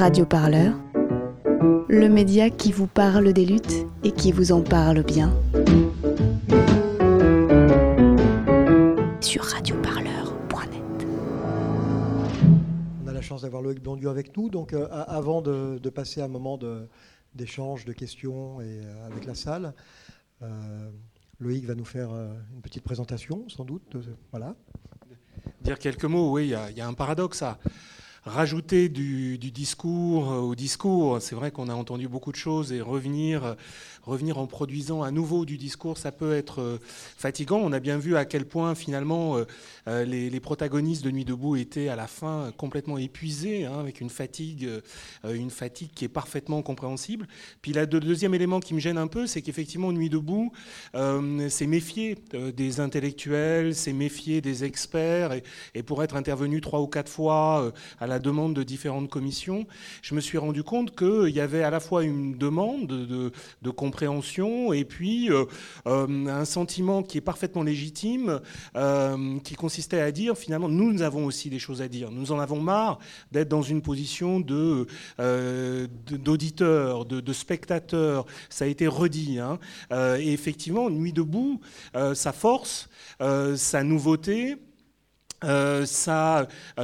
Radio 0.00 0.24
Parleur, 0.24 0.72
le 1.90 2.08
média 2.08 2.48
qui 2.48 2.72
vous 2.72 2.86
parle 2.86 3.34
des 3.34 3.44
luttes 3.44 3.86
et 4.02 4.12
qui 4.12 4.32
vous 4.32 4.50
en 4.50 4.62
parle 4.62 5.02
bien. 5.02 5.30
Sur 9.20 9.44
radioparleur.net. 9.44 11.06
On 13.04 13.08
a 13.08 13.12
la 13.12 13.20
chance 13.20 13.42
d'avoir 13.42 13.60
Loïc 13.60 13.82
Blondieu 13.82 14.08
avec 14.08 14.34
nous, 14.38 14.48
donc 14.48 14.72
euh, 14.72 14.88
avant 14.90 15.42
de, 15.42 15.78
de 15.78 15.90
passer 15.90 16.22
à 16.22 16.24
un 16.24 16.28
moment 16.28 16.58
d'échange, 17.34 17.84
de, 17.84 17.92
questions 17.92 18.62
et, 18.62 18.80
euh, 18.82 19.06
avec 19.06 19.26
la 19.26 19.34
salle, 19.34 19.74
euh, 20.40 20.90
Loïc 21.40 21.66
va 21.66 21.74
nous 21.74 21.84
faire 21.84 22.10
euh, 22.10 22.32
une 22.54 22.62
petite 22.62 22.84
présentation, 22.84 23.46
sans 23.50 23.66
doute. 23.66 23.96
voilà. 24.30 24.56
dire 25.60 25.78
quelques 25.78 26.06
mots, 26.06 26.32
oui, 26.32 26.44
il 26.46 26.50
y 26.50 26.54
a- 26.54 26.70
il 26.70 26.76
y, 26.78 26.80
a 26.80 26.88
un 26.88 26.94
paradoxe 26.94 27.42
à 27.42 27.58
rajouter 28.24 28.88
du, 28.88 29.38
discours 29.38 30.32
euh, 30.32 30.38
au 30.38 30.54
discours. 30.54 31.20
C'est 31.20 31.34
vrai 31.34 31.50
qu'on 31.50 31.68
a 31.68 31.74
entendu 31.74 32.08
beaucoup 32.08 32.32
de 32.32 32.36
choses 32.36 32.72
et 32.72 32.80
revenir, 32.80 33.44
euh, 33.44 33.54
revenir 34.02 34.38
en 34.38 34.46
produisant 34.46 35.02
à 35.02 35.10
nouveau 35.10 35.44
du 35.44 35.56
discours, 35.58 35.98
ça 35.98 36.12
peut 36.12 36.34
être 36.34 36.60
euh, 36.60 36.78
fatigant. 36.82 37.58
On 37.58 37.72
a 37.72 37.80
bien 37.80 37.98
vu 37.98 38.16
à 38.16 38.24
quel 38.24 38.46
point 38.46 38.74
finalement 38.74 39.36
euh, 39.36 39.44
euh, 39.88 40.04
les, 40.04 40.40
protagonistes 40.40 41.04
de 41.04 41.10
Nuit 41.10 41.24
debout 41.24 41.56
étaient 41.56 41.88
à 41.88 41.96
la 41.96 42.06
fin 42.06 42.50
complètement 42.56 42.96
épuisés, 42.96 43.66
hein, 43.66 43.78
avec 43.78 44.00
une 44.00 44.08
fatigue, 44.08 44.68
une 45.24 45.50
fatigue 45.50 45.90
qui 45.94 46.06
est 46.06 46.08
parfaitement 46.08 46.62
compréhensible. 46.62 47.26
Puis 47.60 47.74
le 47.74 47.86
deuxième 47.86 48.34
élément 48.34 48.58
qui 48.58 48.72
me 48.72 48.80
gêne 48.80 48.96
un 48.96 49.06
peu, 49.06 49.26
c'est 49.26 49.42
qu'effectivement 49.42 49.92
Nuit 49.92 50.08
debout 50.08 50.50
euh, 50.94 51.48
s'est 51.50 51.66
méfié 51.66 52.16
des 52.32 52.80
intellectuels, 52.80 53.74
s'est 53.74 53.92
méfié 53.92 54.40
des 54.40 54.64
experts, 54.64 55.32
et, 55.74 55.82
pour 55.82 56.02
être 56.02 56.16
intervenu 56.16 56.60
trois 56.62 56.80
ou 56.80 56.86
quatre 56.86 57.10
fois 57.10 57.72
à 57.98 58.06
la 58.06 58.18
demande 58.18 58.54
de 58.54 58.62
différentes 58.62 59.10
commissions, 59.10 59.66
je 60.02 60.14
me 60.14 60.20
suis 60.20 60.38
rendu 60.38 60.62
compte 60.62 60.96
qu'il 60.96 61.34
y 61.34 61.40
avait 61.40 61.62
à 61.62 61.70
la 61.70 61.80
fois 61.80 62.02
une 62.02 62.38
demande 62.38 62.86
de, 62.86 63.32
de 63.62 63.70
compréhension 63.90 64.72
et 64.72 64.84
puis 64.84 65.30
euh, 65.30 65.44
euh, 65.88 66.26
un 66.28 66.44
sentiment 66.44 67.02
qui 67.02 67.18
est 67.18 67.20
parfaitement 67.20 67.64
légitime, 67.64 68.40
euh, 68.76 69.38
qui 69.42 69.54
consistait 69.56 70.00
à 70.00 70.12
dire 70.12 70.36
finalement 70.38 70.68
nous 70.68 71.02
avons 71.02 71.24
aussi 71.26 71.50
des 71.50 71.58
choses 71.58 71.82
à 71.82 71.88
dire. 71.88 72.10
Nous 72.12 72.30
en 72.30 72.38
avons 72.38 72.60
marre 72.60 72.98
d'être 73.32 73.48
dans 73.48 73.62
une 73.62 73.82
position 73.82 74.38
de 74.38 74.86
euh, 75.18 75.88
de- 76.06 76.16
d'auditeur, 76.16 77.04
de, 77.04 77.20
de 77.20 77.32
spectateur. 77.32 78.26
Ça 78.48 78.64
a 78.64 78.68
été 78.68 78.86
redit. 78.86 79.38
hein. 79.40 79.58
Et 80.20 80.32
effectivement, 80.32 80.88
Nuit 80.90 81.12
debout, 81.12 81.60
sa 82.14 82.32
force, 82.32 82.88
sa 83.56 83.82
nouveauté. 83.82 84.56
euh, 85.42 85.86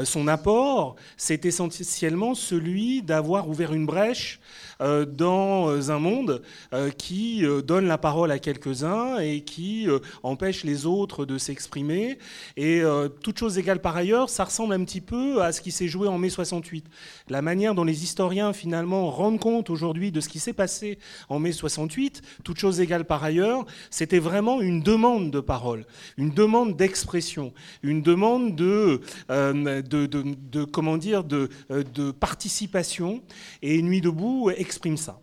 son 0.05 0.29
apport, 0.29 0.97
c'est 1.19 1.45
essentiellement 1.45 2.35
celui 2.35 3.03
d'avoir 3.03 3.49
ouvert 3.51 3.73
une 3.75 3.85
brèche 3.87 4.41
dans 4.81 5.71
euh, 5.71 5.91
un 5.91 5.99
monde 5.99 6.43
euh, 6.73 6.91
qui 6.91 7.45
euh, 7.45 7.63
donne 7.63 7.87
la 7.87 7.99
parole 7.99 8.31
à 8.31 8.39
quelques-uns 8.39 9.19
et 9.19 9.41
qui 9.41 9.89
euh, 9.89 9.99
empêche 10.23 10.65
les 10.65 10.87
autres 10.87 11.25
de 11.25 11.39
s'exprimer. 11.39 12.19
Et 12.57 12.81
euh, 12.83 13.09
toute 13.09 13.39
chose 13.39 13.59
égale 13.59 13.81
par 13.81 13.97
ailleurs, 13.97 14.29
ça 14.31 14.45
ressemble 14.45 14.75
un 14.75 14.85
petit 14.85 15.01
peu 15.01 15.43
à 15.43 15.53
ce 15.53 15.61
qui 15.61 15.71
s'est 15.71 15.89
joué 15.89 16.09
en 16.09 16.19
mai 16.19 16.29
68. 16.29 16.85
La 17.29 17.43
manière 17.43 17.75
dont 17.75 17.85
les 17.85 18.05
historiens 18.05 18.53
finalement 18.53 19.11
rendent 19.11 19.41
compte 19.41 19.71
aujourd'hui 19.71 20.13
de 20.13 20.21
ce 20.21 20.29
qui 20.29 20.39
s'est 20.39 20.53
passé 20.53 20.99
en 21.29 21.39
mai 21.39 21.53
68, 21.53 22.23
toute 22.45 22.59
chose 22.59 22.81
égale 22.81 23.05
par 23.05 23.25
ailleurs, 23.25 23.65
c'était 23.91 24.19
vraiment 24.19 24.61
une 24.61 24.81
demande 24.83 25.31
de 25.31 25.41
parole, 25.41 25.87
une 26.17 26.31
demande 26.31 26.77
d'expression, 26.77 27.53
une 27.83 28.03
demande 28.03 28.55
de, 28.57 29.01
euh, 29.31 29.83
de, 29.83 30.07
de- 30.07 30.65
comment 30.65 30.97
dire, 30.97 31.25
de, 31.25 31.49
euh, 31.71 31.83
de 31.95 32.11
participation. 32.11 33.23
Et 33.63 33.83
Nuit 33.83 34.01
debout 34.01 34.51
exprime 34.67 34.97
ça. 34.97 35.21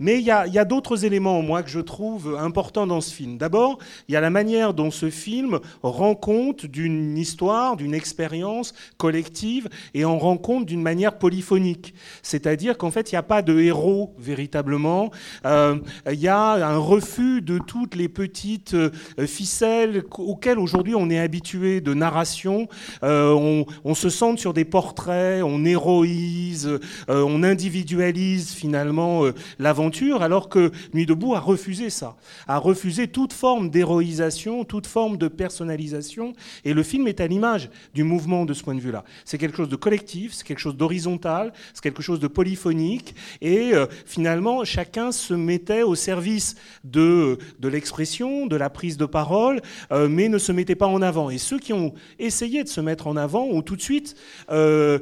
Mais 0.00 0.18
il 0.18 0.24
y 0.24 0.30
a, 0.30 0.64
d'autres 0.64 1.04
éléments, 1.04 1.42
moi, 1.42 1.62
que 1.62 1.70
je 1.70 1.80
trouve 1.80 2.36
importants 2.40 2.86
dans 2.86 3.00
ce 3.00 3.14
film. 3.14 3.38
D'abord, 3.38 3.78
il 4.08 4.14
y 4.14 4.16
a 4.16 4.20
la 4.20 4.30
manière 4.30 4.74
dont 4.74 4.90
ce 4.90 5.10
film 5.10 5.60
rend 5.82 6.14
compte 6.14 6.66
d'une 6.66 7.16
histoire, 7.16 7.76
d'une 7.76 7.94
expérience 7.94 8.74
collective 8.96 9.68
et 9.94 10.04
en 10.04 10.18
rend 10.18 10.36
compte 10.36 10.66
d'une 10.66 10.82
manière 10.82 11.18
polyphonique. 11.18 11.94
C'est-à-dire 12.22 12.78
qu'en 12.78 12.90
fait, 12.90 13.12
il 13.12 13.14
n'y 13.14 13.18
a 13.18 13.22
pas 13.22 13.42
de 13.42 13.58
héros 13.60 14.14
véritablement. 14.18 15.10
Euh, 15.44 15.76
il 16.10 16.20
y 16.20 16.28
a 16.28 16.52
un 16.66 16.78
refus 16.78 17.42
de 17.42 17.58
toutes 17.58 17.94
les 17.94 18.08
petites 18.08 18.74
euh, 18.74 18.90
ficelles 19.26 20.04
auxquelles 20.18 20.58
aujourd'hui 20.58 20.94
on 20.94 21.10
est 21.10 21.18
habitué 21.18 21.80
de 21.80 21.94
narration. 21.94 22.68
Euh, 23.02 23.64
on, 23.84 23.94
se 23.94 24.08
centre 24.08 24.40
sur 24.40 24.52
des 24.52 24.64
portraits, 24.64 25.42
on 25.44 25.64
héroïse, 25.64 26.68
on 27.08 27.44
individualise 27.44 28.50
finalement 28.50 29.22
l'aventure, 29.58 30.22
alors 30.22 30.48
que 30.48 30.72
Nuit 30.92 31.06
debout 31.06 31.34
a 31.34 31.40
refusé 31.40 31.90
ça, 31.90 32.16
a 32.46 32.58
refusé 32.58 33.08
toute 33.08 33.32
forme 33.32 33.70
d'héroïsation, 33.70 34.64
toute 34.64 34.86
forme 34.86 35.16
de 35.16 35.28
personnalisation, 35.28 36.32
et 36.64 36.74
le 36.74 36.82
film 36.82 37.06
est 37.08 37.20
à 37.20 37.26
l'image 37.26 37.70
du 37.94 38.04
mouvement 38.04 38.44
de 38.44 38.54
ce 38.54 38.62
point 38.62 38.74
de 38.74 38.80
vue-là. 38.80 39.04
C'est 39.24 39.38
quelque 39.38 39.56
chose 39.56 39.68
de 39.68 39.76
collectif, 39.76 40.32
c'est 40.32 40.46
quelque 40.46 40.58
chose 40.58 40.76
d'horizontal, 40.76 41.52
c'est 41.72 41.82
quelque 41.82 42.02
chose 42.02 42.20
de 42.20 42.28
polyphonique, 42.28 43.14
et 43.40 43.74
euh, 43.74 43.86
finalement 44.06 44.64
chacun 44.64 45.12
se 45.12 45.34
mettait 45.34 45.82
au 45.82 45.94
service 45.94 46.56
de, 46.84 47.38
de 47.60 47.68
l'expression, 47.68 48.46
de 48.46 48.56
la 48.56 48.70
prise 48.70 48.96
de 48.96 49.06
parole, 49.06 49.60
euh, 49.92 50.08
mais 50.08 50.28
ne 50.28 50.38
se 50.38 50.52
mettait 50.52 50.74
pas 50.74 50.86
en 50.86 51.02
avant. 51.02 51.30
Et 51.30 51.38
ceux 51.38 51.58
qui 51.58 51.72
ont 51.72 51.94
essayé 52.18 52.64
de 52.64 52.68
se 52.68 52.80
mettre 52.80 53.06
en 53.06 53.16
avant 53.16 53.44
ont 53.44 53.62
tout 53.62 53.76
de 53.76 53.82
suite 53.82 54.16
euh, 54.50 54.98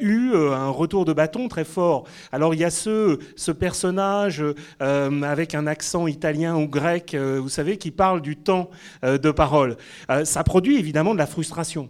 eu 0.00 0.34
un 0.34 0.68
retour 0.68 1.04
de 1.04 1.12
bâton 1.12 1.48
très 1.48 1.64
fort. 1.64 2.04
Alors 2.32 2.54
il 2.54 2.60
y 2.60 2.64
a 2.64 2.70
ce, 2.70 3.18
ce 3.36 3.52
personnage 3.52 3.91
euh, 3.98 5.22
avec 5.22 5.54
un 5.54 5.66
accent 5.66 6.06
italien 6.06 6.56
ou 6.56 6.68
grec, 6.68 7.14
euh, 7.14 7.38
vous 7.40 7.48
savez, 7.48 7.78
qui 7.78 7.90
parle 7.90 8.20
du 8.20 8.36
temps 8.36 8.70
euh, 9.04 9.18
de 9.18 9.30
parole. 9.30 9.76
Ça 10.24 10.44
produit 10.44 10.78
évidemment 10.78 11.12
de 11.12 11.18
la 11.18 11.26
frustration. 11.26 11.88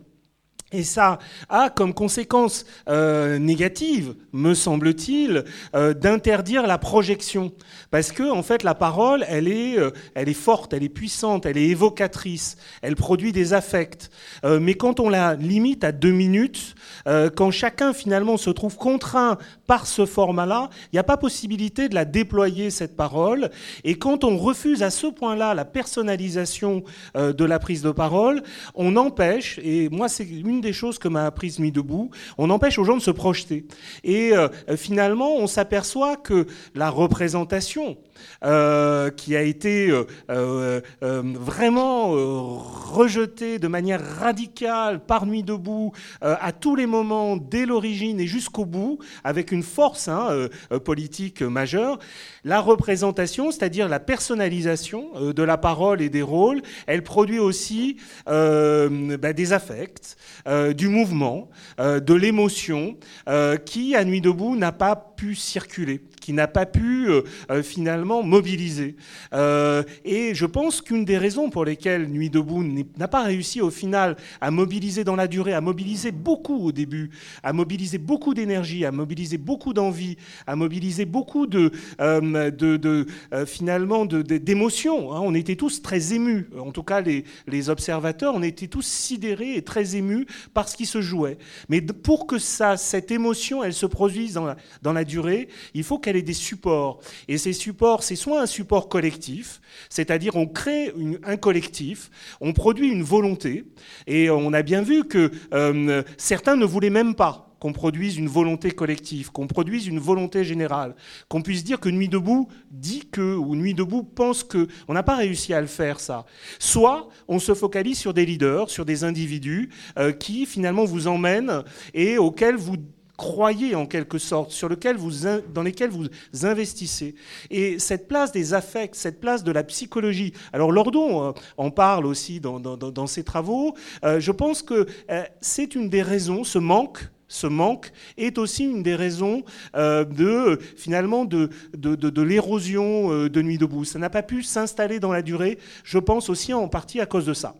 Et 0.72 0.84
ça 0.84 1.18
a 1.50 1.68
comme 1.68 1.92
conséquence 1.92 2.64
euh, 2.88 3.38
négative, 3.38 4.14
me 4.32 4.54
semble-t-il, 4.54 5.44
euh, 5.74 5.92
d'interdire 5.92 6.66
la 6.66 6.78
projection, 6.78 7.52
parce 7.90 8.10
que 8.10 8.30
en 8.30 8.42
fait 8.42 8.62
la 8.62 8.74
parole, 8.74 9.24
elle 9.28 9.48
est, 9.48 9.78
euh, 9.78 9.90
elle 10.14 10.30
est 10.30 10.34
forte, 10.34 10.72
elle 10.72 10.82
est 10.82 10.88
puissante, 10.88 11.44
elle 11.44 11.58
est 11.58 11.68
évocatrice, 11.68 12.56
elle 12.80 12.96
produit 12.96 13.32
des 13.32 13.52
affects. 13.52 14.10
Mais 14.44 14.74
quand 14.74 15.00
on 15.00 15.08
la 15.08 15.34
limite 15.34 15.84
à 15.84 15.92
deux 15.92 16.10
minutes, 16.10 16.74
quand 17.04 17.50
chacun 17.50 17.92
finalement 17.92 18.36
se 18.36 18.50
trouve 18.50 18.76
contraint 18.76 19.38
par 19.66 19.86
ce 19.86 20.06
format-là, 20.06 20.70
il 20.86 20.96
n'y 20.96 20.98
a 20.98 21.04
pas 21.04 21.16
possibilité 21.16 21.88
de 21.88 21.94
la 21.94 22.04
déployer 22.04 22.70
cette 22.70 22.96
parole. 22.96 23.50
Et 23.84 23.96
quand 23.96 24.24
on 24.24 24.36
refuse 24.36 24.82
à 24.82 24.90
ce 24.90 25.06
point-là 25.06 25.54
la 25.54 25.64
personnalisation 25.64 26.82
de 27.14 27.44
la 27.44 27.58
prise 27.58 27.82
de 27.82 27.90
parole, 27.90 28.42
on 28.74 28.96
empêche, 28.96 29.60
et 29.62 29.88
moi 29.90 30.08
c'est 30.08 30.24
une 30.24 30.61
des 30.62 30.72
choses 30.72 30.98
que 30.98 31.08
m'a 31.08 31.26
apprise 31.26 31.58
Nuit 31.58 31.72
debout, 31.72 32.10
on 32.38 32.48
empêche 32.48 32.78
aux 32.78 32.84
gens 32.84 32.96
de 32.96 33.02
se 33.02 33.10
projeter. 33.10 33.66
Et 34.04 34.32
euh, 34.32 34.48
finalement, 34.76 35.36
on 35.36 35.46
s'aperçoit 35.46 36.16
que 36.16 36.46
la 36.74 36.90
représentation 36.90 37.98
euh, 38.44 39.10
qui 39.10 39.36
a 39.36 39.42
été 39.42 39.90
euh, 40.30 40.80
vraiment 41.00 42.10
rejetée 42.10 43.58
de 43.58 43.68
manière 43.68 44.00
radicale 44.18 45.00
par 45.04 45.26
Nuit 45.26 45.42
debout 45.42 45.92
à 46.20 46.52
tous 46.52 46.76
les 46.76 46.86
moments, 46.86 47.36
dès 47.36 47.66
l'origine 47.66 48.20
et 48.20 48.26
jusqu'au 48.26 48.64
bout, 48.64 48.98
avec 49.24 49.52
une 49.52 49.62
force 49.62 50.08
hein, 50.08 50.48
politique 50.84 51.42
majeure, 51.42 51.98
la 52.44 52.60
représentation, 52.60 53.50
c'est-à-dire 53.50 53.88
la 53.88 54.00
personnalisation 54.00 55.32
de 55.32 55.42
la 55.42 55.58
parole 55.58 56.00
et 56.00 56.08
des 56.08 56.22
rôles, 56.22 56.62
elle 56.86 57.02
produit 57.02 57.38
aussi 57.38 57.96
bah, 58.26 59.32
des 59.32 59.52
affects, 59.52 60.16
euh, 60.52 60.74
du 60.74 60.88
mouvement, 60.88 61.48
euh, 61.80 61.98
de 61.98 62.12
l'émotion, 62.12 62.96
euh, 63.26 63.56
qui, 63.56 63.96
à 63.96 64.04
Nuit 64.04 64.20
debout, 64.20 64.54
n'a 64.54 64.70
pas 64.70 64.94
pu 65.16 65.34
circuler, 65.34 66.02
qui 66.22 66.32
n'a 66.32 66.46
pas 66.46 66.64
pu 66.64 67.10
euh, 67.10 67.22
euh, 67.50 67.62
finalement 67.62 68.22
mobiliser. 68.22 68.96
Euh, 69.34 69.82
et 70.04 70.34
je 70.34 70.46
pense 70.46 70.80
qu'une 70.80 71.04
des 71.04 71.18
raisons 71.18 71.50
pour 71.50 71.64
lesquelles 71.64 72.06
Nuit 72.08 72.30
debout 72.30 72.64
n'a 72.96 73.08
pas 73.08 73.24
réussi 73.24 73.60
au 73.60 73.70
final 73.70 74.16
à 74.40 74.50
mobiliser 74.50 75.04
dans 75.04 75.16
la 75.16 75.26
durée, 75.26 75.52
à 75.52 75.60
mobiliser 75.60 76.12
beaucoup 76.12 76.58
au 76.66 76.72
début, 76.72 77.10
à 77.42 77.52
mobiliser 77.52 77.98
beaucoup 77.98 78.34
d'énergie, 78.34 78.84
à 78.84 78.92
mobiliser 78.92 79.36
beaucoup 79.36 79.74
d'envie, 79.74 80.16
à 80.46 80.54
mobiliser 80.56 81.04
beaucoup 81.04 81.46
de, 81.46 81.72
de, 81.98 82.76
de, 82.76 83.06
finalement 83.46 84.06
d'émotions. 84.06 85.12
hein. 85.12 85.20
On 85.22 85.34
était 85.34 85.56
tous 85.56 85.82
très 85.82 86.14
émus, 86.14 86.48
en 86.58 86.70
tout 86.70 86.84
cas 86.84 87.00
les, 87.00 87.24
les 87.48 87.68
observateurs, 87.68 88.34
on 88.36 88.42
était 88.42 88.68
tous 88.68 88.86
sidérés 88.86 89.56
et 89.56 89.62
très 89.62 89.96
émus 89.96 90.26
par 90.54 90.68
ce 90.68 90.76
qui 90.76 90.86
se 90.86 91.00
jouait. 91.00 91.36
Mais 91.68 91.80
pour 91.80 92.28
que 92.28 92.38
ça, 92.38 92.76
cette 92.76 93.10
émotion, 93.10 93.64
elle 93.64 93.74
se 93.74 93.86
produise 93.86 94.34
dans 94.34 94.44
la, 94.44 94.56
dans 94.82 94.92
la 94.92 95.04
durée, 95.04 95.48
il 95.74 95.82
faut 95.82 95.98
qu'elle 95.98 96.11
ait 96.16 96.22
des 96.22 96.32
supports. 96.32 97.00
Et 97.28 97.38
ces 97.38 97.52
supports, 97.52 98.02
c'est 98.02 98.16
soit 98.16 98.40
un 98.40 98.46
support 98.46 98.88
collectif, 98.88 99.60
c'est-à-dire 99.88 100.36
on 100.36 100.46
crée 100.46 100.92
un 101.24 101.36
collectif, 101.36 102.10
on 102.40 102.52
produit 102.52 102.88
une 102.88 103.02
volonté, 103.02 103.64
et 104.06 104.30
on 104.30 104.52
a 104.52 104.62
bien 104.62 104.82
vu 104.82 105.04
que 105.04 105.30
euh, 105.54 106.02
certains 106.16 106.56
ne 106.56 106.64
voulaient 106.64 106.90
même 106.90 107.14
pas 107.14 107.52
qu'on 107.62 107.72
produise 107.72 108.16
une 108.16 108.26
volonté 108.26 108.72
collective, 108.72 109.30
qu'on 109.30 109.46
produise 109.46 109.86
une 109.86 110.00
volonté 110.00 110.42
générale, 110.42 110.96
qu'on 111.28 111.42
puisse 111.42 111.62
dire 111.62 111.78
que 111.78 111.88
Nuit 111.88 112.08
debout 112.08 112.48
dit 112.72 113.04
que, 113.08 113.36
ou 113.36 113.54
Nuit 113.54 113.72
debout 113.72 114.02
pense 114.02 114.42
que. 114.42 114.66
On 114.88 114.94
n'a 114.94 115.04
pas 115.04 115.14
réussi 115.14 115.54
à 115.54 115.60
le 115.60 115.68
faire, 115.68 116.00
ça. 116.00 116.26
Soit 116.58 117.08
on 117.28 117.38
se 117.38 117.54
focalise 117.54 117.96
sur 117.96 118.14
des 118.14 118.26
leaders, 118.26 118.68
sur 118.68 118.84
des 118.84 119.04
individus 119.04 119.70
euh, 119.96 120.10
qui 120.10 120.44
finalement 120.44 120.84
vous 120.84 121.06
emmènent 121.06 121.62
et 121.94 122.18
auxquels 122.18 122.56
vous 122.56 122.78
croyez 123.22 123.76
en 123.76 123.86
quelque 123.86 124.18
sorte, 124.18 124.50
sur 124.50 124.68
lequel 124.68 124.96
vous, 124.96 125.12
dans 125.54 125.62
lesquels 125.62 125.90
vous 125.90 126.08
investissez. 126.42 127.14
Et 127.50 127.78
cette 127.78 128.08
place 128.08 128.32
des 128.32 128.52
affects, 128.52 128.96
cette 128.96 129.20
place 129.20 129.44
de 129.44 129.52
la 129.52 129.62
psychologie, 129.62 130.32
alors 130.52 130.72
Lordon 130.72 131.28
euh, 131.28 131.32
en 131.56 131.70
parle 131.70 132.04
aussi 132.04 132.40
dans, 132.40 132.58
dans, 132.58 133.06
ses 133.06 133.22
travaux, 133.22 133.76
euh, 134.04 134.18
je 134.18 134.32
pense 134.32 134.62
que 134.62 134.86
euh, 135.08 135.22
c'est 135.40 135.76
une 135.76 135.88
des 135.88 136.02
raisons, 136.02 136.42
ce 136.42 136.58
manque, 136.58 136.98
ce 137.28 137.46
manque 137.46 137.92
est 138.18 138.38
aussi 138.38 138.64
une 138.64 138.82
des 138.82 138.96
raisons 138.96 139.44
de 139.74 140.58
finalement 140.76 141.24
de, 141.24 141.48
de, 141.74 141.94
de, 141.94 142.10
de 142.10 142.22
l'érosion 142.22 143.08
de 143.26 143.42
Nuit 143.42 143.56
debout. 143.56 143.86
Ça 143.86 143.98
n'a 143.98 144.10
pas 144.10 144.22
pu 144.22 144.42
s'installer 144.42 145.00
dans 145.00 145.12
la 145.12 145.22
durée, 145.22 145.58
je 145.82 145.98
pense 145.98 146.28
aussi 146.28 146.52
en 146.52 146.68
partie 146.68 147.00
à 147.00 147.06
cause 147.06 147.24
de 147.24 147.32
ça. 147.32 147.54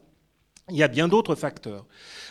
Il 0.70 0.76
y 0.76 0.82
a 0.82 0.88
bien 0.88 1.08
d'autres 1.08 1.34
facteurs. 1.34 1.86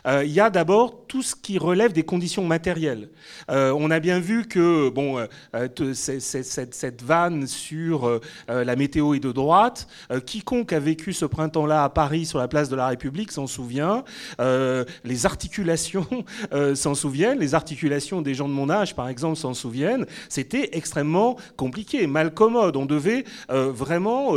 Euh, 0.08 0.24
il 0.26 0.32
y 0.32 0.40
a 0.40 0.50
d'abord 0.50 1.06
tout 1.08 1.22
ce 1.22 1.36
qui 1.36 1.58
relève 1.58 1.94
des 1.94 2.04
conditions 2.04 2.46
matérielles. 2.46 3.10
Euh, 3.50 3.74
on 3.78 3.92
a 3.92 4.00
bien 4.00 4.20
vu 4.20 4.48
que 4.48 4.90
bon, 4.90 5.20
euh, 5.56 5.94
cette, 5.94 7.02
vanne 7.04 7.48
sur 7.48 8.20
la 8.48 8.76
météo 8.76 9.14
est 9.14 9.20
de 9.20 9.32
droite. 9.32 9.88
quiconque 10.26 10.74
a 10.74 10.80
vécu 10.80 11.14
ce 11.14 11.26
printemps-là 11.26 11.84
à 11.84 11.90
Paris 11.90 12.26
sur 12.26 12.40
la 12.40 12.48
place 12.48 12.70
de 12.70 12.76
la 12.76 12.88
République 12.88 13.32
s'en 13.32 13.48
souvient. 13.48 14.04
les 14.40 15.26
articulations 15.26 16.08
s'en 16.76 16.96
souviennent. 16.96 17.40
Les 17.40 17.56
articulations 17.56 18.22
des 18.22 18.34
gens 18.34 18.48
de 18.48 18.54
mon 18.54 18.70
âge, 18.70 18.96
par 18.96 19.10
exemple, 19.10 19.38
s'en 19.38 19.54
souviennent. 19.54 20.06
C'était 20.30 20.70
extrêmement 20.74 21.38
compliqué, 21.58 22.08
mal 22.08 22.34
commode. 22.34 22.76
On 22.76 22.86
devait 22.86 23.26
vraiment 23.50 24.36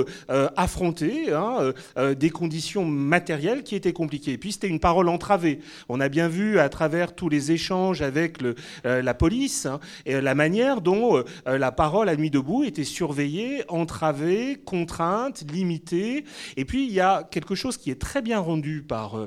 affronter 0.56 1.32
hein, 1.32 1.72
des 2.14 2.30
conditions 2.30 2.84
matérielles 2.84 3.62
qui 3.62 3.76
étaient 3.76 3.92
compliquées. 3.92 4.32
Et 4.32 4.38
puis 4.38 4.52
c'était 4.52 4.68
une 4.68 4.80
parole 4.80 5.08
entravée. 5.08 5.53
On 5.88 6.00
a 6.00 6.08
bien 6.08 6.28
vu 6.28 6.58
à 6.58 6.68
travers 6.68 7.14
tous 7.14 7.28
les 7.28 7.52
échanges 7.52 8.02
avec 8.02 8.38
euh, 8.42 9.02
la 9.02 9.14
police 9.14 9.66
hein, 9.66 9.80
et 10.06 10.20
la 10.20 10.34
manière 10.34 10.80
dont 10.80 11.16
euh, 11.16 11.24
euh, 11.48 11.58
la 11.58 11.72
parole 11.72 12.08
à 12.08 12.16
nuit 12.16 12.30
debout 12.30 12.64
était 12.64 12.84
surveillée, 12.84 13.64
entravée, 13.68 14.60
contrainte, 14.64 15.44
limitée. 15.50 16.24
Et 16.56 16.64
puis 16.64 16.86
il 16.86 16.92
y 16.92 17.00
a 17.00 17.22
quelque 17.30 17.54
chose 17.54 17.76
qui 17.76 17.90
est 17.90 18.00
très 18.00 18.22
bien 18.22 18.38
rendu 18.38 18.82
par, 18.82 19.26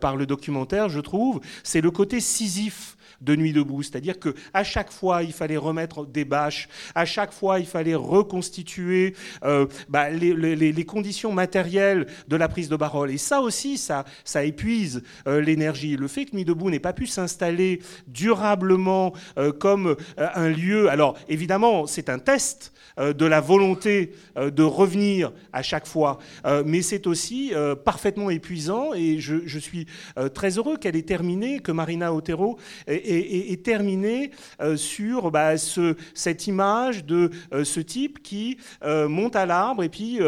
par 0.00 0.16
le 0.16 0.26
documentaire, 0.26 0.88
je 0.88 1.00
trouve, 1.00 1.40
c'est 1.62 1.80
le 1.80 1.90
côté 1.90 2.20
sisif 2.20 2.97
de 3.20 3.36
Nuit 3.36 3.52
debout. 3.52 3.82
C'est-à-dire 3.82 4.16
qu'à 4.18 4.64
chaque 4.64 4.90
fois, 4.90 5.22
il 5.22 5.32
fallait 5.32 5.56
remettre 5.56 6.06
des 6.06 6.24
bâches, 6.24 6.68
à 6.94 7.04
chaque 7.04 7.32
fois, 7.32 7.58
il 7.58 7.66
fallait 7.66 7.94
reconstituer 7.94 9.14
euh, 9.44 9.66
bah, 9.88 10.10
les, 10.10 10.84
conditions 10.84 11.32
matérielles 11.32 12.06
de 12.28 12.36
la 12.36 12.48
prise 12.48 12.68
de 12.68 12.76
parole. 12.76 13.10
Et 13.10 13.18
ça 13.18 13.40
aussi, 13.40 13.76
ça, 13.76 14.04
ça 14.24 14.44
épuise 14.44 15.02
euh, 15.26 15.40
l'énergie. 15.40 15.96
Le 15.96 16.08
fait 16.08 16.24
que 16.24 16.36
Nuit 16.36 16.44
debout 16.44 16.70
n'ait 16.70 16.78
pas 16.78 16.92
pu 16.92 17.06
s'installer 17.06 17.80
durablement 18.06 19.12
euh, 19.38 19.52
comme 19.52 19.96
un 20.16 20.48
lieu, 20.48 20.88
alors 20.90 21.16
évidemment, 21.28 21.86
c'est 21.86 22.08
un 22.08 22.18
test 22.18 22.72
de 22.98 23.24
la 23.26 23.40
volonté 23.40 24.12
de 24.36 24.62
revenir 24.62 25.32
à 25.52 25.62
chaque 25.62 25.86
fois, 25.86 26.18
mais 26.64 26.82
c'est 26.82 27.06
aussi 27.06 27.52
parfaitement 27.84 28.30
épuisant 28.30 28.92
et 28.94 29.18
je, 29.20 29.58
suis 29.58 29.86
très 30.34 30.58
heureux 30.58 30.76
qu'elle 30.76 30.96
ait 30.96 31.02
terminé, 31.02 31.60
que 31.60 31.72
Marina 31.72 32.12
Otero 32.12 32.58
est, 32.86 33.62
terminé 33.62 34.30
euh, 34.60 34.76
sur 34.76 35.30
bah, 35.30 35.56
ce, 35.58 35.96
cette 36.14 36.46
image 36.46 37.04
de 37.04 37.30
euh, 37.52 37.64
ce 37.64 37.80
type 37.80 38.22
qui 38.22 38.58
euh, 38.82 39.08
monte 39.08 39.36
à 39.36 39.46
l'arbre 39.46 39.82
et 39.82 39.88
puis 39.88 40.20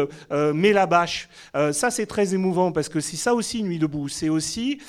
met 0.53 0.73
la 0.73 0.85
bâche. 0.85 1.29
ça, 1.71 1.89
c'est 1.89 2.05
très 2.05 2.33
émouvant 2.33 2.71
parce 2.71 2.89
que 2.89 2.99
c'est 2.99 3.17
ça 3.17 3.33
aussi 3.33 3.63
Nuit 3.63 3.79
debout. 3.79 4.07
C'est 4.07 4.29
aussi 4.29 4.79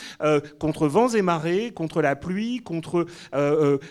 contre 0.58 0.86
vents 0.86 1.08
et 1.08 1.22
marées, 1.22 1.72
contre 1.74 2.00
la 2.02 2.16
pluie, 2.16 2.60
contre 2.60 3.06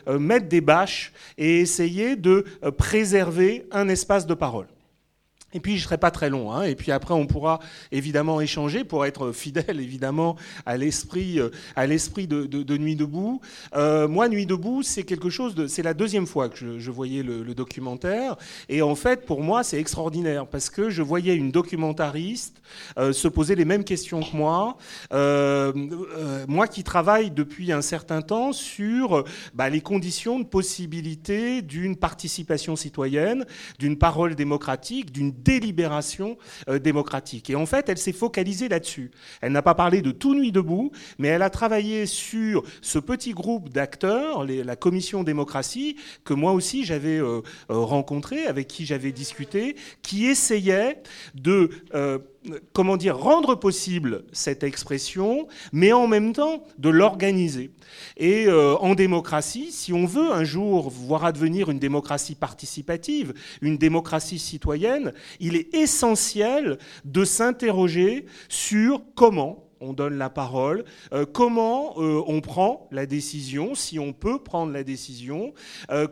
mettre 0.07 0.47
des 0.47 0.61
bâches 0.61 1.11
et 1.37 1.59
essayer 1.59 2.15
de 2.15 2.45
préserver 2.77 3.65
un 3.71 3.80
espace 3.89 4.25
de 4.25 4.35
parole. 4.35 4.67
Et 5.53 5.59
puis 5.59 5.73
je 5.73 5.83
ne 5.83 5.85
serai 5.85 5.97
pas 5.97 6.11
très 6.11 6.29
long. 6.29 6.51
Hein. 6.53 6.63
Et 6.63 6.75
puis 6.75 6.91
après, 6.91 7.13
on 7.13 7.27
pourra 7.27 7.59
évidemment 7.91 8.41
échanger 8.41 8.83
pour 8.83 9.05
être 9.05 9.31
fidèle 9.31 9.79
évidemment 9.79 10.35
à 10.65 10.77
l'esprit, 10.77 11.39
euh, 11.39 11.49
à 11.75 11.87
l'esprit 11.87 12.27
de, 12.27 12.77
Nuit 12.77 12.95
debout. 12.95 13.41
Euh, 13.75 14.07
moi, 14.07 14.29
Nuit 14.29 14.45
debout, 14.45 14.81
c'est 14.81 15.03
quelque 15.03 15.29
chose 15.29 15.55
de. 15.55 15.67
C'est 15.67 15.83
la 15.83 15.93
deuxième 15.93 16.25
fois 16.25 16.49
que 16.49 16.79
je, 16.79 16.91
voyais 16.91 17.21
le, 17.23 17.53
documentaire. 17.53 18.37
Et 18.69 18.81
en 18.81 18.95
fait, 18.95 19.25
pour 19.25 19.41
moi, 19.41 19.63
c'est 19.63 19.77
extraordinaire 19.77 20.47
parce 20.47 20.69
que 20.69 20.89
je 20.89 21.01
voyais 21.01 21.35
une 21.35 21.51
documentariste 21.51 22.61
euh, 22.97 23.11
se 23.11 23.27
poser 23.27 23.55
les 23.55 23.65
mêmes 23.65 23.83
questions 23.83 24.21
que 24.21 24.35
moi. 24.35 24.77
moi, 26.47 26.67
qui 26.67 26.83
travaille 26.83 27.31
depuis 27.31 27.71
un 27.71 27.81
certain 27.81 28.21
temps 28.21 28.53
sur 28.53 29.25
bah, 29.53 29.69
les 29.69 29.81
conditions 29.81 30.39
de 30.39 30.45
possibilité 30.45 31.61
d'une 31.61 31.95
participation 31.97 32.75
citoyenne, 32.75 33.45
d'une 33.79 33.97
parole 33.97 34.35
démocratique, 34.35 35.11
d'une 35.11 35.31
délibération 35.43 36.37
euh, 36.69 36.79
démocratique. 36.79 37.49
Et 37.49 37.55
en 37.55 37.65
fait, 37.65 37.89
elle 37.89 37.97
s'est 37.97 38.11
focalisée 38.11 38.69
là-dessus. 38.69 39.11
Elle 39.41 39.51
n'a 39.51 39.61
pas 39.61 39.75
parlé 39.75 40.01
de 40.01 40.11
tout 40.11 40.35
nuit 40.35 40.51
debout, 40.51 40.91
mais 41.17 41.29
elle 41.29 41.41
a 41.41 41.49
travaillé 41.49 42.05
sur 42.05 42.63
ce 42.81 42.99
petit 42.99 43.31
groupe 43.31 43.69
d'acteurs, 43.69 44.45
la 44.45 44.75
commission 44.75 45.23
démocratie, 45.23 45.97
que 46.23 46.33
moi 46.33 46.51
aussi 46.51 46.85
j'avais 46.85 47.19
euh, 47.19 47.41
euh, 47.69 47.77
rencontré, 47.77 48.45
avec 48.45 48.67
qui 48.67 48.85
j'avais 48.85 49.11
discuté, 49.11 49.75
qui 50.01 50.25
essayait 50.25 51.01
de 51.35 51.69
comment 52.73 52.97
dire, 52.97 53.17
rendre 53.17 53.55
possible 53.55 54.23
cette 54.31 54.63
expression, 54.63 55.47
mais 55.71 55.93
en 55.93 56.07
même 56.07 56.33
temps 56.33 56.63
de 56.77 56.89
l'organiser. 56.89 57.71
Et 58.17 58.47
euh, 58.47 58.75
en 58.77 58.95
démocratie, 58.95 59.71
si 59.71 59.93
on 59.93 60.05
veut 60.05 60.31
un 60.31 60.43
jour 60.43 60.89
voir 60.89 61.25
advenir 61.25 61.69
une 61.69 61.79
démocratie 61.79 62.35
participative, 62.35 63.33
une 63.61 63.77
démocratie 63.77 64.39
citoyenne, 64.39 65.13
il 65.39 65.55
est 65.55 65.73
essentiel 65.75 66.77
de 67.05 67.25
s'interroger 67.25 68.25
sur 68.49 69.01
comment 69.15 69.70
on 69.81 69.93
donne 69.93 70.17
la 70.17 70.29
parole, 70.29 70.85
euh, 71.11 71.25
comment 71.25 71.95
euh, 71.97 72.21
on 72.27 72.39
prend 72.39 72.87
la 72.91 73.05
décision, 73.05 73.75
si 73.75 73.99
on 73.99 74.13
peut 74.13 74.39
prendre 74.39 74.71
la 74.71 74.83
décision, 74.83 75.53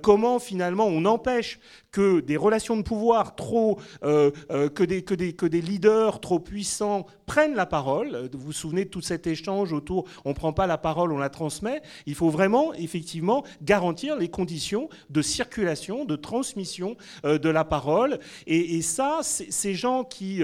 comment 0.02 0.40
finalement 0.40 0.86
on 0.86 1.06
empêche 1.06 1.60
que 1.92 2.20
des 2.20 2.38
relations 2.38 2.78
de 2.78 2.82
pouvoir 2.82 3.36
trop, 3.36 3.80
euh, 4.04 4.32
euh, 4.52 4.70
que, 4.70 4.84
des, 4.84 5.04
que, 5.04 5.14
des, 5.14 5.34
que 5.34 5.46
des 5.46 5.62
leaders 5.62 6.20
trop 6.20 6.40
puissants 6.40 7.06
prennent 7.30 7.54
la 7.54 7.68
parole. 7.68 8.28
Vous 8.34 8.48
vous 8.48 8.52
souvenez 8.52 8.86
de 8.86 8.90
tout 8.90 9.02
cet 9.02 9.28
échange 9.28 9.72
autour, 9.72 10.06
on 10.26 10.30
ne 10.30 10.34
prend 10.34 10.52
pas 10.52 10.66
la 10.66 10.80
parole, 10.80 11.12
on 11.12 11.20
la 11.20 11.30
transmet. 11.30 11.84
Il 12.08 12.16
faut 12.16 12.32
vraiment, 12.32 12.74
effectivement, 12.74 13.44
garantir 13.62 14.18
les 14.18 14.30
conditions 14.30 14.90
de 15.12 15.22
circulation, 15.22 16.06
de 16.06 16.16
transmission 16.16 16.98
euh, 17.26 17.38
de 17.38 17.50
la 17.50 17.64
parole. 17.64 18.18
Et, 18.48 18.82
ça, 18.82 19.20
ces 19.22 19.76
gens 19.76 20.04
qui, 20.04 20.42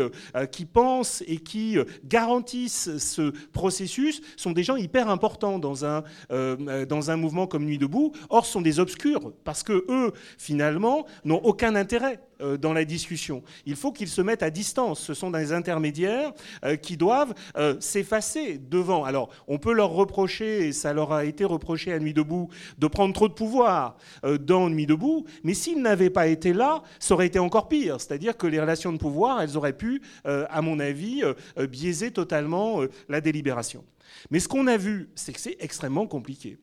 qui 0.51 0.65
pensent 0.65 1.23
et 1.25 1.37
qui 1.37 1.77
garantissent 2.03 2.97
ce 2.97 3.31
processus 3.51 4.21
sont 4.37 4.51
des 4.51 4.61
gens 4.61 4.75
hyper 4.75 5.09
importants 5.09 5.57
dans 5.57 5.85
un, 5.85 6.03
dans 6.29 7.11
un 7.11 7.15
mouvement 7.15 7.47
comme 7.47 7.65
Nuit 7.65 7.79
debout. 7.79 8.11
Or, 8.29 8.45
sont 8.45 8.61
des 8.61 8.79
obscurs, 8.79 9.31
parce 9.43 9.63
que 9.63 9.85
eux, 9.89 10.11
finalement, 10.37 11.07
n'ont 11.23 11.41
aucun 11.43 11.75
intérêt 11.75 12.19
euh, 12.34 12.34
dans 12.39 12.73
la 12.73 12.85
discussion. 12.85 13.43
Il 13.65 13.75
faut 13.75 13.91
qu'ils 13.91 14.09
se 14.09 14.21
mettent 14.21 14.43
à 14.43 14.49
distance. 14.49 14.99
Ce 14.99 15.13
sont 15.13 15.31
des 15.31 15.53
intermédiaires 15.53 16.33
euh, 16.63 16.75
qui 16.75 16.97
doivent 16.97 17.33
euh, 17.57 17.75
s'effacer 17.79 18.57
devant. 18.57 19.03
Alors, 19.03 19.29
on 19.47 19.57
peut 19.57 19.73
leur 19.73 19.91
reprocher, 19.91 20.67
et 20.67 20.73
ça 20.73 20.93
leur 20.93 21.11
a 21.11 21.25
été 21.25 21.45
reproché 21.45 21.93
à 21.93 21.99
Nuit 21.99 22.13
debout, 22.13 22.49
de 22.77 22.87
prendre 22.87 23.13
trop 23.13 23.27
de 23.27 23.33
pouvoir 23.33 23.97
dans 24.39 24.69
Nuit 24.69 24.85
debout, 24.85 25.25
mais 25.43 25.53
s'ils 25.53 25.81
n'avaient 25.81 26.09
pas 26.09 26.27
été 26.27 26.53
là, 26.53 26.83
ça 26.99 27.13
aurait 27.13 27.27
été 27.27 27.39
encore 27.39 27.67
pire. 27.67 27.99
C'est-à-dire 27.99 28.37
que 28.37 28.47
les 28.47 28.59
relations 28.59 28.91
de 28.91 28.97
pouvoir, 28.97 29.41
elles 29.41 29.57
auraient 29.57 29.77
pu, 29.77 30.01
à 30.23 30.61
mon 30.61 30.79
avis, 30.79 31.23
biaiser 31.69 32.11
totalement 32.11 32.81
la 33.09 33.21
délibération. 33.21 33.83
Mais 34.31 34.39
ce 34.39 34.47
qu'on 34.47 34.67
a 34.67 34.77
vu, 34.77 35.09
c'est 35.15 35.33
que 35.33 35.39
c'est 35.39 35.57
extrêmement 35.59 36.07
compliqué 36.07 36.57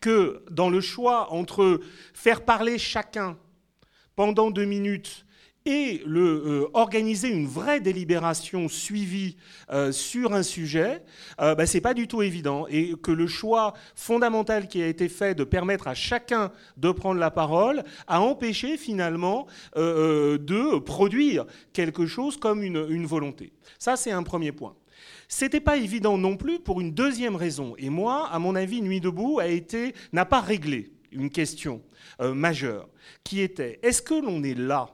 que 0.00 0.42
dans 0.50 0.70
le 0.70 0.80
choix 0.80 1.32
entre 1.32 1.80
faire 2.12 2.44
parler 2.44 2.78
chacun 2.78 3.36
pendant 4.16 4.50
deux 4.50 4.64
minutes 4.64 5.24
et 5.66 6.02
euh, 6.06 6.68
organiser 6.74 7.28
une 7.28 7.46
vraie 7.46 7.80
délibération 7.80 8.68
suivie 8.68 9.36
euh, 9.72 9.92
sur 9.92 10.34
un 10.34 10.42
sujet, 10.42 11.02
euh, 11.40 11.54
bah, 11.54 11.66
ce 11.66 11.74
n'est 11.76 11.80
pas 11.80 11.94
du 11.94 12.06
tout 12.06 12.22
évident. 12.22 12.66
Et 12.68 12.94
que 13.02 13.10
le 13.10 13.26
choix 13.26 13.72
fondamental 13.94 14.68
qui 14.68 14.82
a 14.82 14.86
été 14.86 15.08
fait 15.08 15.34
de 15.34 15.44
permettre 15.44 15.88
à 15.88 15.94
chacun 15.94 16.52
de 16.76 16.90
prendre 16.90 17.18
la 17.18 17.30
parole 17.30 17.82
a 18.06 18.20
empêché 18.20 18.76
finalement 18.76 19.46
de 19.76 20.78
produire 20.78 21.46
quelque 21.72 22.06
chose 22.06 22.36
comme 22.36 22.62
une 22.62 23.06
volonté. 23.06 23.52
Ça, 23.78 23.96
c'est 23.96 24.10
un 24.10 24.22
premier 24.22 24.52
point. 24.52 24.74
C'était 25.28 25.60
pas 25.60 25.76
évident 25.76 26.18
non 26.18 26.36
plus 26.36 26.58
pour 26.58 26.80
une 26.80 26.92
deuxième 26.92 27.36
raison. 27.36 27.74
Et 27.78 27.90
moi, 27.90 28.28
à 28.30 28.38
mon 28.38 28.54
avis, 28.54 28.82
Nuit 28.82 29.00
debout 29.00 29.40
n'a 30.12 30.24
pas 30.24 30.40
réglé 30.40 30.90
une 31.14 31.30
question 31.30 31.82
euh, 32.20 32.34
majeure, 32.34 32.88
qui 33.22 33.40
était 33.40 33.78
est-ce 33.82 34.02
que 34.02 34.14
l'on 34.14 34.42
est 34.42 34.58
là 34.58 34.88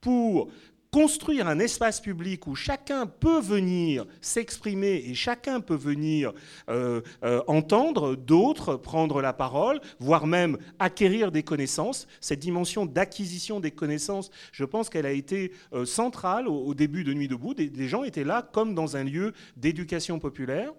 pour 0.00 0.50
construire 0.96 1.46
un 1.46 1.58
espace 1.58 2.00
public 2.00 2.46
où 2.46 2.54
chacun 2.54 3.04
peut 3.04 3.38
venir 3.38 4.06
s'exprimer 4.22 5.04
et 5.06 5.12
chacun 5.12 5.60
peut 5.60 5.76
venir 5.76 6.32
euh, 6.70 7.02
euh, 7.22 7.42
entendre 7.48 8.16
d'autres, 8.16 8.76
prendre 8.76 9.20
la 9.20 9.34
parole, 9.34 9.78
voire 10.00 10.26
même 10.26 10.56
acquérir 10.78 11.32
des 11.32 11.42
connaissances. 11.42 12.08
Cette 12.22 12.38
dimension 12.38 12.86
d'acquisition 12.86 13.60
des 13.60 13.72
connaissances, 13.72 14.30
je 14.52 14.64
pense 14.64 14.88
qu'elle 14.88 15.04
a 15.04 15.10
été 15.10 15.52
euh, 15.74 15.84
centrale 15.84 16.48
au, 16.48 16.72
début 16.72 17.04
de 17.04 17.12
Nuit 17.12 17.28
debout. 17.28 17.52
Des, 17.52 17.68
des, 17.68 17.88
gens 17.88 18.02
étaient 18.02 18.24
là 18.24 18.40
comme 18.40 18.74
dans 18.74 18.96
un 18.96 19.04
lieu 19.04 19.34
d'éducation 19.58 20.18
populaire. 20.18 20.72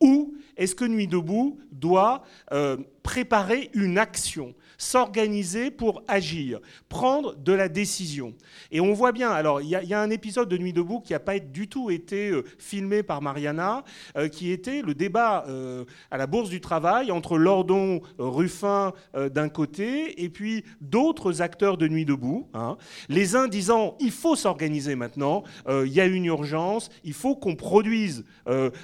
Ou 0.00 0.34
est-ce 0.56 0.74
que 0.74 0.84
Nuit 0.84 1.06
debout 1.06 1.60
doit 1.70 2.24
préparer 3.04 3.70
une 3.74 3.98
action? 3.98 4.52
S'organiser 4.80 5.70
pour 5.70 6.02
agir, 6.08 6.58
prendre 6.88 7.36
de 7.36 7.52
la 7.52 7.68
décision. 7.68 8.32
Et 8.72 8.80
on 8.80 8.94
voit 8.94 9.12
bien, 9.12 9.30
alors 9.30 9.60
il 9.60 9.68
y, 9.68 9.94
a 9.94 10.00
un 10.00 10.10
épisode 10.10 10.48
de 10.48 10.56
Nuit 10.56 10.72
debout 10.72 11.00
qui 11.00 11.12
n'a 11.12 11.20
pas 11.20 11.38
du 11.38 11.68
tout 11.68 11.90
été 11.90 12.30
euh, 12.30 12.44
filmé 12.58 13.02
par 13.02 13.20
Mariana, 13.20 13.84
euh, 14.16 14.28
qui 14.28 14.50
était 14.50 14.80
le 14.80 14.94
débat 14.94 15.44
euh, 15.48 15.84
à 16.10 16.16
la 16.16 16.26
Bourse 16.26 16.48
du 16.48 16.62
Travail 16.62 17.10
entre 17.10 17.36
Lordon, 17.36 18.00
Ruffin 18.18 18.92
d'un 19.14 19.50
côté, 19.50 20.22
et 20.22 20.30
puis 20.30 20.64
d'autres 20.80 21.42
acteurs 21.42 21.76
de 21.76 21.86
Nuit 21.86 22.06
debout. 22.06 22.48
Hein. 22.54 22.78
Les 23.10 23.36
uns 23.36 23.48
disant 23.48 23.96
il 24.00 24.10
faut 24.10 24.34
s'organiser 24.34 24.94
maintenant, 24.94 25.44
il 25.68 25.92
y 25.92 26.00
a 26.00 26.06
une 26.06 26.24
urgence, 26.24 26.88
il 27.04 27.12
faut 27.12 27.36
qu'on 27.36 27.54
produise 27.54 28.24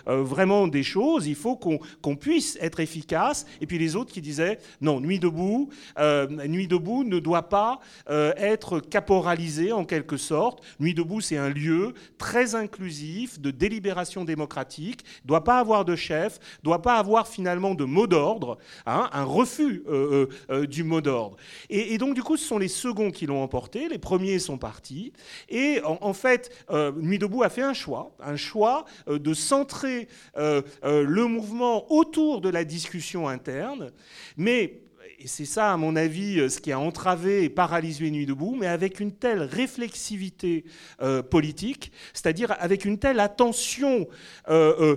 vraiment 0.07 0.69
des 0.69 0.83
choses, 0.83 1.27
il 1.27 1.35
faut 1.35 1.57
qu'on 1.57 2.17
puisse 2.17 2.59
être 2.61 2.81
efficace, 2.81 3.47
et 3.61 3.67
puis 3.67 3.79
les 3.79 3.97
autres 3.97 4.13
qui 4.13 4.21
disaient 4.21 4.59
non, 4.81 5.01
Nuit 5.01 5.19
debout, 5.19 5.71
euh, 5.99 6.27
Nuit 6.47 6.69
debout 6.69 7.05
ne 7.05 7.19
doit 7.19 7.49
pas 7.49 7.81
euh, 8.11 8.33
être 8.37 8.81
caporalisé 8.81 9.73
en 9.73 9.85
quelque 9.85 10.17
sorte. 10.17 10.63
Nuit 10.81 10.95
debout, 10.95 11.21
c'est 11.21 11.37
un 11.37 11.49
lieu 11.49 11.95
très 12.19 12.55
inclusif 12.55 13.41
de 13.41 13.51
délibération 13.51 14.25
démocratique, 14.25 15.05
doit 15.25 15.45
pas 15.45 15.59
avoir 15.59 15.85
de 15.85 15.97
chef, 15.97 16.39
doit 16.63 16.83
pas 16.83 16.97
avoir 16.97 17.29
finalement 17.29 17.75
de 17.75 17.85
mot 17.85 18.07
d'ordre, 18.07 18.59
hein, 18.87 19.09
un 19.13 19.25
refus 19.25 19.83
euh, 19.89 20.27
du 20.67 20.85
mot 20.85 21.01
d'ordre. 21.01 21.37
Et, 21.71 21.99
donc 21.99 22.15
du 22.15 22.23
coup, 22.23 22.37
ce 22.37 22.47
sont 22.47 22.59
les 22.59 22.69
seconds 22.69 23.11
qui 23.11 23.27
l'ont 23.27 23.43
emporté, 23.43 23.89
les 23.89 23.99
premiers 23.99 24.39
sont 24.39 24.59
partis. 24.59 25.13
Et 25.49 25.81
en, 25.85 26.13
fait, 26.13 26.51
Nuit 26.97 27.19
debout 27.19 27.43
a 27.43 27.49
fait 27.49 27.63
un 27.63 27.75
choix, 27.75 28.13
un 28.21 28.37
choix 28.37 28.85
de 29.09 29.35
centrer 29.35 30.09
le 30.37 31.25
mouvement 31.27 31.91
autour 31.93 32.41
de 32.41 32.49
la 32.49 32.65
discussion 32.65 33.29
interne, 33.29 33.93
mais 34.37 34.86
c'est 35.27 35.45
ça, 35.45 35.73
à 35.73 35.77
mon 35.77 35.97
avis, 35.97 36.41
euh, 36.41 36.49
ce 36.49 36.61
qui 36.61 36.73
a 36.73 36.79
entravé 36.79 37.45
et 37.45 37.49
paralysé 37.49 38.11
Nuit 38.11 38.27
debout, 38.27 38.57
mais 38.59 38.67
avec 38.67 39.01
une 39.01 39.13
telle 39.13 39.43
réflexivité 39.43 40.65
euh, 41.03 41.23
politique, 41.23 41.93
c'est-à-dire 42.13 42.55
avec 42.59 42.85
une 42.85 42.99
telle 42.99 43.21
attention 43.21 44.07
euh, 44.49 44.97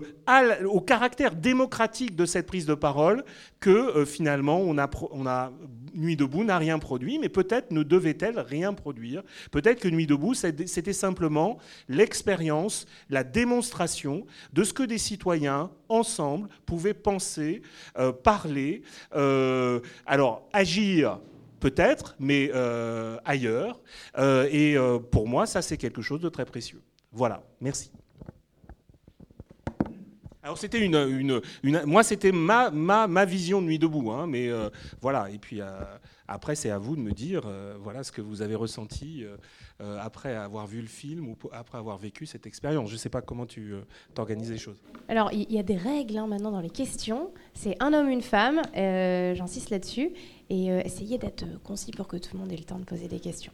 au 0.66 0.82
caractère 0.82 1.36
démocratique 1.36 2.16
de 2.16 2.26
cette 2.26 2.46
prise 2.46 2.66
de 2.66 2.76
parole, 2.76 3.24
que 3.60 4.06
finalement, 4.06 4.62
on 4.62 4.78
a, 4.78 5.52
Nuit 5.94 6.16
debout 6.16 6.44
n'a 6.44 6.58
rien 6.58 6.80
produit, 6.80 7.20
mais 7.20 7.30
peut-être 7.30 7.72
ne 7.72 7.84
devait-elle 7.84 8.40
rien 8.40 8.74
produire. 8.74 9.24
Peut-être 9.52 9.82
que 9.82 9.88
Nuit 9.90 10.08
debout, 10.08 10.34
c'était 10.34 10.94
simplement 10.94 11.58
l'expérience, 11.90 12.86
la 13.10 13.24
démonstration 13.24 14.26
de 14.54 14.64
ce 14.64 14.74
que 14.74 14.84
des 14.84 14.98
citoyens, 14.98 15.72
ensemble, 15.90 16.48
pouvaient 16.68 16.94
penser, 16.94 17.64
parler, 18.24 18.84
alors 20.20 20.50
agir 20.52 21.20
peut-être, 21.62 22.16
mais 22.20 22.52
euh, 22.54 23.18
ailleurs. 23.24 23.80
et 24.18 24.76
pour 25.12 25.28
moi, 25.28 25.46
ça, 25.46 25.62
c'est 25.62 25.78
quelque 25.78 26.02
chose 26.02 26.20
de 26.20 26.30
très 26.30 26.46
précieux. 26.46 26.82
Voilà, 27.12 27.42
merci. 27.62 27.92
Alors 30.42 30.58
c'était 30.58 30.80
une, 30.80 30.96
une, 30.96 31.42
moi 31.86 32.02
c'était 32.02 32.32
ma, 32.32 32.72
ma, 32.72 33.08
ma, 33.08 33.26
vision 33.26 33.62
de 33.62 33.68
Nuit 33.68 33.78
debout, 33.78 34.10
hein, 34.12 34.26
mais 34.26 34.48
euh, 34.48 34.70
voilà. 35.02 35.30
Et 35.32 35.38
puis 35.38 35.60
euh, 35.60 35.68
après 36.30 36.56
c'est 36.56 36.70
à 36.70 36.78
vous 36.78 36.96
de 36.96 37.02
me 37.02 37.12
dire 37.12 37.44
euh, 37.46 37.76
voilà 37.82 38.04
ce 38.04 38.14
que 38.14 38.22
vous 38.22 38.42
avez 38.42 38.56
ressenti 38.56 39.26
après 39.80 40.36
avoir 40.36 40.68
vu 40.68 40.82
le 40.82 40.88
film 40.88 41.30
ou 41.30 41.38
après 41.52 41.78
avoir 41.78 41.98
vécu 41.98 42.26
cette 42.26 42.48
expérience. 42.48 42.90
Je 42.90 42.94
ne 42.94 43.00
sais 43.00 43.10
pas 43.10 43.22
comment 43.22 43.46
tu 43.46 43.74
t'organises 44.14 44.52
les 44.52 44.58
choses. 44.58 44.82
Alors 45.10 45.32
il 45.34 45.52
y, 45.52 45.60
a 45.60 45.64
des 45.64 45.78
règles 45.78 46.18
hein, 46.18 46.28
maintenant 46.28 46.52
dans 46.52 46.62
les 46.62 46.70
questions. 46.70 47.32
C'est 47.54 47.76
un 47.82 47.94
homme 47.94 48.10
une 48.10 48.22
femme. 48.22 48.62
J'insiste 48.74 49.70
là-dessus 49.70 50.12
et 50.50 50.68
essayez 50.68 51.18
d'être 51.18 51.46
concis 51.64 51.92
pour 51.92 52.08
que 52.08 52.18
tout 52.18 52.30
le 52.34 52.40
monde 52.40 52.52
ait 52.52 52.58
le 52.58 52.64
temps 52.64 52.80
de 52.80 52.86
poser 52.86 53.08
des 53.08 53.20
questions. 53.20 53.54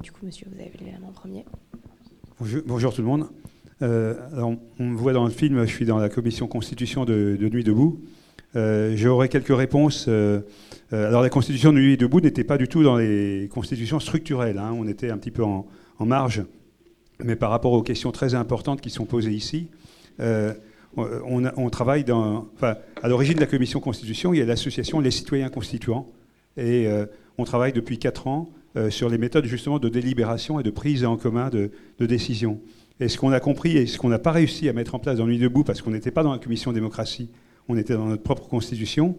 du 0.00 0.12
coup, 0.12 0.26
monsieur, 0.26 0.46
vous 0.52 0.60
avez 0.60 0.70
levé 0.70 0.92
la 0.92 0.98
main 0.98 1.08
en 1.08 1.12
premier. 1.12 1.44
Bonjour, 2.38 2.62
bonjour 2.66 2.94
tout 2.94 3.02
le 3.02 3.08
monde. 3.08 3.28
Euh, 3.82 4.14
on 4.78 4.84
me 4.84 4.96
voit 4.96 5.12
dans 5.12 5.24
le 5.24 5.30
film, 5.30 5.60
je 5.66 5.72
suis 5.72 5.86
dans 5.86 5.98
la 5.98 6.08
commission 6.08 6.46
constitution 6.46 7.04
de, 7.04 7.36
Nuit 7.40 7.64
debout. 7.64 8.00
Euh, 8.56 8.94
J'aurais 8.96 9.28
quelques 9.28 9.56
réponses. 9.56 10.06
Euh, 10.08 10.40
alors 10.92 11.22
la 11.22 11.30
constitution 11.30 11.72
de 11.72 11.78
Nuit 11.78 11.96
debout 11.96 12.20
n'était 12.20 12.44
pas 12.44 12.58
du 12.58 12.68
tout 12.68 12.82
dans 12.82 12.96
les 12.96 13.48
constitutions 13.52 14.00
structurelles. 14.00 14.58
Hein. 14.58 14.74
on 14.78 14.86
était 14.86 15.10
un 15.10 15.18
petit 15.18 15.32
peu 15.32 15.42
en, 15.42 15.66
marge. 16.00 16.44
Mais 17.22 17.36
par 17.36 17.50
rapport 17.50 17.72
aux 17.72 17.82
questions 17.82 18.12
très 18.12 18.34
importantes 18.34 18.80
qui 18.80 18.90
sont 18.90 19.06
posées 19.06 19.32
ici, 19.32 19.68
on, 20.96 21.70
travaille 21.70 22.04
dans. 22.04 22.48
À 23.02 23.08
l'origine 23.08 23.34
de 23.34 23.40
la 23.40 23.46
commission 23.46 23.80
constitution, 23.80 24.34
il 24.34 24.38
y 24.38 24.42
a 24.42 24.44
l'association 24.44 25.00
Les 25.00 25.10
Citoyens 25.10 25.48
Constituants. 25.48 26.10
Et 26.56 26.86
on 27.38 27.44
travaille 27.44 27.72
depuis 27.72 27.98
quatre 27.98 28.26
ans 28.26 28.50
sur 28.90 29.08
les 29.08 29.18
méthodes 29.18 29.46
justement 29.46 29.78
de 29.78 29.88
délibération 29.88 30.60
et 30.60 30.62
de 30.62 30.70
prise 30.70 31.04
en 31.04 31.16
commun 31.16 31.48
de, 31.48 31.70
de 31.98 32.06
décisions. 32.06 32.60
Et 33.00 33.08
ce 33.08 33.18
qu'on 33.18 33.32
a 33.32 33.40
compris 33.40 33.76
et 33.76 33.86
ce 33.86 33.98
qu'on 33.98 34.08
n'a 34.08 34.20
pas 34.20 34.30
réussi 34.30 34.68
à 34.68 34.72
mettre 34.72 34.94
en 34.94 34.98
place 34.98 35.18
dans 35.18 35.26
Nuit 35.26 35.38
debout, 35.38 35.64
parce 35.64 35.82
qu'on 35.82 35.90
n'était 35.90 36.12
pas 36.12 36.22
dans 36.22 36.32
la 36.32 36.38
commission 36.38 36.72
démocratie, 36.72 37.30
on 37.68 37.76
était 37.76 37.94
dans 37.94 38.06
notre 38.06 38.22
propre 38.22 38.48
constitution, 38.48 39.16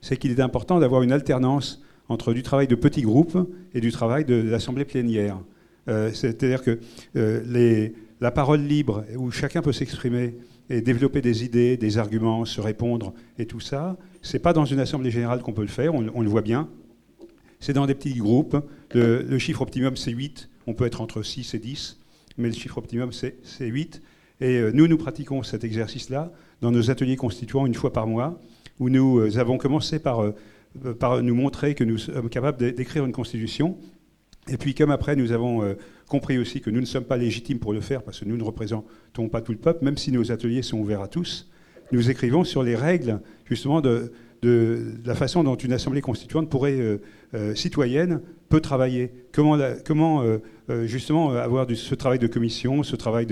c'est 0.00 0.16
qu'il 0.16 0.32
est 0.32 0.40
important 0.40 0.80
d'avoir 0.80 1.02
une 1.02 1.12
alternance 1.12 1.82
entre 2.08 2.32
du 2.32 2.42
travail 2.42 2.66
de 2.66 2.74
petits 2.74 3.02
groupes 3.02 3.38
et 3.72 3.80
du 3.80 3.92
travail 3.92 4.24
de, 4.24 4.34
l'assemblée 4.34 4.84
plénière. 4.84 5.38
Euh, 5.88 6.10
c'est-à-dire 6.12 6.62
que 6.62 6.80
euh, 7.16 7.88
la 8.20 8.30
parole 8.30 8.62
libre, 8.62 9.04
où 9.16 9.30
chacun 9.30 9.62
peut 9.62 9.72
s'exprimer 9.72 10.34
et 10.68 10.80
développer 10.80 11.20
des 11.20 11.44
idées, 11.44 11.76
des 11.76 11.98
arguments, 11.98 12.44
se 12.44 12.60
répondre 12.60 13.14
et 13.38 13.46
tout 13.46 13.60
ça, 13.60 13.96
c'est 14.22 14.38
pas 14.40 14.52
dans 14.52 14.64
une 14.64 14.80
assemblée 14.80 15.10
générale 15.10 15.40
qu'on 15.40 15.52
peut 15.52 15.62
le 15.62 15.68
faire, 15.68 15.94
on, 15.94 16.20
le 16.20 16.28
voit 16.28 16.42
bien. 16.42 16.68
C'est 17.60 17.72
dans 17.72 17.86
des 17.86 17.94
petits 17.94 18.14
groupes. 18.14 18.56
Le, 18.92 19.22
le 19.22 19.38
chiffre 19.38 19.62
optimum, 19.62 19.96
c'est 19.96 20.10
8. 20.10 20.48
On 20.66 20.74
peut 20.74 20.86
être 20.86 21.00
entre 21.00 21.22
6 21.22 21.54
et 21.54 21.58
10 21.58 22.01
mais 22.42 22.48
le 22.48 22.54
chiffre 22.54 22.78
optimum, 22.78 23.10
c'est 23.12 23.66
8. 23.66 24.02
Et 24.40 24.58
euh, 24.58 24.72
nous, 24.74 24.88
nous 24.88 24.98
pratiquons 24.98 25.42
cet 25.42 25.64
exercice-là 25.64 26.32
dans 26.60 26.72
nos 26.72 26.90
ateliers 26.90 27.16
constituants 27.16 27.64
une 27.64 27.74
fois 27.74 27.92
par 27.92 28.06
mois, 28.06 28.40
où 28.80 28.90
nous 28.90 29.20
euh, 29.20 29.38
avons 29.38 29.56
commencé 29.56 29.98
par, 30.00 30.22
euh, 30.22 30.34
par 30.98 31.22
nous 31.22 31.34
montrer 31.34 31.74
que 31.74 31.84
nous 31.84 31.98
sommes 31.98 32.28
capables 32.28 32.74
d'écrire 32.74 33.04
une 33.04 33.12
constitution. 33.12 33.78
Et 34.48 34.56
puis, 34.56 34.74
comme 34.74 34.90
après, 34.90 35.14
nous 35.14 35.30
avons 35.30 35.76
compris 36.08 36.36
aussi 36.36 36.60
que 36.60 36.68
nous 36.68 36.80
ne 36.80 36.86
sommes 36.86 37.04
pas 37.04 37.16
légitimes 37.16 37.60
pour 37.60 37.72
le 37.72 37.80
faire, 37.80 38.02
parce 38.02 38.18
que 38.18 38.24
nous 38.24 38.36
ne 38.36 38.42
représentons 38.42 39.28
pas 39.28 39.40
tout 39.40 39.52
le 39.52 39.58
peuple, 39.58 39.84
même 39.84 39.96
si 39.96 40.10
nos 40.10 40.32
ateliers 40.32 40.62
sont 40.62 40.78
ouverts 40.78 41.00
à 41.00 41.06
tous, 41.06 41.48
nous 41.92 42.10
écrivons 42.10 42.44
sur 42.44 42.62
les 42.62 42.74
règles, 42.74 43.20
justement, 43.44 43.80
de, 43.80 44.12
de, 44.42 44.94
la 45.04 45.14
façon 45.14 45.44
dont 45.44 45.54
une 45.54 45.72
assemblée 45.72 46.00
constituante 46.00 46.50
pourrait, 46.50 46.98
citoyenne 47.54 48.20
peut 48.48 48.60
travailler. 48.60 49.12
Comment, 49.32 49.56
comment 49.86 50.24
euh, 50.70 50.86
justement 50.86 51.32
euh, 51.32 51.42
avoir 51.42 51.66
ce 51.74 51.94
travail 51.94 52.18
de 52.18 52.26
commission, 52.26 52.82
ce 52.82 52.94
travail 52.94 53.26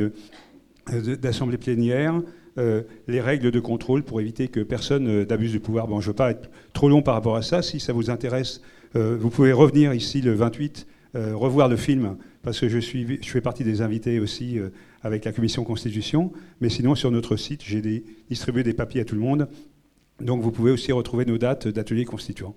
d'assemblée 1.20 1.58
plénière, 1.58 2.20
euh, 2.58 2.82
les 3.06 3.20
règles 3.20 3.50
de 3.50 3.60
contrôle 3.60 4.02
pour 4.02 4.20
éviter 4.20 4.48
que 4.48 4.60
personne 4.60 5.24
n'abuse 5.24 5.52
du 5.52 5.60
pouvoir. 5.60 5.86
Bon, 5.86 6.00
je 6.00 6.06
ne 6.06 6.10
veux 6.10 6.16
pas 6.16 6.32
être 6.32 6.50
trop 6.72 6.88
long 6.88 7.02
par 7.02 7.14
rapport 7.14 7.36
à 7.36 7.42
ça. 7.42 7.62
Si 7.62 7.78
ça 7.80 7.92
vous 7.92 8.10
intéresse, 8.10 8.60
vous 8.94 9.30
pouvez 9.30 9.52
revenir 9.52 9.94
ici 9.94 10.20
le 10.20 10.34
28, 10.34 10.84
revoir 11.14 11.68
le 11.68 11.76
film, 11.76 12.16
parce 12.42 12.60
que 12.60 12.68
je, 12.68 12.78
suis, 12.78 13.22
je 13.22 13.30
fais 13.30 13.40
partie 13.40 13.64
des 13.64 13.82
invités 13.82 14.20
aussi 14.20 14.58
avec 15.02 15.24
la 15.24 15.32
commission 15.32 15.64
constitution. 15.64 16.32
Mais 16.60 16.68
sinon, 16.68 16.94
sur 16.94 17.10
notre 17.10 17.36
site, 17.36 17.62
j'ai 17.64 18.04
distribué 18.28 18.62
des 18.62 18.74
papiers 18.74 19.00
à 19.00 19.04
tout 19.04 19.14
le 19.14 19.20
monde. 19.20 19.48
Donc 20.20 20.42
vous 20.42 20.52
pouvez 20.52 20.70
aussi 20.70 20.92
retrouver 20.92 21.24
nos 21.24 21.38
dates 21.38 21.68
d'ateliers 21.68 22.04
constituants 22.04 22.54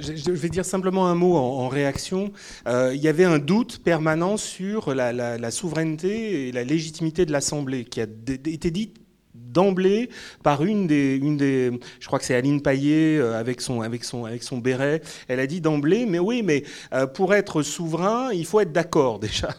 je, 0.00 0.30
vais 0.30 0.48
dire 0.48 0.64
simplement 0.64 1.08
un 1.08 1.14
mot 1.14 1.36
en, 1.36 1.68
réaction. 1.68 2.32
Euh, 2.66 2.92
il 2.94 3.00
y 3.00 3.08
avait 3.08 3.24
un 3.24 3.38
doute 3.38 3.82
permanent 3.82 4.36
sur 4.36 4.94
la, 4.94 5.50
souveraineté 5.50 6.48
et 6.48 6.52
la 6.52 6.64
légitimité 6.64 7.26
de 7.26 7.32
l'Assemblée, 7.32 7.84
qui 7.84 8.00
a 8.00 8.06
été 8.28 8.70
dit 8.70 8.92
d'emblée 9.52 10.10
par 10.42 10.64
une 10.64 10.86
des, 10.86 11.16
une 11.16 11.36
des, 11.36 11.70
je 12.00 12.06
crois 12.06 12.18
que 12.18 12.24
c'est 12.24 12.34
Aline 12.34 12.62
Paillet 12.62 13.20
avec 13.20 13.60
son, 13.60 13.80
avec 13.80 14.04
son, 14.04 14.24
avec 14.24 14.42
son 14.42 14.58
béret. 14.58 15.02
Elle 15.28 15.40
a 15.40 15.46
dit 15.46 15.60
d'emblée, 15.60 16.06
mais 16.06 16.18
oui, 16.18 16.42
mais 16.42 16.64
pour 17.14 17.34
être 17.34 17.62
souverain, 17.62 18.30
il 18.32 18.46
faut 18.46 18.60
être 18.60 18.72
d'accord 18.72 19.18
déjà. 19.20 19.54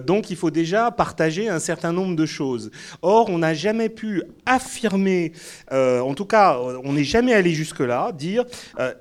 donc 0.00 0.30
il 0.30 0.36
faut 0.36 0.50
déjà 0.50 0.90
partager 0.90 1.48
un 1.48 1.58
certain 1.58 1.92
nombre 1.92 2.16
de 2.16 2.26
choses. 2.26 2.70
Or, 3.02 3.28
on 3.28 3.38
n'a 3.38 3.54
jamais 3.54 3.88
pu 3.88 4.22
affirmer, 4.44 5.32
en 5.70 6.14
tout 6.14 6.26
cas, 6.26 6.58
on 6.84 6.92
n'est 6.92 7.04
jamais 7.04 7.34
allé 7.34 7.52
jusque-là, 7.52 8.12
dire 8.12 8.44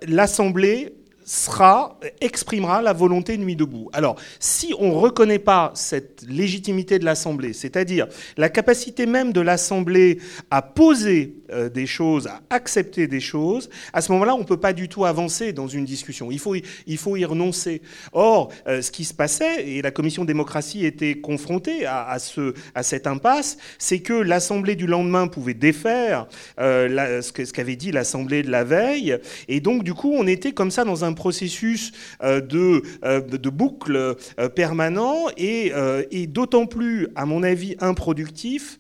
l'Assemblée 0.08 0.94
sera, 1.26 2.00
exprimera 2.22 2.82
la 2.82 2.94
volonté 2.94 3.38
Nuit 3.38 3.56
debout. 3.56 3.90
Alors, 3.92 4.16
si 4.40 4.74
on 4.80 4.90
ne 4.90 4.96
reconnaît 4.96 5.40
pas 5.40 5.72
cette 5.74 6.24
légitimité 6.30 7.00
de 7.00 7.06
l'Assemblée, 7.06 7.52
c'est-à-dire 7.54 8.08
la 8.38 8.48
capacité 8.50 9.08
même 9.08 9.34
de 9.34 9.42
l'Assemblée 9.42 10.20
à 10.52 10.62
poser 10.62 11.36
euh, 11.52 11.68
des 11.70 11.88
choses, 11.88 12.28
à 12.28 12.42
accepter 12.50 13.08
des 13.08 13.20
choses, 13.20 13.70
à 13.92 14.02
ce 14.02 14.12
moment-là, 14.12 14.36
on 14.36 14.40
ne 14.40 14.44
peut 14.44 14.60
pas 14.60 14.74
du 14.74 14.88
tout 14.88 15.06
avancer 15.06 15.52
dans 15.52 15.68
une 15.68 15.86
discussion. 15.86 16.32
Il 16.32 16.40
faut, 16.40 16.56
il 16.56 16.98
faut 16.98 17.18
y 17.18 17.26
renoncer. 17.26 17.82
Or, 18.14 18.52
euh, 18.68 18.82
ce 18.82 18.92
qui 18.92 19.04
se 19.04 19.14
passait, 19.14 19.68
et 19.68 19.82
la 19.82 19.92
commission 19.92 20.26
démocratie 20.26 20.86
était 20.86 21.16
confrontée 21.16 21.86
à, 21.86 22.18
ce, 22.20 22.54
à 22.76 22.84
cette 22.84 23.08
impasse, 23.08 23.58
c'est 23.80 24.00
que 24.00 24.14
l'Assemblée 24.14 24.76
du 24.76 24.86
lendemain 24.86 25.28
pouvait 25.28 25.56
défaire 25.56 26.28
euh, 26.60 27.22
ce 27.22 27.32
qu'avait 27.32 27.76
dit 27.76 27.92
l'Assemblée 27.92 28.44
de 28.44 28.52
la 28.52 28.64
veille, 28.64 29.18
et 29.48 29.60
donc 29.60 29.84
du 29.84 29.96
coup, 29.96 30.14
on 30.16 30.28
était 30.28 30.52
comme 30.52 30.72
ça 30.72 30.84
dans 30.84 31.04
un 31.04 31.14
processus 31.16 31.92
de, 32.24 32.82
de 33.20 33.50
boucle 33.50 34.16
permanent, 34.54 35.28
et, 35.38 35.72
et 36.12 36.28
d'autant 36.28 36.66
plus, 36.66 37.08
à 37.16 37.26
mon 37.26 37.44
avis, 37.44 37.76
improductif 37.80 38.80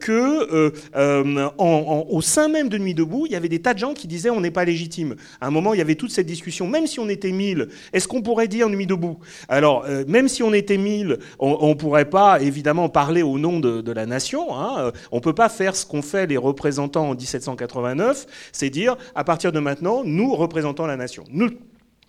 que 0.00 0.72
au 1.58 2.20
sein 2.20 2.48
même 2.48 2.68
de 2.68 2.78
Nuit 2.78 2.94
debout, 2.94 3.26
il 3.26 3.32
y 3.32 3.36
avait 3.36 3.48
des 3.48 3.60
tas 3.60 3.74
de 3.74 3.78
gens 3.78 3.94
qui 3.94 4.06
disaient 4.06 4.30
on 4.30 4.40
n'est 4.40 4.50
pas 4.50 4.64
légitime. 4.64 5.16
À 5.40 5.46
un 5.46 5.50
moment, 5.50 5.74
il 5.74 5.78
y 5.78 5.82
avait 5.82 5.94
toute 5.94 6.10
cette 6.10 6.26
discussion. 6.26 6.66
Même 6.66 6.86
si 6.86 7.00
on 7.00 7.08
était 7.08 7.32
1000, 7.32 7.68
est-ce 7.92 8.08
qu'on 8.08 8.22
pourrait 8.22 8.48
dire 8.48 8.68
Nuit 8.68 8.86
debout? 8.86 9.18
Alors, 9.48 9.84
euh, 9.86 10.04
même 10.08 10.28
si 10.28 10.42
on 10.42 10.52
était 10.52 10.78
1000, 10.78 11.18
on 11.38 11.68
ne 11.68 11.74
pourrait 11.74 12.10
pas 12.10 12.40
évidemment 12.40 12.88
parler 12.88 13.22
au 13.22 13.38
nom 13.38 13.60
de, 13.60 13.92
la 13.92 14.06
nation. 14.06 14.54
Hein. 14.56 14.92
On 15.12 15.16
ne 15.16 15.20
peut 15.20 15.34
pas 15.34 15.48
faire 15.48 15.74
ce 15.76 15.86
qu'ont 15.86 16.02
fait 16.02 16.26
les 16.26 16.36
représentants 16.36 17.10
en 17.10 17.14
1789, 17.14 18.26
c'est 18.52 18.68
dire 18.68 18.96
à 19.14 19.24
partir 19.24 19.52
de 19.52 19.60
maintenant, 19.60 20.02
nous 20.04 20.34
représentons 20.34 20.86
la 20.86 20.96
nation. 20.96 21.24
Nous, 21.30 21.50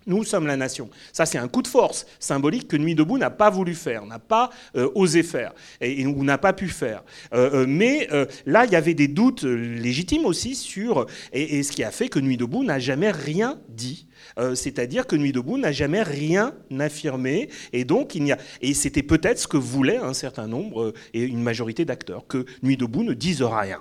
nous 0.08 0.24
sommes 0.24 0.48
la 0.48 0.58
nation. 0.58 0.90
Ça, 1.14 1.26
c'est 1.26 1.38
un 1.38 1.48
coup 1.48 1.62
de 1.62 1.68
force 1.68 2.08
symbolique 2.20 2.68
que 2.68 2.78
Nuit 2.78 2.96
debout 2.96 3.18
n'a 3.18 3.30
pas 3.30 3.50
voulu 3.50 3.76
faire, 3.76 4.06
n'a 4.06 4.20
pas 4.20 4.50
euh, 4.76 4.90
osé 4.96 5.22
faire, 5.22 5.54
et, 5.82 6.08
ou 6.08 6.24
n'a 6.24 6.38
pas 6.38 6.54
pu 6.54 6.70
faire. 6.70 7.04
Euh, 7.34 7.64
euh, 7.64 7.66
mais 7.68 8.08
là, 8.46 8.66
il 8.66 8.72
y 8.72 8.76
avait 8.76 8.94
des 8.94 9.08
doutes 9.08 9.44
légitimes 9.44 10.26
aussi 10.26 10.56
sur, 10.56 11.06
et, 11.34 11.62
ce 11.64 11.72
qui 11.72 11.84
a 11.84 11.92
fait 11.92 12.08
que 12.08 12.20
Nuit 12.20 12.38
debout 12.38 12.64
n'a 12.64 12.80
jamais 12.80 13.12
rien 13.12 13.60
dit. 13.70 14.08
C'est-à-dire 14.56 15.08
que 15.08 15.16
Nuit 15.16 15.32
debout 15.32 15.58
n'a 15.58 15.72
jamais 15.72 16.04
rien 16.04 16.54
affirmé, 16.80 17.50
et 17.74 18.74
c'était 18.74 19.04
peut-être 19.04 19.40
ce 19.40 19.48
que 19.48 19.58
voulait 19.58 19.98
un 19.98 20.14
certain 20.14 20.48
nombre 20.48 20.94
et 21.14 21.24
une 21.24 21.42
majorité 21.42 21.86
d'acteurs, 21.86 22.26
que 22.28 22.46
Nuit 22.64 22.78
debout 22.78 23.04
ne 23.04 23.14
dise 23.14 23.42
rien. 23.42 23.80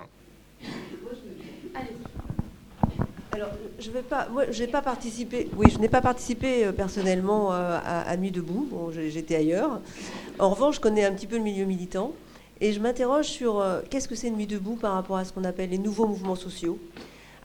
Je 3.79 3.91
vais 3.91 4.67
pas, 4.67 4.81
participé. 4.81 5.49
Oui, 5.55 5.67
je 5.71 5.77
n'ai 5.77 5.89
pas 5.89 6.01
participé 6.01 6.65
euh, 6.65 6.71
personnellement 6.71 7.53
euh, 7.53 7.79
à, 7.83 8.17
Nuit 8.17 8.31
debout. 8.31 8.67
Bon, 8.69 8.91
j'étais 8.91 9.35
ailleurs. 9.35 9.81
En 10.39 10.49
revanche, 10.49 10.75
je 10.75 10.81
connais 10.81 11.05
un 11.05 11.13
petit 11.13 11.27
peu 11.27 11.37
le 11.37 11.43
milieu 11.43 11.65
militant 11.65 12.13
et 12.59 12.73
je 12.73 12.79
m'interroge 12.79 13.25
sur 13.25 13.59
euh, 13.59 13.81
qu'est-ce 13.89 14.07
que 14.07 14.15
c'est 14.15 14.31
Nuit 14.31 14.47
debout 14.47 14.75
par 14.75 14.93
rapport 14.93 15.17
à 15.17 15.25
ce 15.25 15.33
qu'on 15.33 15.43
appelle 15.43 15.69
les 15.69 15.77
nouveaux 15.77 16.07
mouvements 16.07 16.35
sociaux? 16.35 16.79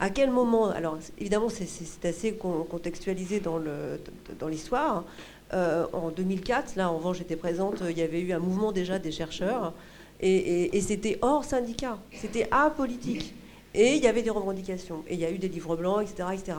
À 0.01 0.11
quel 0.11 0.31
moment 0.31 0.71
Alors, 0.71 0.99
évidemment, 1.19 1.49
c'est 1.49 2.09
assez 2.09 2.33
contextualisé 2.35 3.41
dans 3.41 4.49
l'histoire. 4.49 5.05
en 5.53 6.11
2004, 6.11 6.75
là, 6.75 6.91
en 6.91 6.97
revanche, 6.97 7.19
j'étais 7.19 7.37
présente. 7.37 7.85
Il 7.89 7.97
y 7.97 8.03
avait 8.03 8.21
eu 8.21 8.33
un 8.33 8.41
mouvement 8.41 8.73
déjà 8.73 8.99
des 8.99 9.12
chercheurs 9.12 9.73
et 10.21 10.81
c'était 10.81 11.19
hors 11.23 11.45
syndicat. 11.45 11.99
C'était 12.21 12.49
apolitique. 12.51 13.33
Et 13.75 13.95
il 13.97 14.02
y 14.02 14.07
avait 14.07 14.23
des 14.23 14.31
revendications. 14.31 15.02
Et 15.09 15.14
il 15.14 15.21
y 15.21 15.25
a 15.25 15.31
eu 15.31 15.38
des 15.38 15.49
livres 15.49 15.76
blancs, 15.76 16.02
etc. 16.02 16.29
etc. 16.33 16.59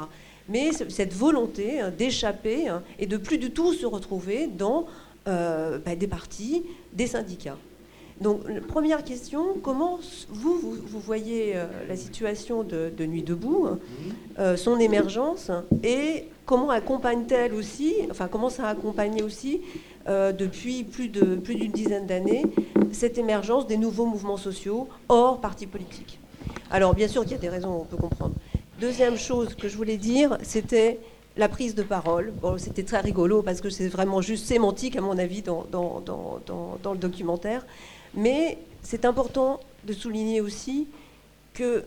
Mais 0.49 0.71
cette 0.89 1.13
volonté 1.13 1.79
hein, 1.79 1.91
d'échapper 1.95 2.67
hein, 2.67 2.83
et 2.99 3.05
de 3.05 3.17
plus 3.17 3.37
du 3.37 3.51
tout 3.51 3.73
se 3.73 3.85
retrouver 3.85 4.47
dans 4.47 4.87
euh, 5.27 5.77
bah, 5.77 5.95
des 5.95 6.07
partis, 6.07 6.63
des 6.91 7.07
syndicats. 7.07 7.57
Donc, 8.19 8.41
première 8.67 9.03
question, 9.03 9.55
comment 9.63 9.99
vous, 10.29 10.59
vous, 10.59 10.99
voyez 10.99 11.53
euh, 11.55 11.65
la 11.87 11.95
situation 11.95 12.63
de, 12.63 12.91
Nuit 13.05 13.23
debout, 13.23 13.67
hein, 13.67 13.79
euh, 14.39 14.57
son 14.57 14.79
émergence, 14.79 15.49
et 15.81 16.25
comment 16.45 16.69
accompagne-t-elle 16.69 17.53
aussi, 17.53 17.95
enfin, 18.11 18.27
comment 18.27 18.49
ça 18.49 18.67
a 18.67 18.71
accompagné 18.71 19.23
aussi, 19.23 19.61
depuis 20.05 20.83
plus 20.83 21.07
d'une 21.07 21.39
plus 21.39 21.55
dizaine 21.55 22.05
d'années, 22.05 22.43
cette 22.91 23.17
émergence 23.17 23.67
des 23.67 23.77
nouveaux 23.77 24.05
mouvements 24.05 24.35
sociaux 24.35 24.89
hors 25.07 25.39
partis 25.39 25.67
politiques? 25.67 26.19
Alors, 26.71 26.95
bien 26.95 27.07
sûr 27.07 27.23
qu'il 27.23 27.33
y 27.33 27.35
a 27.35 27.39
des 27.39 27.49
raisons, 27.49 27.81
on 27.81 27.85
peut 27.85 27.97
comprendre. 27.97 28.33
Deuxième 28.79 29.17
chose 29.17 29.53
que 29.55 29.69
je 29.69 29.77
voulais 29.77 29.97
dire, 29.97 30.37
c'était 30.41 30.99
la 31.37 31.49
prise 31.49 31.75
de 31.75 31.83
parole. 31.83 32.33
C'était 32.57 32.83
très 32.83 32.99
rigolo 32.99 33.41
parce 33.41 33.61
que 33.61 33.69
c'est 33.69 33.87
vraiment 33.87 34.21
juste 34.21 34.45
sémantique, 34.45 34.95
à 34.95 35.01
mon 35.01 35.17
avis, 35.17 35.41
dans, 35.41 35.65
le 36.91 36.97
documentaire. 36.97 37.65
Mais 38.15 38.57
c'est 38.81 39.05
important 39.05 39.59
de 39.85 39.93
souligner 39.93 40.41
aussi 40.41 40.87
que 41.53 41.85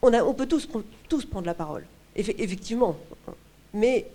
on, 0.00 0.34
peut 0.34 0.46
tous, 0.46 0.68
tous 1.08 1.24
prendre 1.24 1.46
la 1.46 1.54
parole, 1.54 1.84
effectivement. 2.14 2.96
Mais 3.74 4.06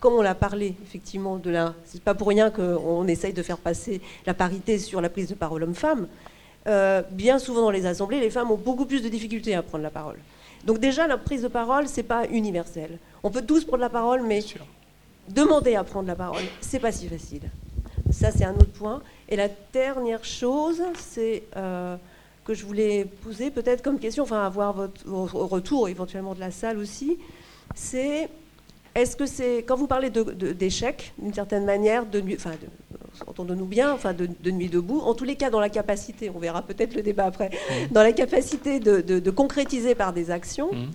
comme 0.00 0.14
on 0.14 0.22
l'a 0.22 0.34
parlé, 0.34 0.74
effectivement, 0.82 1.36
de 1.36 1.50
la. 1.50 1.74
C'est 1.84 2.02
pas 2.02 2.14
pour 2.14 2.28
rien 2.28 2.50
qu'on 2.50 3.06
essaye 3.06 3.32
de 3.32 3.42
faire 3.42 3.58
passer 3.58 4.00
la 4.26 4.34
parité 4.34 4.78
sur 4.78 5.00
la 5.00 5.08
prise 5.08 5.28
de 5.28 5.34
parole 5.34 5.62
homme-femme. 5.62 6.08
Euh, 6.66 7.02
bien 7.10 7.38
souvent 7.38 7.62
dans 7.62 7.70
les 7.70 7.86
assemblées, 7.86 8.20
les 8.20 8.30
femmes 8.30 8.50
ont 8.50 8.56
beaucoup 8.56 8.86
plus 8.86 9.02
de 9.02 9.08
difficultés 9.08 9.54
à 9.54 9.62
prendre 9.62 9.84
la 9.84 9.90
parole. 9.90 10.18
Donc 10.64 10.78
déjà, 10.78 11.06
la 11.06 11.16
prise 11.16 11.42
de 11.42 11.48
parole, 11.48 11.86
c'est 11.86 12.02
pas 12.02 12.26
universel. 12.26 12.98
On 13.22 13.30
peut 13.30 13.42
tous 13.42 13.64
prendre 13.64 13.82
la 13.82 13.88
parole, 13.88 14.22
mais 14.22 14.40
demander 15.28 15.76
à 15.76 15.84
prendre 15.84 16.08
la 16.08 16.16
parole, 16.16 16.42
c'est 16.60 16.80
pas 16.80 16.92
si 16.92 17.08
facile. 17.08 17.42
Ça, 18.10 18.30
c'est 18.32 18.44
un 18.44 18.54
autre 18.54 18.72
point. 18.72 19.00
Et 19.28 19.36
la 19.36 19.48
dernière 19.72 20.24
chose, 20.24 20.82
c'est 20.98 21.44
euh, 21.56 21.96
que 22.44 22.54
je 22.54 22.64
voulais 22.64 23.04
poser 23.04 23.50
peut-être 23.50 23.82
comme 23.82 23.98
question, 23.98 24.22
enfin 24.22 24.44
avoir 24.44 24.72
votre, 24.72 25.04
retour 25.06 25.88
éventuellement 25.88 26.34
de 26.34 26.40
la 26.40 26.50
salle 26.50 26.78
aussi, 26.78 27.18
c'est 27.74 28.28
est-ce 28.96 29.16
que 29.16 29.26
c'est 29.26 29.58
quand 29.58 29.76
vous 29.76 29.86
parlez 29.86 30.10
d'échec, 30.10 31.12
d'une 31.18 31.34
certaine 31.34 31.64
manière, 31.64 32.06
de, 32.06 32.22
enfin, 32.34 32.52
entendons-nous 33.26 33.66
bien, 33.66 33.92
enfin 33.92 34.14
de, 34.14 34.50
nuit 34.50 34.68
debout, 34.68 35.00
en 35.00 35.14
tous 35.14 35.24
les 35.24 35.36
cas 35.36 35.50
dans 35.50 35.60
la 35.60 35.68
capacité, 35.68 36.30
on 36.34 36.38
verra 36.38 36.62
peut-être 36.62 36.94
le 36.94 37.02
débat 37.02 37.26
après, 37.26 37.50
mmh. 37.50 37.92
dans 37.92 38.02
la 38.02 38.12
capacité 38.12 38.80
de, 38.80 39.30
concrétiser 39.30 39.94
par 39.94 40.12
des 40.12 40.30
actions. 40.30 40.72
Mmh. 40.72 40.86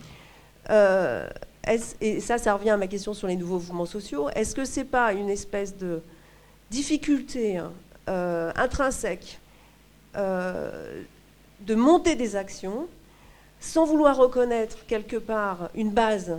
Euh, 0.71 1.27
et 2.01 2.19
ça, 2.19 2.37
ça 2.39 2.55
revient 2.55 2.71
à 2.71 2.77
ma 2.77 2.87
question 2.87 3.13
sur 3.13 3.27
les 3.27 3.35
nouveaux 3.35 3.55
mouvements 3.59 3.85
sociaux. 3.85 4.29
Est-ce 4.35 4.55
que 4.55 4.65
c'est 4.65 4.83
pas 4.83 5.13
une 5.13 5.29
espèce 5.29 5.77
de 5.77 6.01
difficulté 6.71 7.57
hein, 7.57 7.71
euh, 8.09 8.51
intrinsèque 8.55 9.39
euh, 10.17 11.03
de 11.59 11.75
monter 11.75 12.15
des 12.15 12.35
actions 12.35 12.87
sans 13.59 13.85
vouloir 13.85 14.17
reconnaître 14.17 14.85
quelque 14.87 15.17
part 15.17 15.69
une 15.75 15.91
base 15.91 16.35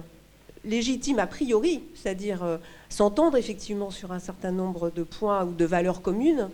légitime 0.65 1.19
a 1.19 1.27
priori, 1.27 1.83
c'est-à-dire 1.95 2.43
euh, 2.43 2.59
s'entendre 2.89 3.37
effectivement 3.37 3.91
sur 3.91 4.13
un 4.13 4.19
certain 4.19 4.53
nombre 4.53 4.91
de 4.91 5.03
points 5.03 5.45
ou 5.45 5.53
de 5.53 5.65
valeurs 5.65 6.03
communes. 6.03 6.51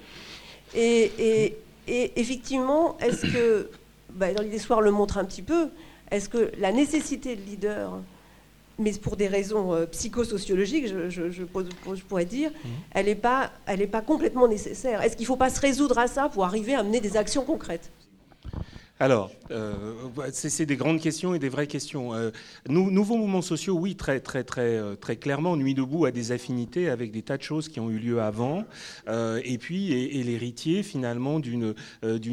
Et, 0.75 1.55
effectivement, 1.87 2.99
est-ce 2.99 3.23
que, 3.33 3.71
bah, 4.11 4.33
dans 4.35 4.43
l'idée 4.43 4.59
soir 4.59 4.81
le 4.81 4.91
montre 4.91 5.19
un 5.19 5.25
petit 5.25 5.43
peu, 5.43 5.69
est-ce 6.11 6.29
que 6.29 6.51
la 6.59 6.73
nécessité 6.73 7.37
de 7.37 7.43
leader, 7.43 7.99
mais 8.79 8.93
pour 8.93 9.17
des 9.17 9.29
raisons 9.29 9.73
euh, 9.73 9.87
psychosociologiques, 9.87 10.87
je, 10.87 11.45
pourrais 12.09 12.25
dire, 12.27 12.51
mmh. 12.51 12.69
elle 12.93 13.07
n'est 13.07 13.15
pas, 13.15 13.53
pas 13.91 14.01
complètement 14.03 14.49
nécessaire 14.49 15.03
Est-ce 15.03 15.17
qu'il 15.17 15.25
ne 15.25 15.29
faut 15.29 15.37
pas 15.37 15.51
se 15.51 15.61
résoudre 15.61 15.99
à 15.99 16.07
ça 16.07 16.29
pour 16.29 16.45
arriver 16.45 16.75
à 16.75 16.83
mener 16.83 17.01
des 17.01 17.17
actions 17.17 17.45
concrètes? 17.45 17.91
Alors, 19.01 19.31
euh, 19.53 19.95
c'est 20.33 20.67
des 20.67 20.77
grandes 20.77 21.01
questions 21.01 21.33
et 21.33 21.39
des 21.39 21.49
vraies 21.49 21.69
questions. 21.69 22.15
Euh, 22.15 22.31
nouveaux 22.69 23.17
mouvements 23.17 23.43
sociaux, 23.43 23.77
oui, 23.79 23.95
très, 23.95 24.19
très, 24.19 24.43
très, 24.43 24.77
euh, 24.77 24.97
très 24.97 25.15
clairement. 25.15 25.57
Nuit 25.57 25.75
debout 25.75 26.05
a 26.05 26.11
des 26.11 26.33
affinités 26.33 26.91
avec 26.91 27.13
des 27.13 27.23
tas 27.23 27.37
de 27.37 27.43
choses 27.43 27.69
qui 27.69 27.79
ont 27.79 27.91
eu 27.91 27.99
lieu 27.99 28.21
avant. 28.21 28.65
et 29.09 29.59
puis, 29.59 29.93
et, 29.93 30.23
l'héritier, 30.23 30.83
finalement, 30.83 31.39
d'une 31.39 31.75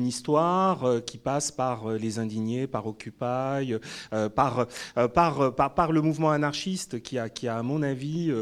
histoire 0.08 1.04
qui 1.06 1.18
passe 1.18 1.52
par 1.52 1.90
les 1.90 2.20
indignés, 2.20 2.68
par 2.68 2.88
Occupy, 2.88 3.76
par, 4.36 4.68
par, 5.14 5.56
par, 5.56 5.92
le 5.92 6.02
mouvement 6.02 6.32
anarchiste 6.32 7.02
qui 7.02 7.18
a, 7.20 7.30
qui 7.30 7.48
a 7.48 7.58
à 7.58 7.64
mon 7.64 7.84
avis, 7.84 8.34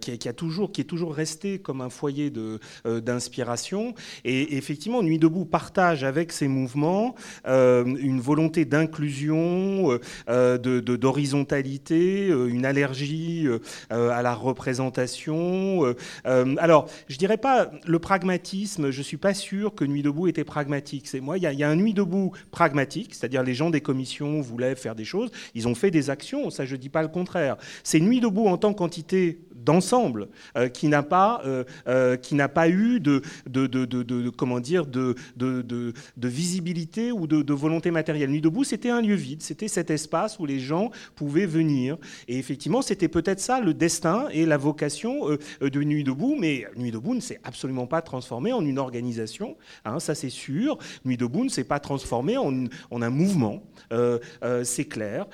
qui, 0.00 0.28
a, 0.28 0.32
toujours, 0.32 0.72
qui 0.72 0.80
est 0.80 0.84
toujours 0.84 1.14
resté 1.14 1.58
comme 1.58 1.80
un 1.80 1.90
foyer 1.90 2.32
d'inspiration. 2.84 3.94
Et 4.24 4.56
effectivement, 4.56 5.02
Nuit 5.02 5.18
debout 5.18 5.44
partage 5.44 6.04
avec 6.04 6.32
ces 6.32 6.48
mouvements 6.48 7.14
une 7.50 8.20
volonté 8.20 8.64
d'inclusion, 8.64 9.98
d'horizontalité, 10.28 12.28
de, 12.28 12.48
une 12.48 12.64
allergie 12.64 13.46
à 13.90 14.22
la 14.22 14.34
représentation. 14.34 15.94
alors, 16.24 16.88
je 17.08 17.16
dirais 17.16 17.36
pas 17.36 17.70
le 17.86 17.98
pragmatisme, 17.98 18.90
je 18.90 19.02
suis 19.02 19.16
pas 19.16 19.34
sûr 19.34 19.74
que 19.74 19.84
Nuit 19.84 20.02
debout 20.02 20.28
était 20.28 20.44
pragmatique. 20.44 21.12
Moi, 21.20 21.38
il 21.38 21.42
y, 21.42 21.64
a 21.64 21.68
un 21.68 21.76
Nuit 21.76 21.94
debout 21.94 22.32
pragmatique, 22.50 23.14
c'est-à-dire 23.14 23.42
les 23.42 23.54
gens 23.54 23.70
des 23.70 23.80
commissions 23.80 24.40
voulaient 24.40 24.74
faire 24.74 24.94
des 24.94 25.04
choses, 25.04 25.30
ils 25.54 25.68
ont 25.68 25.74
fait 25.74 25.90
des 25.90 26.10
actions, 26.10 26.50
ça 26.50 26.64
je 26.64 26.76
dis 26.76 26.88
pas 26.88 27.02
le 27.02 27.08
contraire. 27.08 27.56
C'est 27.82 28.00
Nuit 28.00 28.20
debout 28.20 28.46
en 28.46 28.56
tant 28.56 28.74
qu'entité 28.74 29.40
d'ensemble 29.64 30.28
euh, 30.56 30.68
qui 30.68 30.88
n'a 30.88 31.02
pas 31.02 31.42
euh, 31.44 31.64
euh, 31.86 32.16
qui 32.16 32.34
n'a 32.34 32.48
pas 32.48 32.68
eu 32.68 33.00
de, 33.00 33.22
de, 33.46 33.66
de, 33.66 33.84
de 33.84 34.30
comment 34.30 34.60
dire 34.60 34.86
de, 34.86 35.14
de, 35.36 35.92
visibilité 36.16 37.12
ou 37.12 37.26
de, 37.26 37.39
volonté 37.48 37.90
matérielle. 37.90 38.30
Nuit 38.30 38.40
debout, 38.40 38.64
c'était 38.64 38.90
un 38.90 39.00
lieu 39.00 39.14
vide, 39.14 39.42
c'était 39.42 39.68
cet 39.68 39.90
espace 39.90 40.38
où 40.38 40.46
les 40.46 40.58
gens 40.58 40.90
pouvaient 41.16 41.46
venir. 41.46 41.96
Et 42.28 42.38
effectivement, 42.38 42.82
c'était 42.82 43.08
peut-être 43.08 43.40
ça 43.40 43.60
le 43.60 43.74
destin 43.74 44.28
et 44.32 44.46
la 44.46 44.56
vocation 44.56 45.28
de 45.60 45.82
Nuit 45.82 46.04
debout. 46.04 46.36
Mais 46.38 46.66
Nuit 46.76 46.90
debout 46.90 47.14
ne 47.14 47.20
s'est 47.20 47.40
absolument 47.44 47.86
pas 47.86 48.02
transformé 48.02 48.52
en 48.52 48.64
une 48.64 48.78
organisation, 48.78 49.56
hein, 49.84 50.00
ça 50.00 50.14
c'est 50.14 50.30
sûr. 50.30 50.78
Nuit 51.04 51.16
debout 51.16 51.44
ne 51.44 51.50
s'est 51.50 51.64
pas 51.64 51.80
transformé 51.80 52.36
en, 52.36 52.52
un 52.90 53.10
mouvement, 53.10 53.62
c'est 54.62 54.84
clair. 54.84 55.26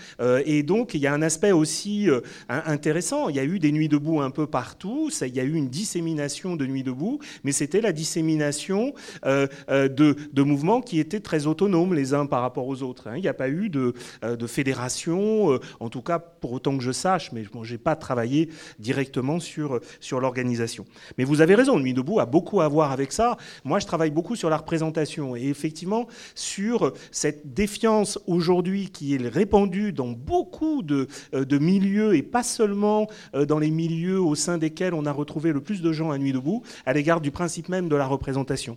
et 0.45 0.63
donc 0.63 0.95
il 0.95 1.01
y 1.01 1.07
a 1.07 1.13
un 1.13 1.23
aspect 1.23 1.53
aussi 1.53 2.09
intéressant. 2.49 3.29
Il 3.29 3.37
y 3.37 3.41
a 3.41 3.45
eu 3.45 3.59
des 3.59 3.73
Nuits 3.73 3.89
debout 3.89 4.21
un 4.21 4.31
peu 4.31 4.47
partout. 4.47 5.11
Ça, 5.11 5.27
il 5.27 5.35
y 5.35 5.41
a 5.41 5.45
eu 5.45 5.55
une 5.55 5.69
dissémination 5.69 6.57
de 6.57 6.67
Nuit 6.67 6.83
debout, 6.83 7.19
mais 7.45 7.53
c'était 7.53 7.81
la 7.81 7.93
dissémination 7.93 8.95
euh, 9.25 9.47
euh, 9.71 9.89
de, 9.89 10.17
de, 10.33 10.43
mouvements 10.43 10.81
qui 10.81 11.01
étaient 11.01 11.21
très 11.21 11.47
autonomes 11.47 11.95
les 11.97 12.15
uns 12.15 12.27
par 12.27 12.43
rapport 12.43 12.69
aux 12.69 12.83
autres. 12.83 13.09
Hein. 13.09 13.15
Il 13.17 13.23
n'y 13.23 13.29
a 13.29 13.35
pas 13.35 13.49
eu 13.49 13.69
de, 13.69 13.95
euh, 14.23 14.47
fédération, 14.47 15.59
en 15.81 15.89
tout 15.89 16.03
cas 16.03 16.19
pour 16.19 16.53
autant 16.53 16.77
que 16.77 16.85
je 16.85 16.93
sache, 16.93 17.33
mais 17.33 17.43
je 17.45 17.73
n'ai 17.73 17.79
pas 17.79 17.97
travaillé 17.97 18.49
directement 18.79 19.41
sur, 19.41 19.81
sur 19.99 20.21
l'organisation. 20.21 20.85
Mais 21.19 21.25
vous 21.25 21.41
avez 21.41 21.57
raison, 21.57 21.81
Nuit 21.81 21.95
debout 21.95 22.21
a 22.21 22.27
beaucoup 22.27 22.61
à 22.61 22.69
voir 22.69 22.93
avec 22.93 23.11
ça. 23.11 23.37
Moi, 23.65 23.81
je 23.81 23.87
travaille 23.87 24.11
beaucoup 24.11 24.37
sur 24.37 24.49
la 24.49 24.59
représentation 24.59 25.35
et 25.35 25.49
effectivement 25.49 26.07
sur 26.35 26.93
cette 27.11 27.55
défiance 27.55 28.21
aujourd'hui 28.27 28.91
qui 28.91 29.15
est 29.15 29.29
répandue 29.29 29.93
dans 29.93 30.13
beaucoup 30.13 30.83
de, 30.83 31.09
de 31.33 31.59
milieux 31.59 32.15
et 32.15 32.23
pas 32.23 32.45
seulement 32.45 33.09
dans 33.35 33.59
les 33.59 33.71
milieux 33.71 34.21
au 34.21 34.35
sein 34.37 34.59
desquels 34.59 34.95
on 34.95 35.07
a 35.07 35.13
retrouvé 35.13 35.53
le 35.53 35.61
plus 35.61 35.83
de 35.83 35.93
gens 35.93 36.11
à 36.11 36.19
nuit 36.19 36.33
debout 36.33 36.63
à 36.85 36.93
l'égard 36.93 37.21
du 37.21 37.31
principe 37.31 37.69
même 37.69 37.89
de 37.89 37.97
la 37.97 38.07
représentation. 38.07 38.77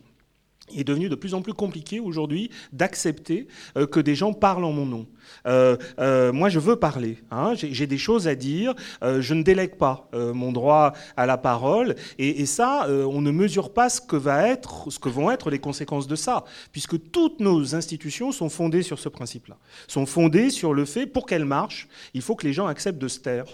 Il 0.73 0.81
est 0.81 0.83
devenu 0.83 1.09
de 1.09 1.15
plus 1.15 1.33
en 1.33 1.41
plus 1.41 1.53
compliqué 1.53 1.99
aujourd'hui 1.99 2.49
d'accepter 2.73 3.47
euh, 3.77 3.87
que 3.87 3.99
des 3.99 4.15
gens 4.15 4.33
parlent 4.33 4.65
en 4.65 4.71
mon 4.71 4.85
nom. 4.85 5.07
Euh, 5.45 5.77
euh, 5.99 6.31
moi, 6.31 6.49
je 6.49 6.59
veux 6.59 6.75
parler. 6.75 7.17
Hein, 7.31 7.53
j'ai 7.55 7.87
des 7.87 7.97
choses 7.97 8.27
à 8.27 8.35
dire. 8.35 8.73
Euh, 9.03 9.21
je 9.21 9.33
ne 9.33 9.43
délègue 9.43 9.75
pas 9.75 10.09
mon 10.13 10.51
droit 10.51 10.93
à 11.17 11.25
la 11.25 11.37
parole. 11.37 11.95
Et, 12.17 12.45
ça, 12.45 12.87
on 12.89 13.21
ne 13.21 13.31
mesure 13.31 13.73
pas 13.73 13.89
ce 13.89 14.01
que, 14.01 14.15
va 14.15 14.47
être, 14.47 14.89
ce 14.89 14.99
que 14.99 15.09
vont 15.09 15.29
être 15.31 15.49
les 15.49 15.59
conséquences 15.59 16.07
de 16.07 16.15
ça, 16.15 16.43
puisque 16.71 17.11
toutes 17.11 17.39
nos 17.39 17.75
institutions 17.75 18.31
sont 18.31 18.49
fondées 18.49 18.81
sur 18.81 18.99
ce 18.99 19.09
principe-là. 19.09 19.57
Sont 19.87 20.05
fondées 20.05 20.49
sur 20.49 20.73
le 20.73 20.85
fait, 20.85 21.05
pour 21.05 21.25
qu'elles 21.25 21.45
marchent, 21.45 21.87
il 22.13 22.21
faut 22.21 22.35
que 22.35 22.45
les 22.45 22.53
gens 22.53 22.67
acceptent 22.67 22.99
de 22.99 23.07
se 23.07 23.19
taire 23.19 23.45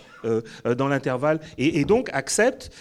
dans 0.77 0.87
l'intervalle. 0.87 1.39
Et, 1.57 1.79
et, 1.79 1.85
donc 1.85 2.09
acceptent 2.13 2.71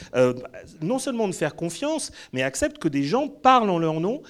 non 0.81 0.99
seulement 0.99 1.29
de 1.29 1.35
faire 1.35 1.57
confiance, 1.57 2.13
mais 2.33 2.43
acceptent 2.43 2.79
que 2.79 2.89
des 2.89 3.03
gens 3.03 3.29
parlent 3.29 3.71
en 3.71 3.79
leur 3.79 4.01
nom. 4.01 4.23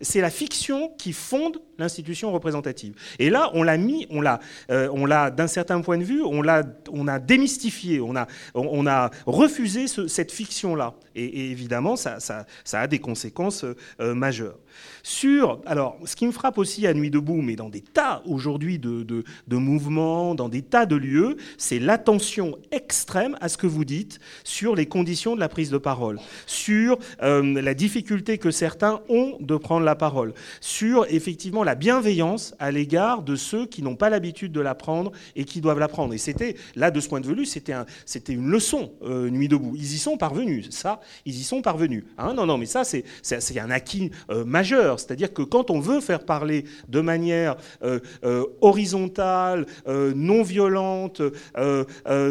C'est 0.00 0.20
la 0.20 0.30
fiction 0.30 0.92
qui 0.98 1.12
fonde 1.12 1.58
l'institution 1.78 2.32
représentative. 2.32 2.94
Et 3.18 3.30
là, 3.30 3.50
on 3.54 3.62
l'a 3.62 3.76
mis, 3.76 4.06
on 4.10 4.20
l'a, 4.20 4.40
euh, 4.70 4.88
on 4.92 5.06
l'a, 5.06 5.30
d'un 5.30 5.46
certain 5.46 5.80
point 5.80 5.98
de 5.98 6.04
vue, 6.04 6.22
on 6.22 6.42
l'a, 6.42 6.62
on 6.90 7.08
a 7.08 7.18
démystifié, 7.18 8.00
on 8.00 8.16
a, 8.16 8.26
on 8.54 8.86
a 8.86 9.10
refusé 9.26 9.86
cette 9.86 10.32
fiction-là. 10.32 10.94
Et, 11.14 11.50
évidemment, 11.50 11.96
ça, 11.96 12.20
ça, 12.20 12.46
ça, 12.64 12.80
a 12.80 12.86
des 12.86 12.98
conséquences 12.98 13.64
euh, 14.00 14.14
majeures. 14.14 14.58
Sur, 15.02 15.60
alors, 15.66 15.98
ce 16.04 16.16
qui 16.16 16.26
me 16.26 16.32
frappe 16.32 16.58
aussi 16.58 16.86
à 16.86 16.94
Nuit 16.94 17.10
debout, 17.10 17.40
mais 17.40 17.56
dans 17.56 17.68
des 17.68 17.82
tas 17.82 18.22
aujourd'hui 18.26 18.78
de, 18.78 19.02
de, 19.02 19.56
mouvements, 19.56 20.34
dans 20.34 20.48
des 20.48 20.62
tas 20.62 20.86
de 20.86 20.96
lieux, 20.96 21.36
c'est 21.58 21.78
l'attention 21.78 22.58
extrême 22.72 23.36
à 23.40 23.48
ce 23.48 23.56
que 23.56 23.66
vous 23.66 23.84
dites 23.84 24.18
sur 24.42 24.74
les 24.74 24.86
conditions 24.86 25.34
de 25.34 25.40
la 25.40 25.48
prise 25.48 25.70
de 25.70 25.78
parole, 25.78 26.18
sur 26.46 26.98
euh, 27.22 27.60
la 27.60 27.74
difficulté 27.74 28.38
que 28.38 28.50
certains 28.50 29.00
ont 29.08 29.36
de 29.40 29.56
prendre 29.56 29.84
la 29.84 29.94
parole, 29.94 30.34
sur 30.60 31.06
effectivement 31.08 31.63
la 31.64 31.74
bienveillance 31.74 32.54
à 32.58 32.70
l'égard 32.70 33.22
de 33.22 33.36
ceux 33.36 33.66
qui 33.66 33.82
n'ont 33.82 33.96
pas 33.96 34.10
l'habitude 34.10 34.52
de 34.52 34.60
la 34.60 34.74
prendre 34.74 35.12
et 35.36 35.44
qui 35.44 35.60
doivent 35.60 35.78
la 35.78 35.88
prendre. 35.88 36.14
Et 36.14 36.18
c'était, 36.18 36.56
là, 36.74 36.90
de 36.90 37.00
ce 37.00 37.08
point 37.08 37.20
de 37.20 37.26
vue, 37.26 37.46
c'était 37.46 37.72
un, 37.72 37.86
une 38.28 38.48
leçon, 38.48 38.92
euh, 39.02 39.30
Nuit 39.30 39.48
debout. 39.48 39.74
Ils 39.76 39.94
y 39.94 39.98
sont 39.98 40.16
parvenus, 40.16 40.70
ça, 40.70 41.00
ils 41.24 41.34
y 41.34 41.42
sont 41.42 41.62
parvenus. 41.62 42.04
Hein. 42.18 42.34
non, 42.34 42.46
non, 42.46 42.58
mais 42.58 42.66
ça, 42.66 42.84
c'est 42.84 43.04
un 43.58 43.70
acquis 43.70 44.10
euh, 44.30 44.44
majeur 44.44 44.98
c'est-à-dire 44.98 45.32
que 45.32 45.42
quand 45.42 45.70
on 45.70 45.80
veut 45.80 46.00
faire 46.00 46.24
parler 46.24 46.64
de 46.88 47.00
manière 47.00 47.56
euh, 47.82 48.00
horizontale, 48.60 49.66
non 49.86 50.42
violente, 50.42 51.22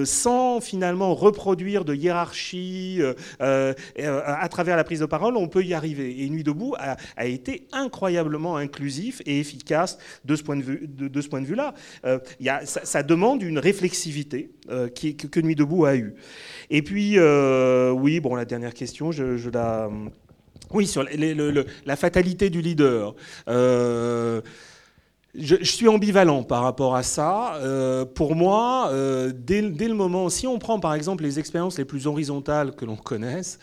sans 0.04 0.60
finalement 0.62 1.14
reproduire 1.14 1.86
de 1.86 1.96
hiérarchie 1.96 3.02
à 3.40 4.50
travers 4.50 4.78
la 4.78 4.84
prise 4.84 5.00
de 5.00 5.06
parole, 5.06 5.38
on 5.38 5.48
peut 5.48 5.64
y 5.64 5.74
arriver. 5.74 6.24
Et 6.24 6.30
Nuit 6.30 6.44
debout 6.44 6.76
a, 6.78 7.26
été 7.26 7.68
incroyablement 7.72 8.58
inclusif 8.58 9.22
et 9.26 9.40
efficace 9.40 9.98
de 10.26 10.36
ce 10.36 10.44
point 10.44 10.58
de 10.58 10.64
vue, 10.64 10.88
de, 10.88 11.22
ce 11.22 11.28
point 11.28 11.42
de 11.42 11.46
vue-là. 11.46 11.74
ça, 12.66 13.04
demande 13.04 13.42
une 13.42 13.60
réflexivité 13.60 14.52
qui, 14.96 15.16
que, 15.16 15.40
Nuit 15.40 15.56
debout 15.56 15.86
a 15.86 15.96
eue. 15.96 16.16
Et 16.70 16.82
puis, 16.82 17.18
oui, 17.20 18.20
bon, 18.20 18.36
la 18.36 18.46
dernière 18.46 18.74
question, 18.74 19.12
je, 19.12 19.38
je 19.38 19.50
la 19.50 19.90
oui, 20.74 20.88
sur 20.88 21.06
la 21.86 21.96
fatalité 21.96 22.50
du 22.50 22.62
leader. 22.62 23.14
Euh, 23.48 24.42
je, 25.36 25.64
suis 25.64 25.88
ambivalent 25.88 26.44
par 26.44 26.64
rapport 26.64 26.96
à 26.96 27.04
ça. 27.04 27.56
Euh, 27.56 28.06
pour 28.06 28.36
moi, 28.36 28.90
euh, 28.92 29.32
dès, 29.36 29.62
le 29.62 29.94
moment, 29.94 30.30
si 30.30 30.48
on 30.48 30.58
prend 30.58 30.80
par 30.80 30.96
exemple 30.96 31.24
les 31.24 31.38
expériences 31.38 31.78
les 31.78 31.86
plus 31.86 32.08
horizontales 32.08 32.76
que 32.76 32.86
l'on 32.86 32.96
connaisse, 32.96 33.60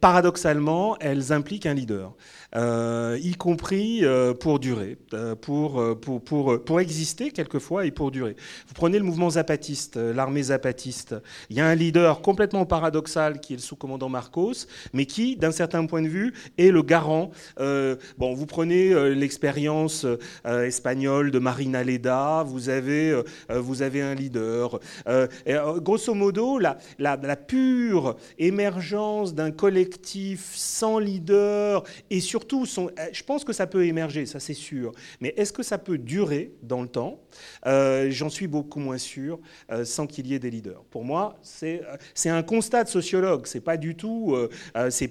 paradoxalement, 0.00 0.96
elles 1.00 1.32
impliquent 1.32 1.66
un 1.66 1.74
leader. 1.74 2.14
Euh, 2.54 3.18
y 3.22 3.34
compris 3.34 4.04
euh, 4.04 4.32
pour 4.32 4.60
durer, 4.60 4.96
euh, 5.14 5.34
pour, 5.34 5.82
pour, 6.00 6.22
pour, 6.22 6.64
pour, 6.64 6.80
exister 6.80 7.30
quelquefois 7.30 7.86
et 7.86 7.90
pour 7.90 8.10
durer. 8.10 8.36
Vous 8.68 8.74
prenez 8.74 8.98
le 8.98 9.04
mouvement 9.04 9.30
zapatiste, 9.30 9.96
l'armée 9.96 10.44
zapatiste, 10.44 11.16
il 11.50 11.56
y 11.56 11.60
a 11.60 11.66
un 11.66 11.74
leader 11.74 12.20
complètement 12.20 12.64
paradoxal 12.64 13.40
qui 13.40 13.54
est 13.54 13.56
le 13.56 13.62
sous-commandant 13.62 14.08
Marcos, 14.08 14.66
mais 14.92 15.06
qui, 15.06 15.36
d'un 15.36 15.50
certain 15.50 15.84
point 15.86 16.02
de 16.02 16.08
vue, 16.08 16.34
est 16.58 16.70
le 16.70 16.82
garant. 16.82 17.30
bon, 17.58 18.34
vous 18.34 18.46
prenez 18.46 19.14
l'expérience 19.14 20.06
espagnole 20.44 21.30
de 21.30 21.38
Marina 21.38 21.82
Leda, 21.82 22.44
vous 22.46 22.68
avez, 22.68 23.22
vous 23.48 23.82
un 23.82 24.14
leader. 24.14 24.80
grosso 25.78 26.14
modo, 26.14 26.58
la, 26.58 26.76
pure 27.36 28.16
émergence 28.38 29.34
d'un 29.34 29.50
collectif 29.50 30.52
sans 30.54 30.98
leader 30.98 31.82
et 32.10 32.20
surtout 32.36 32.66
euh, 32.78 32.90
je 33.12 33.22
pense 33.22 33.44
que 33.44 33.54
ça 33.54 33.66
peut 33.66 33.86
émerger, 33.86 34.26
ça 34.26 34.40
c'est 34.40 34.52
sûr. 34.52 34.92
Mais 35.20 35.32
est-ce 35.38 35.54
que 35.54 35.62
ça 35.62 35.78
peut 35.78 35.96
durer 35.96 36.52
dans 36.62 36.82
le 36.82 36.88
temps? 36.88 37.18
Euh, 37.66 38.08
J'en 38.10 38.28
suis 38.28 38.46
beaucoup 38.46 38.78
moins 38.78 38.98
sûr 38.98 39.38
euh, 39.72 39.86
sans 39.86 40.06
qu'il 40.06 40.26
y 40.26 40.34
ait 40.34 40.38
des 40.38 40.50
leaders. 40.50 40.82
Pour 40.90 41.02
moi, 41.02 41.38
c'est 41.42 41.80
un 42.26 42.42
constat 42.42 42.84
de 42.84 42.90
sociologue. 42.90 43.46
C'est 43.46 43.62
pas 43.62 43.78
du 43.78 43.94
tout, 43.94 44.36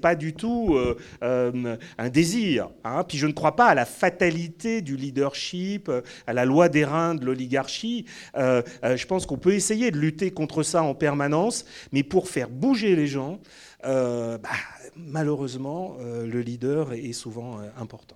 pas 0.02 0.16
du 0.16 0.34
tout 0.34 0.78
un 1.22 2.10
désir. 2.10 2.70
Hein. 2.84 3.04
Puis 3.08 3.18
je 3.18 3.26
ne 3.26 3.32
crois 3.34 3.56
pas 3.56 3.66
à 3.66 3.76
la 3.76 3.86
fatalité 3.86 4.82
du 4.82 4.96
leadership, 4.96 5.92
à 6.28 6.34
la 6.34 6.46
loi 6.46 6.70
des 6.70 6.86
reins 6.86 7.16
de 7.16 7.26
l'oligarchie. 7.26 8.06
je 8.36 9.06
pense 9.06 9.26
qu'on 9.26 9.38
peut 9.38 9.54
essayer 9.54 9.90
de 9.90 9.98
lutter 9.98 10.32
contre 10.32 10.62
ça 10.62 10.84
en 10.84 10.94
permanence, 10.94 11.66
mais 11.92 12.04
pour 12.04 12.30
faire 12.30 12.50
bouger 12.50 12.96
les 12.96 13.08
gens. 13.08 13.40
Bah, 13.86 14.50
malheureusement, 14.96 15.98
euh, 16.00 16.26
le 16.26 16.42
leader 16.42 16.94
est 16.94 17.14
souvent 17.14 17.60
euh, 17.60 17.70
important. 17.78 18.16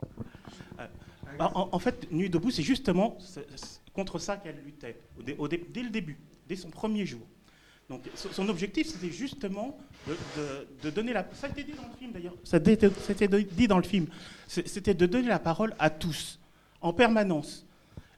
Euh, 0.79 0.88
en, 1.39 1.79
fait, 1.79 2.12
Nuit 2.12 2.29
debout, 2.29 2.51
c'est 2.51 2.63
justement 2.63 3.17
contre 3.93 4.19
ça 4.19 4.38
qu'elle 4.38 4.62
luttait, 4.65 4.99
dès 5.25 5.84
le 5.84 5.89
début, 5.89 6.17
dès 6.47 6.55
son 6.55 6.69
premier 6.69 7.05
jour. 7.05 7.21
Donc, 7.89 8.01
son 8.13 8.47
objectif, 8.49 8.88
c'était 8.88 9.10
justement 9.10 9.77
de, 10.84 10.89
donner 10.89 11.13
la. 11.13 11.25
Ça 11.34 11.47
a 11.47 11.49
été 11.49 11.63
dit 11.63 11.71
dans 11.71 11.88
le 11.88 11.97
film 11.97 12.12
d'ailleurs. 12.12 12.36
Ça 12.43 12.58
a 12.58 12.60
été 12.60 13.27
dit 13.27 13.67
dans 13.67 13.77
le 13.77 13.84
film. 13.84 14.08
C'était 14.47 14.93
de 14.93 15.05
donner 15.05 15.27
la 15.27 15.39
parole 15.39 15.73
à 15.79 15.89
tous, 15.89 16.39
en 16.82 16.93
permanence. 16.93 17.65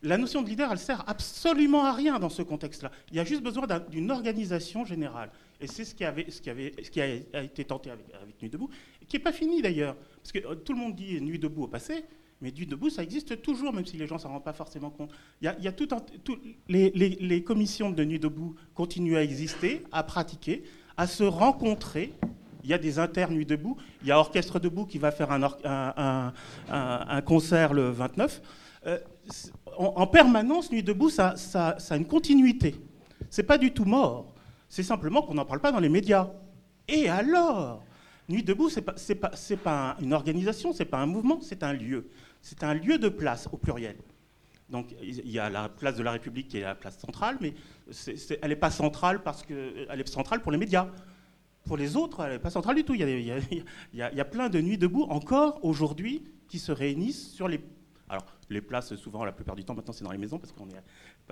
La 0.04 0.18
notion 0.18 0.42
de 0.42 0.50
leader, 0.50 0.72
elle 0.72 0.80
sert 0.80 1.04
absolument 1.08 1.86
à 1.86 1.94
rien 1.94 2.18
dans 2.18 2.30
ce 2.30 2.42
contexte-là. 2.42 2.92
Il 3.12 3.18
y 3.18 3.20
a 3.20 3.24
juste 3.24 3.44
besoin 3.44 3.68
d'une 3.90 4.10
organisation 4.10 4.84
générale. 4.84 5.30
Et 5.62 5.68
c'est 5.68 5.86
ce 5.86 5.94
qui, 5.94 6.04
a 6.04 7.44
été 7.44 7.66
tenté 7.66 7.92
avec, 7.92 8.06
Nuit 8.42 8.50
debout, 8.50 8.70
qui 9.08 9.18
n'est 9.18 9.24
pas 9.24 9.32
fini 9.32 9.62
d'ailleurs. 9.62 9.96
Parce 10.22 10.32
que 10.32 10.40
euh, 10.40 10.56
tout 10.56 10.74
le 10.74 10.80
monde 10.80 10.96
dit 10.96 11.22
Nuit 11.22 11.38
debout 11.38 11.64
au 11.64 11.68
passé, 11.68 12.04
Mais 12.42 12.52
Nuit 12.52 12.66
debout, 12.66 12.90
ça 12.90 13.04
existe 13.04 13.42
toujours, 13.44 13.72
même 13.72 13.86
si 13.86 13.96
les 13.96 14.08
gens 14.08 14.16
ne 14.16 14.22
s'en 14.22 14.30
rendent 14.30 14.44
pas 14.44 14.54
forcément 14.54 14.90
compte. 14.90 15.12
Y 15.42 15.48
a, 15.48 15.56
les, 16.68 17.44
commissions 17.44 17.92
de 17.92 18.04
Nuit 18.04 18.20
debout 18.20 18.56
continuent 18.74 19.18
à 19.18 19.24
exister, 19.24 19.84
à 19.92 20.02
pratiquer, 20.04 20.64
à 20.98 21.06
se 21.06 21.24
rencontrer. 21.24 22.14
Il 22.64 22.70
y 22.70 22.74
a 22.74 22.80
des 22.80 22.98
internes 22.98 23.36
Nuit 23.36 23.46
debout. 23.46 23.78
Il 24.02 24.08
y 24.08 24.12
a 24.12 24.18
Orchestre 24.18 24.60
debout 24.60 24.86
qui 24.86 24.98
va 24.98 25.12
faire 25.12 25.32
un, 25.32 26.34
concert 27.22 27.74
le 27.74 27.92
29. 27.92 28.42
Euh, 28.88 28.98
en, 29.78 30.08
permanence, 30.08 30.72
Nuit 30.72 30.82
debout, 30.82 31.12
ça 31.12 31.36
a 31.58 31.98
une 31.98 32.08
continuité. 32.08 32.76
C'est 33.30 33.44
pas 33.44 33.60
du 33.60 33.72
tout 33.72 33.86
mort. 33.86 34.31
C'est 34.72 34.84
simplement 34.84 35.22
qu'on 35.22 35.34
n'en 35.34 35.44
parle 35.44 35.60
pas 35.60 35.74
dans 35.74 35.82
les 35.82 35.90
médias. 35.90 36.30
Et 36.88 37.10
alors? 37.10 37.84
Nuit 38.30 38.42
debout, 38.42 38.70
ce 38.70 38.80
n'est 38.80 39.58
pas, 39.58 39.98
une 40.00 40.14
organisation, 40.14 40.72
ce 40.72 40.80
n'est 40.80 40.90
pas 40.90 41.00
un 41.00 41.08
mouvement, 41.08 41.42
c'est 41.42 41.62
un 41.62 41.74
lieu. 41.74 42.10
C'est 42.42 42.64
un 42.64 42.74
lieu 42.74 42.98
de 42.98 43.10
place 43.10 43.50
au 43.52 43.58
pluriel. 43.58 43.98
Donc 44.70 44.96
il 45.04 45.30
y 45.30 45.40
a 45.40 45.50
la 45.50 45.68
place 45.68 45.98
de 45.98 46.04
la 46.04 46.12
République 46.12 46.48
qui 46.48 46.60
est 46.60 46.62
la 46.62 46.76
place 46.76 46.98
centrale, 46.98 47.38
mais 47.42 47.54
elle 48.42 48.50
n'est 48.50 48.56
pas 48.56 48.72
centrale 48.72 49.22
parce 49.22 49.44
qu'elle 49.44 49.88
est 49.90 50.08
centrale 50.08 50.42
pour 50.42 50.54
les 50.54 50.58
médias. 50.58 50.88
Pour 51.66 51.76
les 51.76 51.98
autres, 51.98 52.24
elle 52.24 52.32
n'est 52.32 52.40
pas 52.40 52.50
centrale 52.50 52.78
du 52.78 52.86
tout. 52.86 52.94
Il 52.94 53.02
y, 53.02 54.02
a, 54.02 54.26
plein 54.26 54.48
de 54.48 54.62
nuits 54.62 54.78
debout 54.78 55.04
encore 55.04 55.60
aujourd'hui 55.66 56.24
qui 56.48 56.60
se 56.60 56.72
réunissent 56.72 57.34
sur 57.34 57.50
les... 57.50 57.60
Alors 58.08 58.26
les 58.50 58.62
places, 58.62 58.96
souvent, 58.96 59.26
la 59.26 59.34
plupart 59.34 59.56
du 59.56 59.66
temps, 59.66 59.76
maintenant 59.76 59.94
c'est 59.94 60.06
dans 60.06 60.12
les 60.12 60.18
maisons 60.18 60.40
parce 60.40 60.54
qu'on 60.54 60.66
n'est 60.66 60.82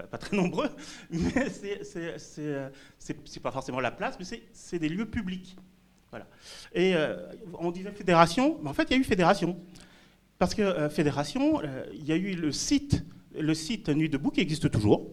pas, 0.07 0.17
très 0.17 0.35
nombreux, 0.35 0.69
mais 1.09 1.49
c'est 2.99 3.39
pas 3.41 3.51
forcément 3.51 3.79
la 3.79 3.91
place, 3.91 4.17
mais 4.19 4.25
c'est 4.53 4.79
des 4.79 4.89
lieux 4.89 5.05
publics. 5.05 5.55
Voilà. 6.11 6.25
Et 6.73 6.95
euh, 6.95 7.17
on 7.59 7.71
disait 7.71 7.91
fédération, 7.91 8.59
mais 8.63 8.69
en 8.69 8.73
fait 8.73 8.83
il 8.89 8.91
y 8.91 8.93
a 8.95 8.97
eu 8.97 9.03
fédération. 9.03 9.57
Parce 10.37 10.55
que 10.55 10.61
euh, 10.61 10.89
fédération, 10.89 11.61
euh, 11.63 11.85
il 11.93 12.05
y 12.05 12.11
a 12.11 12.15
eu 12.15 12.33
le 12.33 12.51
site, 12.51 13.03
le 13.37 13.53
site 13.53 13.89
Nuit 13.89 14.09
debout 14.09 14.31
qui 14.31 14.41
existe 14.41 14.71
toujours, 14.71 15.07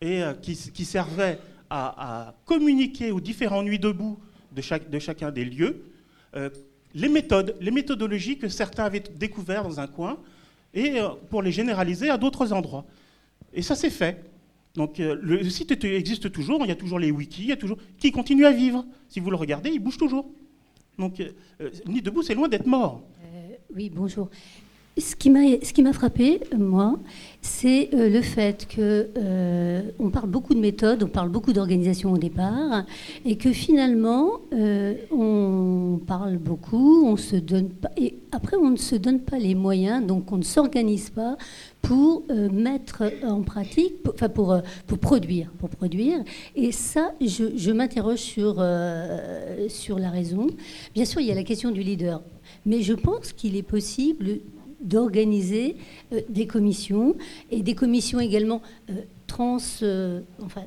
et 0.00 0.22
qui, 0.42 0.54
servait 0.84 1.40
à, 1.70 2.34
communiquer 2.44 3.10
aux 3.10 3.20
différents 3.20 3.64
Nuits 3.64 3.80
debout 3.80 4.18
de, 4.52 4.62
de 4.88 4.98
chacun 5.00 5.32
des 5.32 5.44
lieux 5.44 5.84
les 6.94 7.08
méthodes, 7.08 7.56
les 7.60 7.70
méthodologies 7.70 8.38
que 8.38 8.48
certains 8.48 8.84
avaient 8.84 9.00
découvertes 9.00 9.66
dans 9.66 9.80
un 9.80 9.86
coin, 9.86 10.18
et 10.72 10.98
pour 11.30 11.42
les 11.42 11.52
généraliser 11.52 12.10
à 12.10 12.16
d'autres 12.16 12.52
endroits. 12.52 12.84
Et 13.54 13.62
ça 13.62 13.74
s'est 13.74 13.90
fait. 13.90 14.24
Donc 14.74 15.00
euh, 15.00 15.18
le 15.20 15.48
site 15.50 15.84
existe 15.84 16.30
toujours, 16.30 16.60
il 16.62 16.68
y 16.68 16.72
a 16.72 16.76
toujours 16.76 16.98
les 16.98 17.10
wikis, 17.10 17.42
il 17.42 17.48
y 17.48 17.52
a 17.52 17.56
toujours 17.56 17.78
qui 17.98 18.12
continue 18.12 18.46
à 18.46 18.52
vivre. 18.52 18.84
Si 19.08 19.18
vous 19.18 19.30
le 19.30 19.36
regardez, 19.36 19.70
il 19.70 19.80
bouge 19.80 19.98
toujours. 19.98 20.26
Donc 20.98 21.20
euh, 21.20 21.30
euh, 21.60 21.70
Ni 21.86 22.00
debout, 22.00 22.22
c'est 22.22 22.34
loin 22.34 22.48
d'être 22.48 22.66
mort. 22.66 23.02
oui, 23.74 23.90
bonjour. 23.90 24.28
Ce 24.98 25.14
qui 25.14 25.30
m'a 25.82 25.92
frappé, 25.92 26.40
moi, 26.56 26.98
c'est 27.40 27.88
euh, 27.94 28.08
le 28.08 28.20
fait 28.20 28.66
que 28.68 29.08
euh, 29.16 29.82
on 30.00 30.10
parle 30.10 30.28
beaucoup 30.28 30.54
de 30.54 30.58
méthodes, 30.58 31.04
on 31.04 31.08
parle 31.08 31.28
beaucoup 31.28 31.52
d'organisation 31.52 32.12
au 32.12 32.18
départ, 32.18 32.84
et 33.24 33.36
que 33.36 33.52
finalement 33.52 34.40
euh, 34.52 34.94
on 35.12 36.00
parle 36.04 36.38
beaucoup, 36.38 37.06
on 37.06 37.16
se 37.16 37.36
donne 37.36 37.68
pas, 37.68 37.90
et 37.96 38.16
après 38.32 38.56
on 38.56 38.70
ne 38.70 38.76
se 38.76 38.96
donne 38.96 39.20
pas 39.20 39.38
les 39.38 39.54
moyens, 39.54 40.04
donc 40.04 40.32
on 40.32 40.38
ne 40.38 40.42
s'organise 40.42 41.10
pas 41.10 41.36
pour 41.88 42.22
mettre 42.52 43.02
en 43.24 43.42
pratique, 43.42 43.94
enfin 44.12 44.28
pour, 44.28 44.54
pour 44.86 44.98
produire, 44.98 45.50
pour 45.58 45.70
produire. 45.70 46.18
Et 46.54 46.70
ça, 46.70 47.14
je, 47.20 47.56
je 47.56 47.70
m'interroge 47.70 48.18
sur 48.18 48.62
sur 49.68 49.98
la 49.98 50.10
raison. 50.10 50.48
Bien 50.94 51.06
sûr, 51.06 51.22
il 51.22 51.28
y 51.28 51.32
a 51.32 51.34
la 51.34 51.44
question 51.44 51.70
du 51.70 51.82
leader, 51.82 52.20
mais 52.66 52.82
je 52.82 52.92
pense 52.92 53.32
qu'il 53.32 53.56
est 53.56 53.62
possible 53.62 54.40
d'organiser 54.80 55.76
euh, 56.12 56.20
des 56.28 56.46
commissions 56.46 57.16
et 57.50 57.62
des 57.62 57.74
commissions 57.74 58.20
également 58.20 58.62
euh, 58.90 58.94
trans, 59.28 59.58
euh, 59.82 60.20
enfin, 60.44 60.62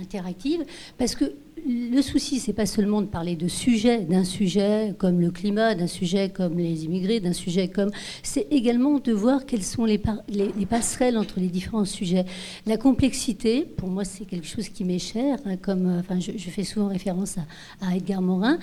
interactives, 0.00 0.64
parce 0.98 1.14
que 1.14 1.26
le 1.66 2.02
souci, 2.02 2.40
c'est 2.40 2.52
pas 2.52 2.66
seulement 2.66 3.00
de 3.00 3.06
parler 3.06 3.36
de 3.36 3.48
sujets, 3.48 4.00
d'un 4.00 4.24
sujet 4.24 4.94
comme 4.98 5.20
le 5.20 5.30
climat, 5.30 5.74
d'un 5.74 5.86
sujet 5.86 6.28
comme 6.28 6.58
les 6.58 6.84
immigrés, 6.84 7.20
d'un 7.20 7.32
sujet 7.32 7.68
comme. 7.68 7.90
C'est 8.22 8.48
également 8.50 8.98
de 8.98 9.12
voir 9.12 9.46
quelles 9.46 9.62
sont 9.62 9.84
les, 9.84 10.00
les, 10.28 10.66
passerelles 10.66 11.16
entre 11.16 11.40
les 11.40 11.46
différents 11.46 11.84
sujets. 11.84 12.26
La 12.66 12.76
complexité, 12.76 13.62
pour 13.62 13.88
moi, 13.88 14.04
c'est 14.04 14.24
quelque 14.24 14.46
chose 14.46 14.68
qui 14.68 14.84
m'est 14.84 14.98
cher, 14.98 15.38
hein, 15.46 15.56
comme 15.56 16.00
enfin, 16.00 16.18
je, 16.20 16.32
fais 16.50 16.64
souvent 16.64 16.88
référence 16.88 17.36
à, 17.80 17.96
Edgar 17.96 18.20
Morin, 18.20 18.58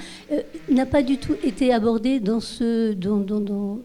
n'a 0.70 0.86
pas 0.86 1.02
du 1.02 1.18
tout 1.18 1.36
été 1.44 1.74
abordé 1.74 2.20
dans 2.20 2.40
ce. 2.40 2.94
Dans, 2.94 3.18
dans, 3.18 3.80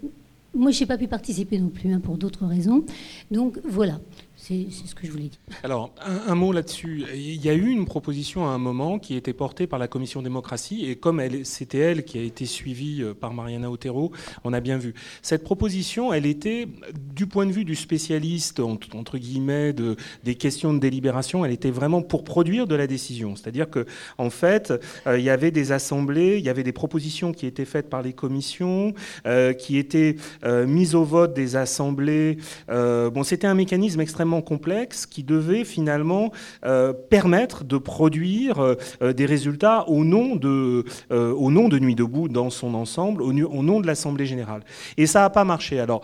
moi, 0.54 0.70
je 0.70 0.80
n'ai 0.80 0.86
pas 0.86 0.98
pu 0.98 1.06
participer 1.06 1.58
non 1.58 1.68
plus, 1.68 1.92
hein, 1.92 2.00
pour 2.00 2.16
d'autres 2.18 2.46
raisons. 2.46 2.84
Donc 3.30 3.58
voilà. 3.64 4.00
C'est 4.48 4.86
ce 4.86 4.94
que 4.94 5.04
je 5.04 5.10
voulais 5.10 5.24
dire. 5.24 5.40
Alors, 5.64 5.92
un, 6.04 6.34
mot 6.36 6.52
là-dessus. 6.52 7.04
Il 7.14 7.44
y 7.44 7.48
a 7.48 7.54
eu 7.54 7.66
une 7.66 7.84
proposition 7.84 8.46
à 8.46 8.50
un 8.50 8.58
moment 8.58 9.00
qui 9.00 9.16
était 9.16 9.32
portée 9.32 9.66
par 9.66 9.80
la 9.80 9.88
Commission 9.88 10.22
démocratie, 10.22 10.88
et 10.88 10.94
comme 10.94 11.20
c'était 11.42 11.78
elle 11.78 12.04
qui 12.04 12.16
a 12.18 12.22
été 12.22 12.46
suivie 12.46 13.02
euh, 13.02 13.12
par 13.12 13.34
Mariana 13.34 13.68
Otero, 13.68 14.12
on 14.44 14.52
a 14.52 14.60
bien 14.60 14.78
vu. 14.78 14.94
Cette 15.20 15.42
proposition, 15.42 16.12
elle 16.12 16.26
était, 16.26 16.68
du 17.12 17.26
point 17.26 17.44
de 17.44 17.50
vue 17.50 17.64
du 17.64 17.74
spécialiste, 17.74 18.60
entre 18.60 19.18
guillemets, 19.18 19.72
de, 19.72 19.96
des 20.22 20.36
questions 20.36 20.72
de 20.72 20.78
délibération, 20.78 21.44
elle 21.44 21.52
était 21.52 21.72
vraiment 21.72 22.02
pour 22.02 22.22
produire 22.22 22.68
de 22.68 22.76
la 22.76 22.86
décision. 22.86 23.34
C'est-à-dire 23.34 23.68
que, 23.68 23.84
en 24.16 24.30
fait, 24.30 24.72
euh, 25.08 25.18
il 25.18 25.24
y 25.24 25.30
avait 25.30 25.50
des 25.50 25.72
assemblées, 25.72 26.38
il 26.38 26.44
y 26.44 26.50
avait 26.50 26.62
des 26.62 26.72
propositions 26.72 27.32
qui 27.32 27.46
étaient 27.46 27.64
faites 27.64 27.90
par 27.90 28.02
les 28.02 28.12
commissions, 28.12 28.94
euh, 29.26 29.54
qui 29.54 29.76
étaient 29.76 30.14
mises 30.44 30.94
au 30.94 31.02
vote 31.02 31.34
des 31.34 31.56
assemblées. 31.56 32.38
bon, 32.68 33.22
c'était 33.24 33.48
un 33.48 33.54
mécanisme 33.54 34.00
extrêmement 34.00 34.35
complexe 34.42 35.06
qui 35.06 35.22
devait 35.22 35.64
finalement 35.64 36.32
euh, 36.64 36.92
permettre 36.92 37.64
de 37.64 37.78
produire 37.78 38.60
euh, 38.60 39.12
des 39.12 39.26
résultats 39.26 39.88
au 39.88 40.04
nom 40.04 40.36
de, 40.36 40.84
euh, 41.10 41.32
au 41.32 41.50
Nuit 41.50 41.94
debout 41.94 42.28
dans 42.28 42.50
son 42.50 42.74
ensemble, 42.74 43.22
au, 43.22 43.30
au 43.30 43.62
nom 43.62 43.80
de 43.80 43.86
l'Assemblée 43.86 44.26
générale. 44.26 44.62
Et 44.96 45.06
ça 45.06 45.20
n'a 45.20 45.30
pas 45.30 45.44
marché. 45.44 45.80
Alors, 45.80 46.02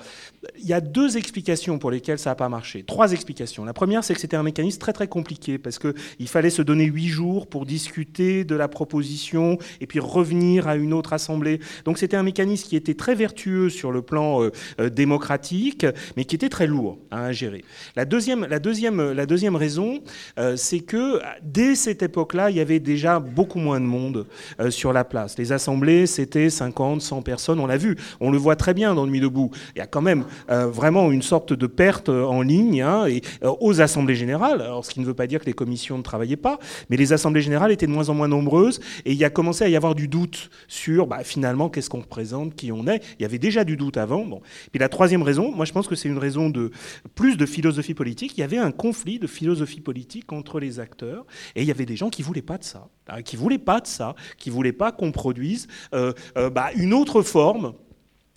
il 0.59 0.67
y 0.67 0.73
a 0.73 0.81
deux 0.81 1.17
explications 1.17 1.79
pour 1.79 1.91
lesquelles 1.91 2.19
ça 2.19 2.31
n'a 2.31 2.35
pas 2.35 2.49
marché. 2.49 2.83
Trois 2.83 3.13
explications. 3.13 3.65
La 3.65 3.73
première, 3.73 4.05
c'est 4.05 4.15
que 4.15 4.21
c'était 4.21 4.37
un 4.37 4.43
mécanisme 4.43 4.79
très 4.79 4.93
très 4.93 5.09
compliqué 5.09 5.59
parce 5.59 5.79
qu'il 5.79 6.29
fallait 6.29 6.51
se 6.51 6.63
donner 6.63 6.85
huit 6.85 7.09
jours 7.09 7.47
pour 7.47 7.67
discuter 7.67 8.45
de 8.45 8.55
la 8.55 8.69
proposition 8.69 9.59
et 9.81 9.87
puis 9.87 10.01
revenir 10.01 10.69
à 10.69 10.77
une 10.77 10.93
autre 10.93 11.13
assemblée. 11.13 11.61
Donc 11.85 11.99
c'était 11.99 12.17
un 12.17 12.23
mécanisme 12.23 12.69
qui 12.69 12.77
était 12.77 12.95
très 12.95 13.15
vertueux 13.15 13.71
sur 13.71 13.93
le 13.93 14.03
plan 14.03 14.49
démocratique, 14.79 15.87
mais 16.17 16.25
qui 16.25 16.35
était 16.35 16.49
très 16.49 16.67
lourd 16.67 16.99
à 17.11 17.33
gérer. 17.33 17.65
La 17.97 18.05
deuxième 18.05 18.47
la, 18.47 18.59
deuxième, 18.59 19.13
la 19.13 19.27
deuxième 19.27 19.57
raison, 19.57 20.01
euh, 20.39 20.57
c'est 20.57 20.81
que 20.81 21.21
dès 21.43 21.75
cette 21.75 22.03
époque-là, 22.03 22.51
il 22.51 22.57
y 22.57 22.61
avait 22.61 22.81
déjà 22.81 23.19
beaucoup 23.19 23.59
moins 23.59 23.81
de 23.81 23.85
monde 23.85 24.27
euh, 24.61 24.71
sur 24.71 24.93
la 24.93 25.05
place. 25.05 25.39
Les 25.39 25.53
assemblées, 25.53 26.07
c'était 26.07 26.51
50, 26.51 27.03
100 27.03 27.23
personnes. 27.23 27.61
On 27.61 27.67
l'a 27.67 27.77
vu, 27.77 27.97
on 28.21 28.31
le 28.31 28.39
voit 28.39 28.57
très 28.57 28.75
bien 28.75 28.95
dans 28.95 29.07
le 29.07 29.21
debout. 29.21 29.51
Il 29.75 29.79
y 29.79 29.83
a 29.83 29.87
quand 29.87 30.03
même 30.03 30.23
euh, 30.23 30.25
vraiment 30.49 31.11
une 31.11 31.23
sorte 31.23 31.53
de 31.53 31.67
perte 31.67 32.09
en 32.09 32.43
ligne 32.43 32.83
hein, 32.83 33.07
et, 33.07 33.23
aux 33.43 33.81
assemblées 33.81 34.15
générales. 34.15 34.61
Alors, 34.61 34.85
ce 34.85 34.91
qui 34.91 35.01
ne 35.01 35.05
veut 35.05 35.15
pas 35.15 35.27
dire 35.27 35.41
que 35.41 35.47
les 35.47 35.53
commissions 35.53 35.99
ne 35.99 36.03
travaillaient 36.03 36.37
pas, 36.37 36.59
mais 36.91 36.97
les 36.97 37.13
assemblées 37.13 37.41
générales 37.41 37.73
étaient 37.73 37.87
de 37.87 37.93
moins 37.93 38.09
en 38.09 38.15
moins 38.15 38.29
nombreuses 38.29 38.81
et 39.05 39.13
il 39.13 39.19
y 39.19 39.25
a 39.25 39.31
commencé 39.31 39.65
à 39.65 39.69
y 39.69 39.77
avoir 39.77 39.95
du 39.95 40.09
doute 40.09 40.51
sur 40.69 41.07
bah, 41.07 41.25
finalement 41.25 41.69
qu'est-ce 41.69 41.91
qu'on 41.91 42.01
représente, 42.01 42.55
qui 42.55 42.73
on 42.73 42.87
est. 42.87 43.03
Il 43.19 43.23
y 43.23 43.25
avait 43.25 43.39
déjà 43.39 43.65
du 43.65 43.77
doute 43.77 43.97
avant. 43.97 44.25
Bon. 44.25 44.41
Puis 44.71 44.79
la 44.79 44.89
troisième 44.89 45.23
raison, 45.23 45.53
moi 45.53 45.65
je 45.65 45.73
pense 45.73 45.89
que 45.89 45.95
c'est 45.95 46.09
une 46.09 46.19
raison 46.19 46.51
de 46.51 46.71
plus 47.15 47.37
de 47.37 47.47
philosophie 47.47 47.95
politique 47.95 48.13
il 48.37 48.41
y 48.41 48.45
avait 48.45 48.59
un 48.59 48.71
conflit 48.71 49.19
de 49.19 49.27
philosophie 49.27 49.81
politique 49.81 50.33
entre 50.33 50.61
les 50.61 50.81
acteurs, 50.81 51.25
et 51.55 51.63
il 51.63 51.69
y 51.69 51.71
avait 51.71 51.87
des 51.87 51.97
gens 51.97 52.11
qui 52.11 52.23
voulaient 52.23 52.43
pas 52.43 52.59
de 52.59 52.65
ça, 52.65 52.89
hein, 53.09 53.23
qui 53.23 53.37
voulaient 53.37 53.59
pas 53.59 53.81
de 53.81 53.87
ça, 53.87 54.15
qui 54.39 54.51
voulaient 54.51 54.73
pas 54.73 54.93
qu'on 54.93 55.13
produise 55.13 55.67
euh, 55.95 56.13
euh, 56.37 56.51
bah, 56.51 56.71
une 56.77 56.95
autre 56.95 57.23
forme 57.23 57.67
euh, 57.67 57.92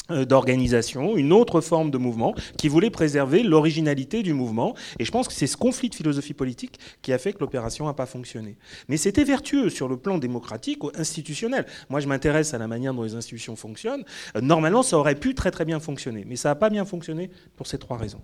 d'organisation, 0.10 1.16
une 1.18 1.34
autre 1.34 1.62
forme 1.62 1.92
de 1.92 1.98
mouvement, 1.98 2.36
qui 2.58 2.68
voulait 2.68 2.90
préserver 2.90 3.44
l'originalité 3.44 4.24
du 4.24 4.34
mouvement. 4.34 4.76
Et 5.00 5.06
je 5.06 5.12
pense 5.12 5.28
que 5.28 5.34
c'est 5.34 5.48
ce 5.48 5.58
conflit 5.58 5.90
de 5.90 5.96
philosophie 5.96 6.34
politique 6.34 6.80
qui 7.02 7.14
a 7.14 7.18
fait 7.18 7.34
que 7.34 7.40
l'opération 7.40 7.86
n'a 7.86 7.94
pas 7.94 8.06
fonctionné. 8.06 8.58
Mais 8.88 8.98
c'était 8.98 9.24
vertueux 9.24 9.70
sur 9.70 9.88
le 9.88 9.98
plan 9.98 10.18
démocratique 10.18 10.84
ou 10.84 10.92
institutionnel. 10.96 11.66
Moi, 11.90 12.00
je 12.00 12.08
m'intéresse 12.08 12.54
à 12.54 12.58
la 12.58 12.68
manière 12.68 12.94
dont 12.94 13.04
les 13.04 13.16
institutions 13.16 13.56
fonctionnent. 13.56 14.04
normalement, 14.42 14.84
ça 14.84 14.98
aurait 14.98 15.16
pu 15.16 15.36
très 15.36 15.52
très 15.52 15.66
bien 15.66 15.80
fonctionner. 15.80 16.26
Mais 16.28 16.36
ça 16.36 16.50
n'a 16.50 16.56
pas 16.56 16.70
bien 16.70 16.86
fonctionné 16.86 17.30
pour 17.56 17.68
ces 17.68 17.78
trois 17.78 17.98
raisons. 17.98 18.22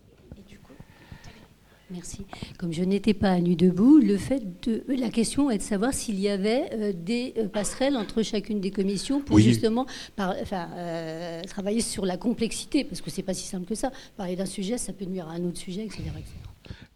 Merci. 1.91 2.25
Comme 2.57 2.71
je 2.71 2.83
n'étais 2.83 3.13
pas 3.13 3.31
à 3.31 3.39
Nuit 3.39 3.55
debout, 3.55 3.97
le 3.97 4.17
fait 4.17 4.61
de 4.63 4.83
la 4.87 5.09
question 5.09 5.49
est 5.51 5.57
de 5.57 5.63
savoir 5.63 5.93
s'il 5.93 6.19
y 6.19 6.29
avait 6.29 6.69
euh, 6.73 6.93
des 6.93 7.33
euh, 7.37 7.47
passerelles 7.47 7.97
entre 7.97 8.23
chacune 8.23 8.61
des 8.61 8.71
commissions 8.71 9.21
pour 9.21 9.39
justement 9.39 9.85
euh, 10.19 11.41
travailler 11.43 11.81
sur 11.81 12.05
la 12.05 12.17
complexité, 12.17 12.83
parce 12.83 13.01
que 13.01 13.09
c'est 13.09 13.23
pas 13.23 13.33
si 13.33 13.47
simple 13.47 13.65
que 13.65 13.75
ça. 13.75 13.91
Parler 14.15 14.35
d'un 14.35 14.45
sujet, 14.45 14.77
ça 14.77 14.93
peut 14.93 15.05
nuire 15.05 15.27
à 15.27 15.33
un 15.33 15.43
autre 15.43 15.59
sujet, 15.59 15.83
etc. 15.85 16.03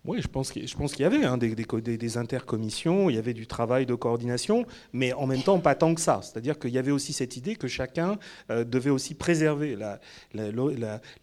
Oui, 0.08 0.22
je 0.22 0.28
pense 0.28 0.52
qu'il 0.52 1.02
y 1.02 1.06
avait 1.06 1.26
hein, 1.26 1.38
des, 1.38 2.18
intercommissions, 2.18 3.10
il 3.10 3.16
y 3.16 3.20
avait 3.20 3.34
du 3.34 3.48
travail 3.48 3.88
de 3.88 3.96
coordination, 3.96 4.66
mais 4.94 5.14
en 5.14 5.26
même 5.26 5.42
temps 5.42 5.60
pas 5.60 5.74
tant 5.74 5.96
que 5.96 6.02
ça. 6.02 6.20
C'est-à-dire 6.22 6.60
qu'il 6.60 6.70
y 6.70 6.78
avait 6.78 6.92
aussi 6.92 7.12
cette 7.12 7.38
idée 7.38 7.56
que 7.56 7.68
chacun 7.68 8.20
euh, 8.52 8.64
devait 8.64 8.92
aussi 8.92 9.16
préserver 9.16 9.76
la, 9.76 10.00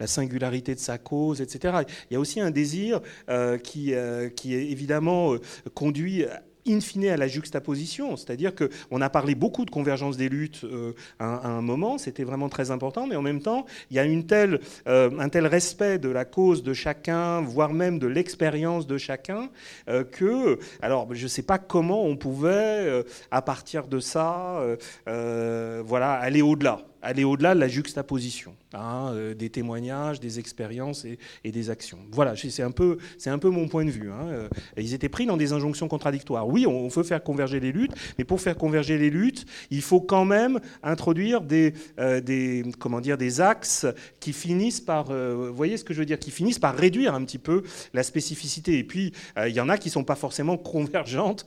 singularité 0.07 0.75
de 0.75 0.81
sa 0.81 0.99
cause, 0.99 1.40
etc. 1.40 1.85
Il 2.11 2.14
y 2.14 2.16
a 2.16 2.21
aussi 2.21 2.40
un 2.40 2.51
désir 2.51 3.01
euh, 3.29 3.57
qui, 3.57 3.95
euh, 3.95 4.29
qui 4.29 4.55
est 4.55 4.71
évidemment 4.71 5.37
conduit 5.75 6.25
in 6.66 6.81
fine 6.81 7.09
à 7.09 7.16
la 7.16 7.29
juxtaposition. 7.29 8.16
C'est-à-dire 8.16 8.53
qu'on 8.55 9.01
a 9.01 9.11
parlé 9.11 9.35
beaucoup 9.35 9.64
de 9.64 9.70
convergence 9.70 10.16
des 10.16 10.29
luttes 10.29 10.64
euh, 10.64 10.92
à, 11.18 11.48
un 11.48 11.62
moment, 11.62 11.98
c'était 11.98 12.25
vraiment 12.25 12.48
très 12.48 12.70
important, 12.70 13.07
mais 13.07 13.16
en 13.16 13.22
même 13.22 13.40
temps, 13.40 13.66
il 13.90 13.96
y 13.96 14.01
a 14.01 14.05
euh, 14.05 15.11
un 15.18 15.29
tel 15.29 15.46
respect 15.46 15.98
de 15.98 16.09
la 16.09 16.25
cause 16.25 16.62
de 16.62 16.72
chacun, 16.72 17.40
voire 17.40 17.72
même 17.72 17.98
de 17.98 18.07
l'expérience 18.07 18.87
de 18.87 18.98
chacun, 18.98 19.48
euh, 19.88 20.05
que, 20.05 20.59
alors 20.81 21.12
je 21.12 21.25
ne 21.25 21.29
sais 21.29 21.42
pas 21.42 21.59
comment 21.59 22.05
on 22.05 22.16
pouvait, 22.16 23.05
à 23.31 23.42
partir 23.42 23.87
de 23.87 23.98
ça, 24.01 24.62
voilà, 25.07 26.12
aller 26.12 26.42
au-delà 26.42 26.81
aller 27.03 27.25
au-delà 27.25 27.55
de 27.55 27.61
la 27.61 27.69
juxtaposition 27.69 28.55
hein, 28.73 29.11
euh, 29.12 29.35
des 29.35 29.51
témoignages, 29.51 30.21
des 30.21 30.38
expériences 30.38 31.05
et, 31.05 31.53
des 31.53 31.69
actions. 31.69 31.99
Voilà, 32.11 32.35
c'est 32.37 32.62
un, 32.62 32.71
peu, 32.71 32.99
un 33.27 33.38
peu 33.38 33.51
mon 33.51 33.69
point 33.69 33.85
de 33.85 33.91
vue. 33.91 34.11
Hein. 34.11 34.29
Euh, 34.31 34.49
ils 34.77 34.95
étaient 34.95 35.09
pris 35.09 35.27
dans 35.27 35.37
des 35.37 35.53
injonctions 35.53 35.88
contradictoires. 35.88 36.49
Oui, 36.49 36.67
on, 36.67 36.88
veut 36.88 37.03
faire 37.03 37.23
converger 37.23 37.59
les 37.59 37.73
luttes, 37.73 37.93
mais 38.19 38.25
pour 38.25 38.41
faire 38.41 38.57
converger 38.57 38.99
les 38.99 39.11
luttes, 39.11 39.47
il 39.71 39.83
faut 39.83 40.01
quand 40.01 40.25
même 40.25 40.61
introduire 40.83 41.41
des, 41.41 41.75
euh, 41.99 42.62
comment 42.79 43.01
dire, 43.01 43.19
des 43.19 43.41
axes 43.41 43.87
qui 44.21 44.33
finissent 44.33 44.81
par, 44.81 45.12
voyez 45.53 45.77
ce 45.77 45.85
que 45.85 45.95
je 45.95 46.01
veux 46.01 46.07
dire, 46.07 46.19
qui 46.19 46.31
finissent 46.31 46.59
par 46.59 46.77
réduire 46.77 47.15
un 47.15 47.25
petit 47.25 47.38
peu 47.38 47.62
la 47.93 48.03
spécificité. 48.03 48.79
Et 48.79 48.85
puis, 48.85 49.12
il 49.47 49.53
y 49.53 49.61
en 49.61 49.69
a 49.69 49.79
qui 49.79 49.88
ne 49.88 49.93
sont 49.93 50.05
pas 50.05 50.15
forcément 50.15 50.57
convergentes 50.57 51.47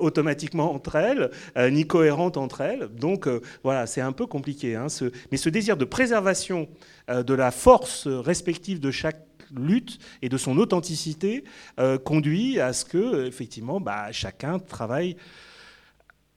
automatiquement 0.00 0.74
entre 0.74 0.96
elles, 0.96 1.30
ni 1.70 1.86
cohérentes 1.86 2.36
entre 2.36 2.62
elles. 2.62 2.88
Donc, 2.98 3.28
voilà, 3.62 3.86
c'est 3.86 4.00
un 4.00 4.12
peu 4.12 4.26
compliqué. 4.26 4.74
Hein. 4.74 4.87
Hein, 4.88 5.08
mais 5.30 5.36
ce 5.36 5.48
désir 5.48 5.76
de 5.76 5.84
préservation 5.84 6.68
euh, 7.10 7.22
de 7.22 7.34
la 7.34 7.50
force 7.50 8.06
respective 8.06 8.80
de 8.80 8.90
chaque 8.90 9.24
lutte 9.54 9.98
et 10.20 10.28
de 10.28 10.36
son 10.36 10.58
authenticité 10.58 11.44
euh, 11.78 11.98
conduit 11.98 12.60
à 12.60 12.72
ce 12.72 12.84
que, 12.84 13.26
effectivement, 13.26 13.80
bah, 13.80 14.12
chacun 14.12 14.58
travaille 14.58 15.16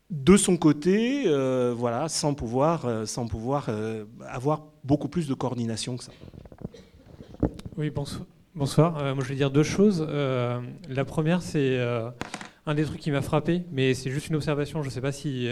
de 0.09 0.37
son 0.37 0.57
côté, 0.57 1.23
euh, 1.25 1.73
voilà, 1.75 2.09
sans 2.09 2.33
pouvoir, 2.33 3.07
sans 3.07 3.27
pouvoir 3.27 3.69
avoir 4.27 4.67
beaucoup 4.83 5.07
plus 5.07 5.27
de 5.27 5.33
coordination 5.33 5.97
que 5.97 6.03
ça. 6.03 6.11
Oui, 7.77 7.89
bonsoir. 7.89 8.25
bonsoir. 8.55 9.15
moi, 9.15 9.23
je 9.23 9.29
vais 9.29 9.35
dire 9.35 9.51
deux 9.51 9.63
choses. 9.63 10.01
la 10.01 11.05
première, 11.05 11.41
c'est 11.41 11.79
un 12.65 12.75
des 12.75 12.83
trucs 12.83 12.99
qui 12.99 13.11
m'a 13.11 13.21
frappé, 13.21 13.63
mais 13.71 13.93
c'est 13.93 14.11
juste 14.11 14.27
une 14.27 14.35
observation. 14.35 14.83
Je 14.83 14.89
ne 14.89 14.91
sais 14.91 15.01
pas 15.01 15.13
si 15.13 15.47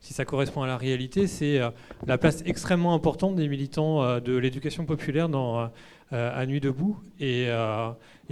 si 0.00 0.14
ça 0.14 0.24
correspond 0.24 0.62
à 0.62 0.66
la 0.66 0.76
réalité, 0.76 1.26
c'est 1.26 1.58
euh, 1.60 1.70
la 2.06 2.18
place 2.18 2.42
extrêmement 2.46 2.94
importante 2.94 3.34
des 3.34 3.48
militants 3.48 4.02
euh, 4.02 4.20
de 4.20 4.36
l'éducation 4.36 4.84
populaire 4.84 5.28
dans, 5.28 5.70
euh, 6.12 6.40
à 6.40 6.46
Nuit 6.46 6.60
debout. 6.60 6.98
Et, 7.18 7.48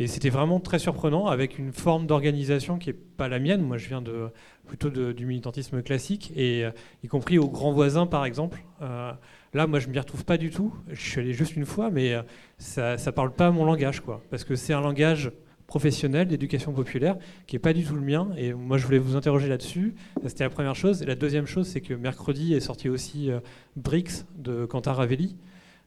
c'était 0.06 0.30
vraiment 0.30 0.60
très 0.60 0.78
surprenant, 0.78 1.26
avec 1.26 1.58
une 1.58 1.72
forme 1.72 2.06
d'organisation 2.06 2.78
qui 2.78 2.90
n'est 2.90 2.96
pas 3.16 3.28
la 3.28 3.38
mienne. 3.38 3.62
Moi, 3.62 3.78
je 3.78 3.88
viens 3.88 4.02
de, 4.02 4.28
plutôt 4.66 4.90
du 4.90 5.26
militantisme 5.26 5.82
classique, 5.82 6.32
et 6.36 6.64
y 7.02 7.08
compris 7.08 7.38
aux 7.38 7.48
grands 7.48 7.72
voisins, 7.72 8.06
par 8.06 8.26
exemple. 8.26 8.62
là, 8.80 9.66
moi, 9.66 9.78
je 9.78 9.86
ne 9.88 9.92
m'y 9.92 9.98
retrouve 9.98 10.26
pas 10.26 10.36
du 10.36 10.50
tout. 10.50 10.74
Je 10.88 11.00
suis 11.00 11.20
allé 11.20 11.32
juste 11.32 11.56
une 11.56 11.64
fois, 11.64 11.90
mais 11.90 12.14
ça 12.58 12.96
ne 12.96 13.10
parle 13.10 13.32
pas 13.32 13.50
mon 13.50 13.64
langage, 13.64 14.00
quoi, 14.00 14.22
parce 14.30 14.44
que 14.44 14.54
c'est 14.54 14.74
un 14.74 14.82
langage 14.82 15.32
professionnel 15.66 16.28
d'éducation 16.28 16.72
populaire 16.72 17.16
qui 17.46 17.56
n'est 17.56 17.60
pas 17.60 17.72
du 17.72 17.84
tout 17.84 17.94
le 17.94 18.00
mien. 18.00 18.28
Et 18.36 18.52
moi, 18.52 18.78
je 18.78 18.86
voulais 18.86 18.98
vous 18.98 19.16
interroger 19.16 19.48
là-dessus. 19.48 19.94
C'était 20.26 20.44
la 20.44 20.50
première 20.50 20.74
chose. 20.74 21.02
Et 21.02 21.06
la 21.06 21.14
deuxième 21.14 21.46
chose, 21.46 21.66
c'est 21.66 21.80
que 21.80 21.94
mercredi 21.94 22.54
est 22.54 22.60
sorti 22.60 22.88
aussi 22.88 23.30
euh, 23.30 23.40
BRICS 23.76 24.26
de 24.36 24.64
Quentin 24.64 24.92
Ravelli, 24.92 25.36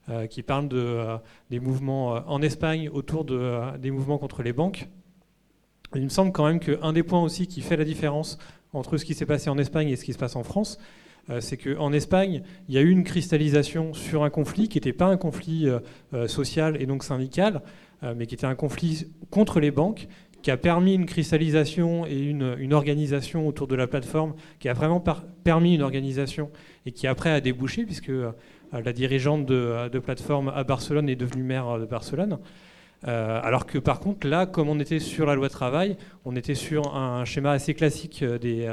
euh, 0.09 0.27
qui 0.27 0.43
parle 0.43 0.67
de, 0.67 0.77
euh, 0.77 1.17
des 1.49 1.59
mouvements 1.59 2.23
en 2.27 2.41
Espagne 2.41 2.89
autour 2.89 3.25
de, 3.25 3.77
des 3.77 3.91
mouvements 3.91 4.17
contre 4.17 4.43
les 4.43 4.53
banques. 4.53 4.87
il 5.95 6.03
me 6.03 6.09
semble 6.09 6.31
quand 6.31 6.45
même 6.45 6.59
qu'un 6.59 6.93
des 6.93 7.03
points 7.03 7.21
aussi 7.21 7.47
qui 7.47 7.61
fait 7.61 7.77
la 7.77 7.85
différence 7.85 8.37
entre 8.73 8.97
ce 8.97 9.05
qui 9.05 9.13
s'est 9.13 9.25
passé 9.25 9.49
en 9.49 9.57
Espagne 9.57 9.89
et 9.89 9.95
ce 9.95 10.05
qui 10.05 10.13
se 10.13 10.19
passe 10.19 10.35
en 10.35 10.43
France, 10.43 10.77
c'est 11.41 11.57
qu'en 11.57 11.93
Espagne, 11.93 12.41
il 12.67 12.73
y 12.73 12.79
a 12.79 12.81
eu 12.81 12.89
une 12.89 13.03
cristallisation 13.03 13.93
sur 13.93 14.23
un 14.23 14.31
conflit 14.31 14.67
qui 14.67 14.77
n'était 14.77 14.93
pas 14.93 15.05
un 15.05 15.17
conflit 15.17 15.67
social 16.27 16.81
et 16.81 16.87
donc 16.87 17.03
syndical, 17.03 17.57
euh, 17.57 17.59
mais 18.01 18.27
qui 18.27 18.35
était 18.35 18.45
un 18.45 18.55
conflit 18.55 19.07
contre 19.29 19.59
les 19.59 19.71
banques, 19.71 20.07
qui 20.41 20.51
a 20.51 20.57
permis 20.57 20.95
une 20.95 21.05
cristallisation 21.05 22.05
et 22.05 22.17
une, 22.17 22.73
organisation 22.73 23.47
autour 23.47 23.67
de 23.67 23.75
la 23.75 23.87
plateforme, 23.87 24.35
qui 24.59 24.69
a 24.69 24.73
vraiment 24.73 25.03
permis 25.43 25.75
une 25.75 25.81
organisation 25.81 26.49
et 26.85 26.91
qui 26.91 27.07
après 27.07 27.29
a 27.29 27.41
débouché, 27.41 27.85
puisque 27.85 28.09
euh, 28.09 28.31
la 28.71 28.93
dirigeante 28.93 29.45
de, 29.45 29.99
plateforme 29.99 30.49
à 30.49 30.63
Barcelone 30.63 31.09
est 31.09 31.15
devenue 31.15 31.43
maire 31.43 31.79
de 31.79 31.85
Barcelone. 31.85 32.39
Euh, 33.07 33.39
alors 33.43 33.65
que 33.65 33.77
par 33.77 33.99
contre, 33.99 34.27
là, 34.27 34.45
comme 34.45 34.69
on 34.69 34.79
était 34.79 34.99
sur 34.99 35.25
la 35.25 35.35
loi 35.35 35.49
travail, 35.49 35.97
on 36.25 36.35
était 36.35 36.55
sur 36.55 36.95
un 36.95 37.25
schéma 37.25 37.51
assez 37.51 37.73
classique 37.73 38.23
des, 38.23 38.69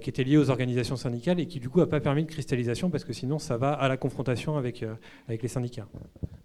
qui 0.00 0.10
était 0.10 0.24
lié 0.24 0.36
aux 0.36 0.50
organisations 0.50 0.96
syndicales 0.96 1.40
et 1.40 1.46
qui 1.46 1.60
du 1.60 1.68
coup 1.68 1.80
n'a 1.80 1.86
pas 1.86 2.00
permis 2.00 2.24
de 2.24 2.30
cristallisation 2.30 2.90
parce 2.90 3.04
que 3.04 3.12
sinon 3.12 3.38
ça 3.38 3.56
va 3.56 3.72
à 3.72 3.88
la 3.88 3.96
confrontation 3.96 4.56
avec, 4.56 4.84
avec 5.28 5.42
les 5.42 5.48
syndicats. 5.48 5.86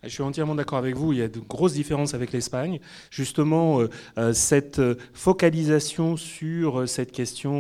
Je 0.04 0.10
suis 0.10 0.24
entièrement 0.24 0.56
d'accord 0.56 0.80
avec 0.80 0.96
vous. 0.96 1.14
Il 1.14 1.20
y 1.20 1.22
a 1.22 1.28
de 1.28 1.40
grosses 1.40 1.74
différences 1.74 2.16
avec 2.16 2.32
l'Espagne. 2.32 2.80
Justement, 3.12 3.82
euh, 3.82 3.90
euh, 4.18 4.34
cette 4.34 4.80
euh, 4.80 4.96
focalisation 5.14 6.18
sur 6.18 6.90
cette 6.90 7.12
question 7.12 7.52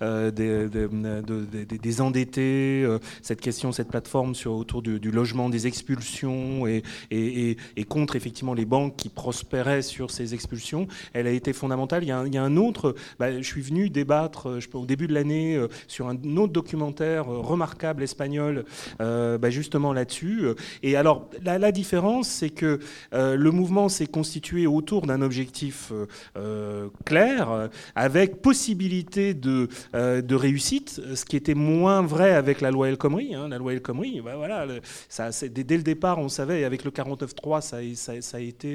des, 0.00 0.68
des, 0.68 2.00
endettés, 2.00 2.86
cette 3.22 3.40
question, 3.40 3.72
cette 3.72 3.88
plateforme 3.88 4.34
sur, 4.34 4.52
autour 4.52 4.82
du, 4.82 5.10
logement, 5.10 5.48
des 5.48 5.66
expulsions 5.66 6.66
et, 6.66 6.82
et, 7.10 7.56
et, 7.76 7.84
contre 7.84 8.16
effectivement 8.16 8.54
les 8.54 8.64
banques 8.64 8.81
qui 8.90 9.08
prospéraient 9.08 9.82
sur 9.82 10.10
ces 10.10 10.34
expulsions, 10.34 10.86
elle 11.12 11.26
a 11.26 11.30
été 11.30 11.52
fondamentale. 11.52 12.04
Il 12.04 12.08
y 12.08 12.12
a 12.12 12.42
un, 12.42 12.56
autre. 12.56 12.94
Bah, 13.18 13.40
je 13.40 13.46
suis 13.46 13.62
venu 13.62 13.88
débattre 13.88 14.60
je, 14.60 14.68
au 14.74 14.86
début 14.86 15.06
de 15.06 15.14
l'année 15.14 15.60
sur 15.86 16.08
un 16.08 16.16
autre 16.36 16.52
documentaire 16.52 17.26
remarquable 17.26 18.02
espagnol, 18.02 18.64
bah, 18.98 19.50
justement 19.50 19.92
là-dessus. 19.92 20.42
Et 20.82 20.96
alors, 20.96 21.28
la, 21.42 21.72
différence, 21.72 22.28
c'est 22.28 22.50
que 22.50 22.78
euh, 23.14 23.36
le 23.36 23.50
mouvement 23.50 23.88
s'est 23.88 24.06
constitué 24.06 24.66
autour 24.66 25.06
d'un 25.06 25.22
objectif 25.22 25.90
euh, 25.92 26.06
euh, 26.36 26.88
clair, 27.04 27.68
avec 27.94 28.42
possibilité 28.42 29.34
de, 29.34 29.68
réussite, 30.34 31.00
ce 31.14 31.24
qui 31.24 31.36
était 31.36 31.54
moins 31.54 32.02
vrai 32.02 32.32
avec 32.32 32.60
la 32.60 32.70
loi 32.70 32.88
El 32.88 32.96
Khomri. 32.96 33.34
Hein. 33.34 33.48
La 33.48 33.58
loi 33.58 33.72
El 33.72 33.82
Khomri, 33.82 34.20
ben 34.20 34.36
voilà, 34.36 34.66
dès, 34.66 35.76
le 35.76 35.82
départ, 35.82 36.18
on 36.18 36.28
savait, 36.28 36.64
avec 36.64 36.84
le 36.84 36.90
49.3, 36.90 37.60
ça, 37.60 37.78
ça, 37.94 38.20
ça, 38.20 38.36
a 38.36 38.40
été 38.40 38.71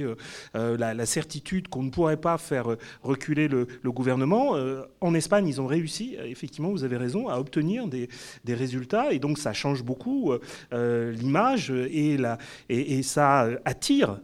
la, 0.63 1.05
certitude 1.05 1.67
qu'on 1.67 1.83
ne 1.83 1.89
pourrait 1.89 2.17
pas 2.17 2.37
faire 2.37 2.75
reculer 3.03 3.47
le, 3.47 3.67
gouvernement. 3.85 4.55
en 5.01 5.13
Espagne, 5.13 5.47
ils 5.47 5.61
ont 5.61 5.67
réussi, 5.67 6.17
effectivement, 6.23 6.69
vous 6.69 6.83
avez 6.83 6.97
raison, 6.97 7.29
à 7.29 7.37
obtenir 7.37 7.87
des, 7.87 8.09
résultats, 8.47 9.11
et 9.11 9.19
donc 9.19 9.37
ça 9.37 9.53
change 9.53 9.83
beaucoup 9.83 10.33
l'image 10.71 11.71
et, 11.71 13.03
ça 13.03 13.47
attire 13.65 14.19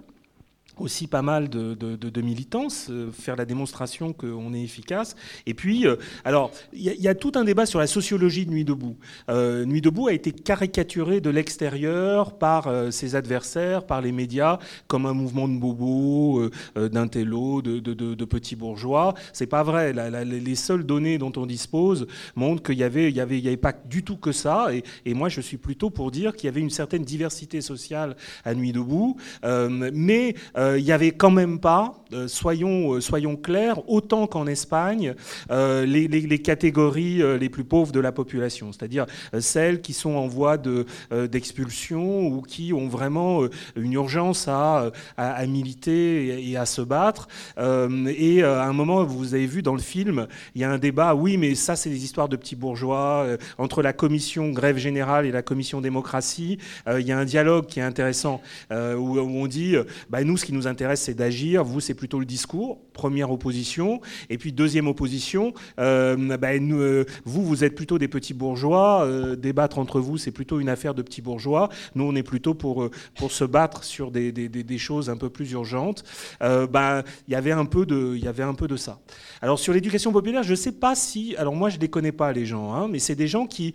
aussi 0.78 1.08
pas 1.08 1.22
mal 1.22 1.50
de, 1.50 1.74
de, 1.76 2.22
militance, 2.22 2.88
euh, 2.90 3.12
faire 3.12 3.36
la 3.36 3.46
démonstration 3.46 4.14
qu'on 4.14 4.54
est 4.54 4.62
efficace. 4.62 5.16
Et 5.46 5.54
puis, 5.54 5.86
euh, 5.86 5.98
alors, 6.26 6.52
il 6.74 6.84
y, 6.84 7.08
a 7.08 7.16
tout 7.16 7.34
un 7.36 7.44
débat 7.44 7.66
sur 7.66 7.80
la 7.80 7.88
sociologie 7.88 8.46
de 8.46 8.52
Nuit 8.52 8.66
debout. 8.66 8.98
Euh, 9.30 9.66
Nuit 9.66 9.82
debout 9.82 10.08
a 10.08 10.14
été 10.14 10.32
caricaturé 10.32 11.22
de 11.22 11.30
l'extérieur 11.30 12.38
par 12.38 12.70
ses 12.92 13.16
adversaires, 13.16 13.86
par 13.86 14.02
les 14.02 14.12
médias, 14.12 14.60
comme 14.88 15.06
un 15.06 15.14
mouvement 15.14 15.48
de 15.48 15.58
bobos, 15.58 16.50
d'intello, 16.76 17.62
de, 17.62 17.80
de, 17.80 18.26
petits 18.26 18.56
bourgeois. 18.56 19.14
C'est 19.34 19.48
pas 19.48 19.64
vrai. 19.64 19.94
les 19.94 20.56
seules 20.56 20.86
données 20.86 21.18
dont 21.18 21.34
on 21.36 21.46
dispose 21.46 22.08
montrent 22.36 22.64
qu'il 22.64 22.78
y 22.78 22.84
avait, 22.84 23.12
y 23.12 23.20
avait, 23.20 23.40
y 23.40 23.48
avait 23.48 23.58
pas 23.58 23.74
du 23.74 24.04
tout 24.04 24.18
que 24.18 24.32
ça. 24.32 24.74
Et, 24.74 24.84
et 25.06 25.14
moi, 25.14 25.30
je 25.30 25.42
suis 25.42 25.58
plutôt 25.58 25.90
pour 25.90 26.12
dire 26.12 26.36
qu'il 26.36 26.46
y 26.46 26.50
avait 26.50 26.62
une 26.62 26.70
certaine 26.70 27.04
diversité 27.04 27.62
sociale 27.62 28.16
à 28.44 28.54
Nuit 28.56 28.72
debout, 28.72 29.18
mais 29.44 30.36
il 30.78 30.84
n'y 30.84 30.92
avait 30.92 31.12
quand 31.12 31.32
même 31.32 31.60
pas, 31.60 32.04
euh, 32.14 32.28
soyons, 32.28 32.94
euh, 32.94 33.02
soyons 33.02 33.36
clairs, 33.36 33.80
autant 33.90 34.28
qu'en 34.28 34.48
Espagne, 34.48 35.16
les, 35.50 36.40
catégories 36.44 37.22
les 37.40 37.50
plus 37.50 37.64
pauvres 37.64 37.92
de 37.92 38.00
la 38.00 38.12
population, 38.12 38.72
c'est-à-dire 38.72 39.06
celles 39.40 39.82
qui 39.82 39.94
sont 39.94 40.12
en 40.12 40.28
voie 40.28 40.58
d'expulsion 40.58 42.28
ou 42.28 42.42
qui 42.42 42.74
ont 42.74 42.88
vraiment 42.88 43.42
une 43.76 43.94
urgence 43.94 44.48
à, 44.48 44.92
à, 45.18 45.46
militer 45.46 46.50
et 46.50 46.58
à 46.58 46.66
se 46.66 46.82
battre. 46.82 47.28
et 47.58 48.44
à 48.44 48.64
un 48.64 48.74
moment, 48.74 49.04
vous 49.04 49.34
avez 49.34 49.46
vu 49.46 49.62
dans 49.62 49.74
le 49.74 49.82
film, 49.82 50.28
il 50.56 50.62
y 50.62 50.64
a 50.64 50.72
un 50.72 50.78
débat, 50.78 51.16
oui, 51.16 51.38
mais 51.38 51.56
ça, 51.56 51.76
c'est 51.76 51.90
des 51.90 52.04
histoires 52.04 52.30
de 52.30 52.36
petits 52.36 52.56
bourgeois, 52.56 53.28
entre 53.58 53.82
la 53.82 53.94
commission 53.94 54.50
grève 54.50 54.78
générale 54.78 55.26
et 55.26 55.32
la 55.32 55.44
commission 55.44 55.82
démocratie. 55.82 56.58
il 56.88 57.06
y 57.06 57.12
a 57.12 57.18
un 57.18 57.26
dialogue 57.26 57.68
qui 57.68 57.80
est 57.80 57.84
intéressant 57.84 58.42
où, 58.72 59.20
on 59.20 59.48
dit, 59.48 59.76
bah, 60.10 60.24
nous, 60.24 60.38
ce 60.38 60.46
qui 60.46 60.53
nous 60.54 60.68
intéresse, 60.68 61.02
c'est 61.02 61.14
d'agir. 61.14 61.64
Vous, 61.64 61.80
c'est 61.80 61.94
plutôt 61.94 62.20
le 62.20 62.26
discours. 62.26 62.80
Première 62.94 63.32
opposition. 63.32 64.02
Et 64.30 64.38
puis, 64.38 64.52
deuxième 64.52 64.88
opposition, 64.88 65.54
euh, 65.80 66.38
ben, 66.38 66.72
euh, 66.72 67.06
vous, 67.26 67.44
vous 67.44 67.64
êtes 67.64 67.76
plutôt 67.76 67.98
des 67.98 68.08
petits 68.08 68.34
bourgeois. 68.34 69.06
Euh, 69.06 69.36
débattre 69.36 69.80
entre 69.80 70.00
vous, 70.00 70.18
c'est 70.18 70.32
plutôt 70.32 70.60
une 70.60 70.70
affaire 70.70 70.94
de 70.94 71.02
petits 71.02 71.22
bourgeois. 71.22 71.70
Nous, 71.96 72.04
on 72.04 72.16
est 72.16 72.24
plutôt 72.24 72.54
pour, 72.54 72.90
pour 73.16 73.32
se 73.32 73.44
battre 73.44 73.84
sur 73.84 74.12
des, 74.12 74.32
des, 74.32 74.78
choses 74.78 75.10
un 75.10 75.18
peu 75.18 75.30
plus 75.30 75.52
urgentes. 75.52 76.04
Ben, 76.40 77.04
il 77.28 77.34
y 77.34 77.36
avait 77.36 77.52
un 77.52 77.66
peu 77.66 77.86
de, 77.86 78.16
y 78.16 78.28
avait 78.28 78.44
un 78.44 78.54
peu 78.54 78.68
de 78.68 78.76
ça. 78.76 79.00
Alors, 79.42 79.60
sur 79.60 79.74
l'éducation 79.74 80.12
populaire, 80.12 80.44
je 80.44 80.52
ne 80.52 80.56
sais 80.56 80.72
pas 80.72 80.96
si. 80.96 81.36
Alors, 81.38 81.56
moi, 81.56 81.70
je 81.70 81.78
ne 81.78 81.82
les 81.82 81.90
connais 81.90 82.12
pas, 82.12 82.32
les 82.32 82.46
gens, 82.46 82.74
hein, 82.74 82.88
mais 82.90 83.00
c'est 83.00 83.16
des 83.16 83.28
gens 83.28 83.48
qui 83.48 83.74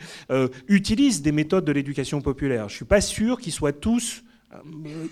utilisent 0.69 1.23
des 1.23 1.33
méthodes 1.33 1.65
de 1.65 1.73
l'éducation 1.73 2.21
populaire. 2.21 2.69
Je 2.69 2.75
ne 2.75 2.77
suis 2.77 2.85
pas 2.85 3.01
sûr 3.01 3.39
qu'ils 3.41 3.53
soient 3.53 3.73
tous 3.73 3.99
euh, 4.09 4.28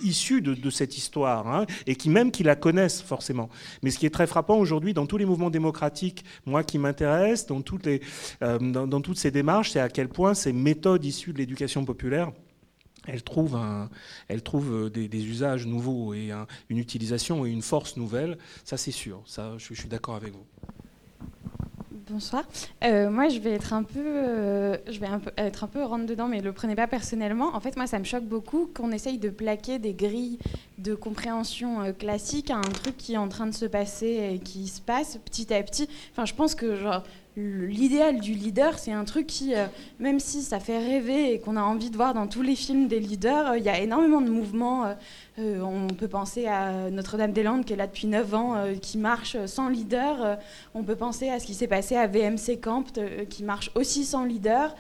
issus 0.03 0.41
de, 0.41 0.71
cette 0.71 0.97
histoire, 0.97 1.47
hein, 1.49 1.67
et 1.87 1.97
qui 1.97 2.11
même 2.11 2.31
qui 2.31 2.43
la 2.43 2.57
connaissent 2.57 3.03
forcément. 3.03 3.49
Mais 3.83 3.91
ce 3.91 3.99
qui 3.99 4.07
est 4.07 4.11
très 4.11 4.27
frappant 4.27 4.57
aujourd'hui 4.57 4.95
dans 4.95 5.07
tous 5.07 5.19
les 5.19 5.27
mouvements 5.27 5.51
démocratiques, 5.51 6.25
moi 6.47 6.65
qui 6.65 6.79
m'intéresse, 6.79 7.47
dans, 7.47 7.61
toutes 7.61 7.87
les, 7.87 8.01
euh, 8.43 8.59
dans, 8.59 9.01
toutes 9.01 9.19
ces 9.19 9.31
démarches, 9.31 9.73
c'est 9.73 9.81
à 9.81 9.89
quel 9.89 10.09
point 10.09 10.35
ces 10.35 10.53
méthodes 10.53 11.05
issues 11.05 11.33
de 11.33 11.39
l'éducation 11.39 11.85
populaire 11.85 12.33
elles 13.09 13.23
trouvent, 13.23 13.57
trouvent 14.43 14.91
des, 14.91 15.27
usages 15.27 15.65
nouveaux 15.65 16.13
et 16.13 16.33
une 16.69 16.79
utilisation 16.79 17.47
et 17.47 17.51
une 17.51 17.63
force 17.63 17.97
nouvelle. 17.97 18.37
Ça, 18.65 18.77
c'est 18.77 18.91
sûr. 18.91 19.23
Ça, 19.27 19.55
je 19.59 19.75
suis 19.75 19.89
d'accord 19.89 20.17
avec 20.17 20.33
vous. 20.33 20.45
Bonsoir. 22.09 22.45
Euh, 22.85 23.11
moi, 23.11 23.29
je 23.29 23.41
vais 23.41 23.51
être 23.51 23.73
un 23.73 23.83
peu, 23.83 23.99
euh, 23.99 24.77
je 24.89 25.01
vais 25.01 25.09
être 25.39 25.65
un 25.65 25.67
peu 25.67 25.83
rentre 25.83 26.07
dedans, 26.07 26.29
mais 26.29 26.41
le 26.41 26.53
prenez 26.53 26.77
pas 26.77 26.87
personnellement. 26.87 27.57
En 27.57 27.59
fait, 27.59 27.77
moi, 27.77 27.89
ça 27.89 27.99
me 27.99 28.05
choque 28.05 28.23
beaucoup 28.23 28.71
qu'on 28.73 28.93
essaye 28.93 29.19
de 29.19 29.29
plaquer 29.29 29.81
des 29.81 29.93
grilles 29.93 30.39
de 30.79 30.95
compréhension 30.95 31.81
euh, 31.83 31.93
classique 31.93 32.51
à 32.51 32.59
un 32.59 32.61
truc 32.61 32.97
qui 32.97 33.15
est 33.15 33.19
en 33.19 33.29
train 33.29 33.47
de 33.47 33.55
se 33.55 33.67
passer 33.67 34.35
et 34.35 34.39
qui 34.39 34.69
se 34.69 34.81
passe 34.81 35.19
petit 35.25 35.53
à 35.53 35.61
petit. 35.65 35.89
Enfin, 36.13 36.25
je 36.27 36.35
pense 36.35 36.55
que 36.55 36.77
genre 36.77 37.03
l'idéal 37.37 38.19
du 38.21 38.33
leader, 38.33 38.79
c'est 38.79 38.93
un 38.93 39.05
truc 39.05 39.27
qui, 39.27 39.55
euh, 39.55 39.67
même 39.99 40.21
si 40.21 40.43
ça 40.43 40.59
fait 40.59 40.79
rêver 40.79 41.35
et 41.35 41.39
qu'on 41.39 41.57
a 41.57 41.63
envie 41.63 41.91
de 41.91 41.97
voir 41.97 42.15
dans 42.15 42.27
tous 42.27 42.41
les 42.41 42.57
films 42.57 42.89
des 42.89 42.99
leaders, 42.99 43.51
euh, 43.51 43.59
il 43.59 43.65
y 43.65 43.69
a 43.69 43.79
énormément 43.79 44.23
de 44.23 44.31
mouvements. 44.31 44.97
Euh, 45.39 45.61
on 45.61 45.89
peut 45.89 46.09
penser 46.09 46.47
à 46.47 46.91
Notre-Dame-des-Landes 46.91 47.67
qui 47.67 47.75
est 47.75 47.77
là 47.77 47.87
depuis 47.87 48.07
9 48.07 48.35
ans, 48.35 48.55
qui 48.81 48.97
marche 48.97 49.37
sans 49.45 49.69
leader. 49.69 50.39
on 50.75 50.83
peut 50.83 50.97
penser 50.97 51.29
à 51.29 51.39
ce 51.39 51.45
qui 51.45 51.53
s'est 51.53 51.67
passé 51.67 51.95
à 51.95 52.07
VMC 52.07 52.59
Camp, 52.59 52.85
qui 53.29 53.45
marche 53.45 53.71
aussi 53.75 54.07
sans 54.07 54.25
leader. 54.25 54.75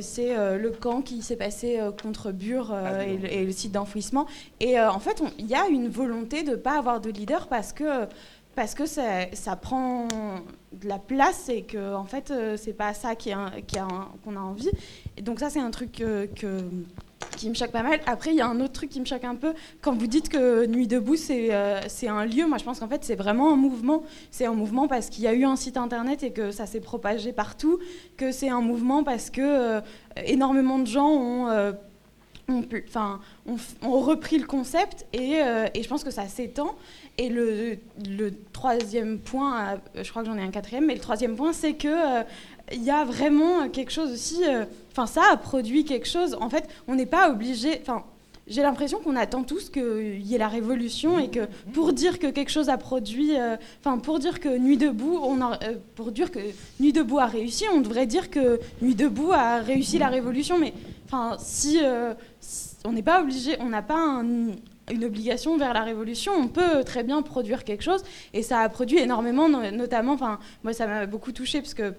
c'est 0.00 0.34
le 0.58 0.70
camp 0.70 1.00
qui 1.02 1.22
s'est 1.22 1.36
passé 1.36 1.78
contre 2.02 2.32
Bure 2.32 2.72
ah, 2.72 3.04
et, 3.04 3.44
le 3.44 3.52
site 3.52 3.70
d'enfouissement. 3.70 4.26
Et 4.58 4.80
en 4.80 4.98
fait, 4.98 5.22
il 5.38 5.46
y 5.46 5.54
a 5.54 5.68
une 5.68 5.88
volonté 5.88 6.42
de 6.42 6.50
ne 6.50 6.56
pas 6.56 6.76
avoir 6.76 7.00
de 7.00 7.10
leader 7.10 7.46
parce 7.46 7.72
que 7.72 8.08
parce 8.58 8.74
que 8.74 8.86
ça, 8.86 9.56
prend 9.62 10.08
de 10.72 10.88
la 10.88 10.98
place 10.98 11.48
et 11.48 11.62
que 11.62 11.94
en 11.94 12.06
fait 12.06 12.32
euh, 12.32 12.56
c'est 12.56 12.72
pas 12.72 12.92
ça 12.92 13.14
qu'on 13.14 14.36
a, 14.36 14.40
envie. 14.40 14.70
Donc 15.22 15.38
ça 15.38 15.48
c'est 15.48 15.60
un 15.60 15.70
truc 15.70 15.92
que, 15.92 16.28
qui 17.36 17.48
me 17.50 17.54
choque 17.54 17.70
pas 17.70 17.84
mal. 17.84 18.00
Après 18.06 18.30
il 18.32 18.36
y 18.36 18.40
a 18.40 18.48
un 18.48 18.60
autre 18.60 18.72
truc 18.72 18.90
qui 18.90 18.98
me 18.98 19.04
choque 19.04 19.22
un 19.22 19.36
peu 19.36 19.54
quand 19.80 19.94
vous 19.94 20.08
dites 20.08 20.28
que 20.28 20.66
Nuit 20.66 20.88
debout 20.88 21.14
c'est 21.14 21.54
euh, 21.54 21.80
c'est 21.86 22.08
un 22.08 22.24
lieu. 22.24 22.48
Moi 22.48 22.58
je 22.58 22.64
pense 22.64 22.80
qu'en 22.80 22.88
fait 22.88 23.04
c'est 23.04 23.14
vraiment 23.14 23.52
un 23.52 23.56
mouvement. 23.56 24.02
C'est 24.32 24.46
un 24.46 24.54
mouvement 24.54 24.88
parce 24.88 25.08
qu'il 25.08 25.22
y 25.22 25.28
a 25.28 25.34
eu 25.34 25.44
un 25.44 25.54
site 25.54 25.76
internet 25.76 26.24
et 26.24 26.32
que 26.32 26.50
ça 26.50 26.66
s'est 26.66 26.80
propagé 26.80 27.32
partout. 27.32 27.78
Que 28.16 28.32
c'est 28.32 28.48
un 28.48 28.60
mouvement 28.60 29.04
parce 29.04 29.30
que 29.30 29.40
euh, 29.40 29.80
énormément 30.26 30.80
de 30.80 30.86
gens 30.88 31.10
ont 31.10 31.74
ont, 32.50 32.64
enfin, 32.88 33.20
ont, 33.46 34.00
repris 34.00 34.38
le 34.38 34.46
concept 34.46 35.04
et, 35.12 35.34
et, 35.74 35.82
je 35.82 35.88
pense 35.88 36.02
que 36.02 36.10
ça 36.10 36.26
s'étend. 36.26 36.76
Et 37.20 37.28
le, 37.30 37.78
troisième 38.52 39.18
point, 39.18 39.72
euh, 39.96 40.02
je 40.04 40.08
crois 40.10 40.22
que 40.22 40.28
j'en 40.28 40.38
ai 40.38 40.42
un 40.42 40.50
quatrième, 40.50 40.86
mais 40.86 40.94
le 40.94 41.00
troisième 41.00 41.34
point, 41.34 41.52
c'est 41.52 41.74
que 41.74 41.88
euh, 41.88 42.22
il 42.72 42.84
y 42.84 42.92
a 42.92 43.04
vraiment 43.04 43.68
quelque 43.68 43.90
chose 43.90 44.12
aussi. 44.12 44.44
Euh, 44.44 44.64
enfin, 44.92 45.06
ça 45.06 45.22
a 45.32 45.36
produit 45.36 45.84
quelque 45.84 46.06
chose. 46.06 46.36
En 46.40 46.48
fait, 46.48 46.68
on 46.86 46.94
n'est 46.94 47.06
pas 47.06 47.28
obligé. 47.30 47.80
Enfin, 47.82 48.04
j'ai 48.46 48.62
l'impression 48.62 49.00
qu'on 49.00 49.16
attend 49.16 49.42
tous 49.42 49.68
qu'il 49.68 50.24
y 50.24 50.34
ait 50.36 50.38
la 50.38 50.48
révolution 50.48 51.18
et 51.18 51.28
que 51.28 51.48
pour 51.72 51.92
dire 51.92 52.20
que 52.20 52.28
quelque 52.28 52.50
chose 52.50 52.68
a 52.68 52.78
produit, 52.78 53.32
enfin 53.80 53.98
pour 53.98 54.18
dire 54.20 54.40
que 54.40 54.56
Nuit 54.56 54.78
debout, 54.78 55.18
on 55.22 55.38
pour 55.94 56.12
dire 56.12 56.30
que 56.30 56.38
Nuit 56.80 56.94
debout 56.94 57.18
a 57.18 57.26
réussi, 57.26 57.66
on 57.70 57.82
devrait 57.82 58.06
dire 58.06 58.30
que 58.30 58.58
Nuit 58.80 58.94
debout 58.94 59.32
a 59.32 59.58
réussi 59.58 59.98
la 59.98 60.08
révolution. 60.08 60.56
Mais 60.56 60.72
enfin, 61.04 61.36
si 61.38 61.78
on 62.86 62.92
n'est 62.92 63.02
pas 63.02 63.20
obligé, 63.20 63.56
on 63.60 63.68
n'a 63.68 63.82
pas 63.82 63.98
un, 63.98 64.52
une 64.90 65.04
obligation 65.04 65.56
vers 65.56 65.72
la 65.74 65.82
révolution, 65.82 66.32
on 66.32 66.48
peut 66.48 66.84
très 66.84 67.02
bien 67.02 67.22
produire 67.22 67.64
quelque 67.64 67.82
chose. 67.82 68.02
Et 68.32 68.42
ça 68.42 68.60
a 68.60 68.68
produit 68.68 68.98
énormément, 68.98 69.48
notamment, 69.48 70.12
enfin, 70.12 70.38
moi 70.64 70.72
ça 70.72 70.86
m'a 70.86 71.06
beaucoup 71.06 71.32
touché 71.32 71.60
parce 71.60 71.74
que 71.74 71.94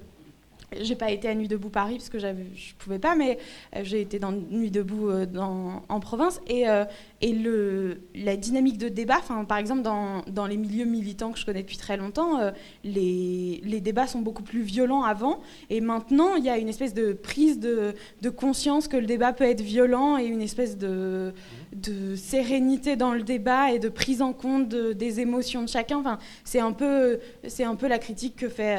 j'ai 0.79 0.95
pas 0.95 1.11
été 1.11 1.27
à 1.27 1.35
Nuit 1.35 1.47
debout 1.47 1.69
Paris 1.69 1.95
parce 1.95 2.09
que 2.09 2.19
je 2.19 2.73
pouvais 2.77 2.99
pas, 2.99 3.15
mais 3.15 3.37
euh, 3.75 3.81
j'ai 3.83 4.01
été 4.01 4.19
dans 4.19 4.31
Nuit 4.31 4.71
debout 4.71 5.09
euh, 5.09 5.25
en 5.35 5.99
province 5.99 6.41
et, 6.47 6.69
euh, 6.69 6.85
et 7.21 7.33
le, 7.33 8.01
la 8.15 8.37
dynamique 8.37 8.77
de 8.77 8.89
débat, 8.89 9.19
par 9.47 9.57
exemple 9.57 9.81
dans, 9.81 10.21
dans, 10.27 10.45
les 10.45 10.57
milieux 10.57 10.85
militants 10.85 11.31
que 11.31 11.39
je 11.39 11.45
connais 11.45 11.61
depuis 11.61 11.77
très 11.77 11.97
longtemps, 11.97 12.39
les, 12.83 13.61
les, 13.63 13.81
débats 13.81 14.07
sont 14.07 14.19
beaucoup 14.19 14.43
plus 14.43 14.61
violents 14.61 15.03
avant 15.03 15.41
et 15.69 15.81
maintenant 15.81 16.35
il 16.35 16.45
y 16.45 16.49
a 16.49 16.57
une 16.57 16.69
espèce 16.69 16.93
de 16.93 17.13
prise 17.13 17.59
de, 17.59 17.93
de, 18.21 18.29
conscience 18.29 18.87
que 18.87 18.97
le 18.97 19.05
débat 19.05 19.33
peut 19.33 19.45
être 19.45 19.61
violent 19.61 20.17
et 20.17 20.25
une 20.25 20.41
espèce 20.41 20.77
de, 20.77 21.33
de 21.73 22.15
sérénité 22.15 22.95
dans 22.95 23.13
le 23.13 23.23
débat 23.23 23.71
et 23.71 23.79
de 23.79 23.89
prise 23.89 24.21
en 24.21 24.33
compte 24.33 24.69
des 24.69 25.19
émotions 25.19 25.61
de 25.61 25.69
chacun. 25.69 25.99
Enfin, 25.99 26.19
c'est 26.43 26.59
un 26.59 26.71
peu 26.71 27.19
c'est 27.47 27.63
un 27.63 27.75
peu 27.75 27.87
la 27.87 27.99
critique 27.99 28.35
que 28.35 28.49
fait 28.49 28.77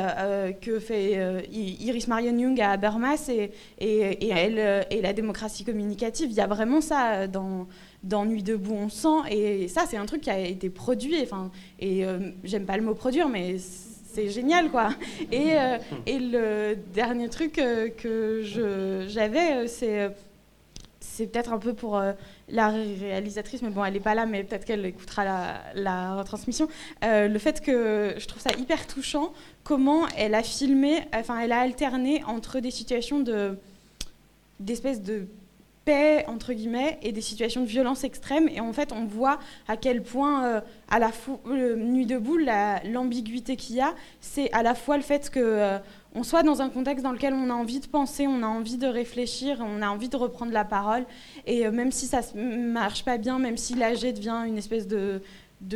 que 0.61 0.79
fait 0.79 1.47
Iris 1.51 2.09
Marion 2.09 2.37
Young 2.37 2.61
à 2.61 2.73
Habermas 2.73 3.29
et, 3.29 3.51
et, 3.79 4.29
elle, 4.29 4.59
euh, 4.59 4.83
et 4.91 5.01
la 5.01 5.13
démocratie 5.13 5.65
communicative. 5.65 6.31
Il 6.31 6.37
y 6.37 6.41
a 6.41 6.47
vraiment 6.47 6.81
ça 6.81 7.27
dans, 7.27 7.67
dans 8.03 8.25
Nuit 8.25 8.43
debout, 8.43 8.75
on 8.75 8.89
sent. 8.89 9.31
Et 9.31 9.69
ça, 9.69 9.85
c'est 9.89 9.97
un 9.97 10.07
truc 10.07 10.23
qui 10.23 10.31
a 10.31 10.39
été 10.39 10.71
produit. 10.71 11.21
Enfin, 11.23 11.51
et 11.79 12.05
euh, 12.05 12.19
j'aime 12.45 12.67
pas 12.67 12.77
le 12.77 12.83
mot 12.83 12.95
produire, 12.95 13.29
mais 13.29 13.57
c'est 13.59 14.29
génial, 14.29 14.71
quoi. 14.71 14.91
Et, 15.33 15.59
euh, 15.59 15.79
et, 16.07 16.19
le 16.19 16.77
dernier 16.93 17.29
truc 17.29 17.55
que 17.55 19.07
j'avais, 19.09 19.67
c'est 19.69 20.11
c'est 21.21 21.27
peut-être 21.27 21.53
un 21.53 21.59
peu 21.59 21.75
pour 21.75 21.99
euh, 21.99 22.13
la 22.49 22.69
réalisatrice, 22.69 23.61
mais 23.61 23.69
bon, 23.69 23.85
elle 23.85 23.93
n'est 23.93 24.01
pas 24.01 24.15
là, 24.15 24.25
mais 24.25 24.43
peut-être 24.43 24.65
qu'elle 24.65 24.87
écoutera 24.87 25.25
la, 25.75 26.15
retransmission. 26.15 26.67
Euh, 27.05 27.29
le 27.29 27.39
fait 27.39 27.61
que 27.61 28.15
je 28.17 28.27
trouve 28.27 28.41
ça 28.41 28.53
hyper 28.59 28.87
touchant, 28.87 29.35
comment 29.63 30.09
elle 30.17 30.35
a 30.35 30.43
filmé, 30.43 31.03
enfin, 31.15 31.39
elle 31.41 31.53
a 31.53 31.61
alterné 31.61 32.25
entre 32.25 32.61
des 32.61 32.71
situations 32.71 33.21
de 33.21 33.59
d'espèce 34.61 35.03
de 35.03 35.27
paix 35.87 36.25
entre 36.27 36.53
guillemets 36.53 36.99
et 37.03 37.13
des 37.13 37.23
situations 37.23 37.63
de 37.63 37.67
violence 37.67 38.05
extrême 38.05 38.47
et 38.49 38.61
en 38.61 38.75
fait 38.75 38.93
on 38.93 39.07
voit 39.07 39.39
à 39.69 39.79
quel 39.79 40.03
point 40.03 40.45
euh, 40.45 40.61
à 40.91 40.99
la 40.99 41.11
fois 41.13 41.41
nuit 41.47 42.05
debout 42.05 42.37
l'ambiguïté 42.37 43.57
qu'il 43.57 43.77
y 43.77 43.81
a 43.81 43.95
c'est 44.21 44.53
à 44.53 44.63
la 44.63 44.75
fois 44.75 44.99
le 44.99 45.03
fait 45.03 45.31
que 45.31 45.81
on 46.15 46.23
soit 46.23 46.43
dans 46.43 46.61
un 46.61 46.69
contexte 46.69 47.05
dans 47.05 47.13
lequel 47.13 47.35
on 47.35 47.51
a 47.51 47.55
envie 47.55 47.81
de 47.81 47.87
penser, 47.87 48.27
on 48.27 48.43
a 48.43 48.47
envie 48.47 48.79
de 48.79 48.87
réfléchir, 48.87 49.59
on 49.61 49.81
a 49.81 49.89
envie 49.89 50.09
de 50.09 50.17
reprendre 50.17 50.53
la 50.53 50.65
parole. 50.65 51.05
Et 51.47 51.67
euh, 51.67 51.71
même 51.71 51.93
si 51.93 52.07
ça 52.07 52.21
ne 52.35 52.71
marche 52.71 53.05
pas 53.05 53.17
bien, 53.17 53.39
même 53.39 53.57
si 53.57 53.75
l'AG 53.75 54.13
devient 54.13 54.43
une 54.47 54.59
espèce 54.59 54.89
de, 54.89 55.21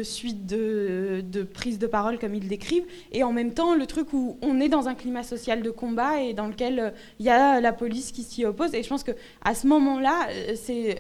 suite 0.03 0.45
de, 0.47 1.43
prise 1.53 1.79
de 1.79 1.87
parole 1.87 2.19
comme 2.19 2.35
ils 2.35 2.49
décrivent, 2.49 2.87
et 3.13 3.23
en 3.23 3.33
même 3.33 3.55
temps 3.55 3.75
le 3.75 3.87
truc 3.87 4.13
où 4.13 4.37
on 4.43 4.61
est 4.61 4.69
dans 4.69 4.89
un 4.89 4.95
climat 4.95 5.23
social 5.23 5.63
de 5.63 5.71
combat 5.71 6.21
et 6.21 6.35
dans 6.35 6.49
lequel 6.49 6.81
euh, 6.81 6.91
il 7.21 7.27
y 7.27 7.31
a 7.31 7.61
la 7.61 7.73
police 7.73 8.11
qui 8.11 8.25
s'y 8.25 8.45
oppose. 8.45 8.75
Et 8.75 8.83
je 8.83 8.89
pense 8.89 9.05
que 9.05 9.13
à 9.45 9.55
ce 9.55 9.69
moment-là, 9.69 10.29
euh, 10.31 10.95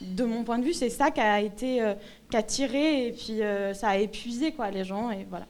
de 0.00 0.24
mon 0.24 0.42
point 0.42 0.58
de 0.58 0.64
vue, 0.64 0.74
c'est 0.74 0.90
ça 0.90 1.12
qui 1.12 1.20
a 1.20 1.40
été, 1.40 1.94
qui 2.28 2.36
a 2.36 2.42
tiré 2.42 3.06
et 3.06 3.12
puis 3.12 3.40
ça 3.74 3.90
a 3.90 3.98
épuisé 3.98 4.50
quoi 4.50 4.70
les 4.72 4.84
gens 4.84 5.10
et 5.10 5.26
voilà. 5.30 5.46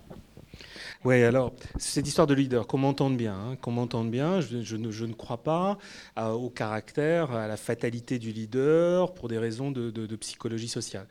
Oui, 1.05 1.23
alors, 1.23 1.53
cette 1.77 2.09
histoire 2.09 2.27
de 2.27 2.33
leader, 2.33 2.67
qu'on 2.67 2.79
m'entende 2.79 3.19
bien, 3.19 3.35
hein, 3.35 3.57
qu'on 3.61 3.73
m'entende 3.73 4.11
bien, 4.11 4.41
je, 4.41 4.77
ne, 4.77 5.13
crois 5.13 5.43
pas 5.43 5.77
au 6.17 6.49
caractère, 6.49 7.31
à 7.33 7.47
la 7.47 7.59
fatalité 7.59 8.19
du 8.19 8.33
leader 8.33 9.13
pour 9.13 9.29
des 9.29 9.37
raisons 9.37 9.71
de, 9.71 10.17
psychologie 10.17 10.69
sociale. 10.69 11.07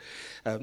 Euh, 0.48 0.58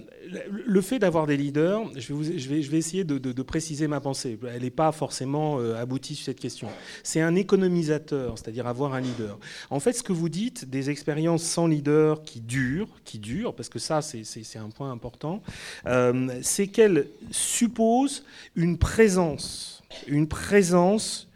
le 0.67 0.81
fait 0.81 0.99
d'avoir 0.99 1.29
des 1.29 1.37
leaders, 1.37 1.83
je 1.97 2.13
vais, 2.13 2.79
essayer 2.79 3.05
de, 3.05 3.43
préciser 3.43 3.87
ma 3.87 4.01
pensée, 4.01 4.37
elle 4.53 4.63
n'est 4.63 4.71
pas 4.71 4.91
forcément 4.91 5.61
euh, 5.61 5.81
aboutie 5.81 6.17
sur 6.17 6.25
cette 6.25 6.41
question. 6.41 6.67
C'est 7.05 7.21
un 7.21 7.37
économisateur, 7.37 8.37
c'est-à-dire 8.37 8.67
avoir 8.67 8.95
un 8.95 9.01
leader. 9.01 9.39
En 9.71 9.79
fait, 9.79 9.93
ce 9.93 10.03
que 10.03 10.13
vous 10.13 10.29
dites, 10.29 10.69
des 10.69 10.91
expériences 10.91 11.45
sans 11.45 11.69
leader 11.69 12.25
qui 12.25 12.41
durent, 12.41 13.01
qui 13.05 13.21
durent, 13.21 13.55
parce 13.55 13.69
que 13.69 13.79
ça, 13.79 14.03
c'est 14.03 14.59
un 14.59 14.71
point 14.71 14.91
important, 14.91 15.41
euh, 15.87 16.41
c'est 16.43 16.67
qu'elles 16.67 17.07
supposent 17.31 18.25
une 18.57 18.77
présence 18.77 19.20
une 20.07 20.29
présence 20.29 21.31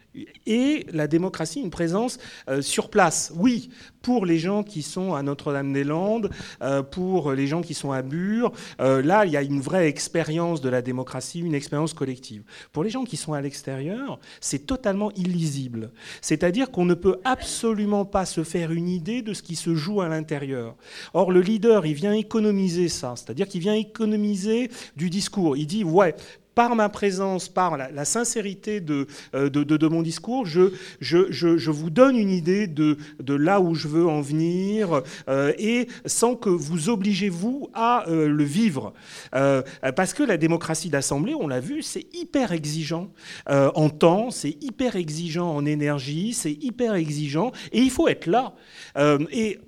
et 0.45 0.85
la 0.91 1.07
démocratie 1.07 1.61
une 1.61 1.69
présence 1.69 2.19
euh, 2.49 2.61
sur 2.61 2.89
place. 2.89 3.31
Oui, 3.35 3.69
pour 4.01 4.25
les 4.25 4.37
gens 4.37 4.63
qui 4.63 4.81
sont 4.81 5.13
à 5.13 5.23
Notre-Dame-des-Landes, 5.23 6.29
euh, 6.61 6.83
pour 6.83 7.31
les 7.31 7.47
gens 7.47 7.61
qui 7.61 7.73
sont 7.73 7.91
à 7.91 8.01
Bure, 8.01 8.51
euh, 8.79 9.01
là, 9.01 9.25
il 9.25 9.31
y 9.31 9.37
a 9.37 9.41
une 9.41 9.59
vraie 9.59 9.87
expérience 9.87 10.61
de 10.61 10.69
la 10.69 10.81
démocratie, 10.81 11.39
une 11.39 11.55
expérience 11.55 11.93
collective. 11.93 12.43
Pour 12.71 12.83
les 12.83 12.89
gens 12.89 13.03
qui 13.03 13.17
sont 13.17 13.33
à 13.33 13.41
l'extérieur, 13.41 14.19
c'est 14.39 14.65
totalement 14.65 15.11
illisible. 15.13 15.91
C'est-à-dire 16.21 16.71
qu'on 16.71 16.85
ne 16.85 16.93
peut 16.93 17.17
absolument 17.25 18.05
pas 18.05 18.25
se 18.25 18.43
faire 18.43 18.71
une 18.71 18.89
idée 18.89 19.21
de 19.21 19.33
ce 19.33 19.41
qui 19.41 19.55
se 19.55 19.75
joue 19.75 20.01
à 20.01 20.07
l'intérieur. 20.07 20.75
Or, 21.13 21.31
le 21.31 21.41
leader, 21.41 21.85
il 21.85 21.93
vient 21.93 22.13
économiser 22.13 22.89
ça, 22.89 23.15
c'est-à-dire 23.15 23.47
qu'il 23.47 23.61
vient 23.61 23.73
économiser 23.73 24.69
du 24.95 25.09
discours. 25.09 25.57
Il 25.57 25.67
dit, 25.67 25.83
ouais, 25.83 26.15
par 26.55 26.75
ma 26.75 26.87
présence, 26.87 27.49
par 27.49 27.77
la, 27.77 28.05
sincérité 28.05 28.81
euh, 28.89 29.49
de, 29.49 29.87
mon 29.87 30.01
discours, 30.01 30.45
je, 30.45 31.69
vous 31.69 31.89
donne 31.89 32.15
une 32.15 32.31
idée 32.31 32.65
de, 32.65 32.97
là 33.27 33.59
où 33.59 33.75
je 33.75 33.87
veux 33.89 34.07
en 34.07 34.21
venir 34.21 35.01
euh, 35.27 35.51
et 35.59 35.87
sans 36.05 36.35
que 36.35 36.49
vous 36.49 36.89
obligez, 36.89 37.29
vous, 37.29 37.69
à 37.73 38.07
euh, 38.07 38.27
le 38.27 38.43
vivre. 38.43 38.93
parce 39.31 40.13
que 40.13 40.23
la 40.23 40.37
démocratie 40.37 40.89
d'Assemblée, 40.89 41.35
on 41.35 41.47
l'a 41.47 41.59
vu, 41.59 41.81
c'est 41.81 42.05
hyper 42.13 42.53
exigeant 42.53 43.09
en 43.47 43.89
temps, 43.89 44.31
c'est 44.31 44.55
hyper 44.63 44.95
exigeant 44.95 45.53
en 45.53 45.65
énergie, 45.65 46.33
c'est 46.33 46.53
hyper 46.53 46.95
exigeant 46.95 47.51
et 47.73 47.79
il 47.79 47.91
faut 47.91 48.07
être 48.07 48.27
là. 48.27 48.53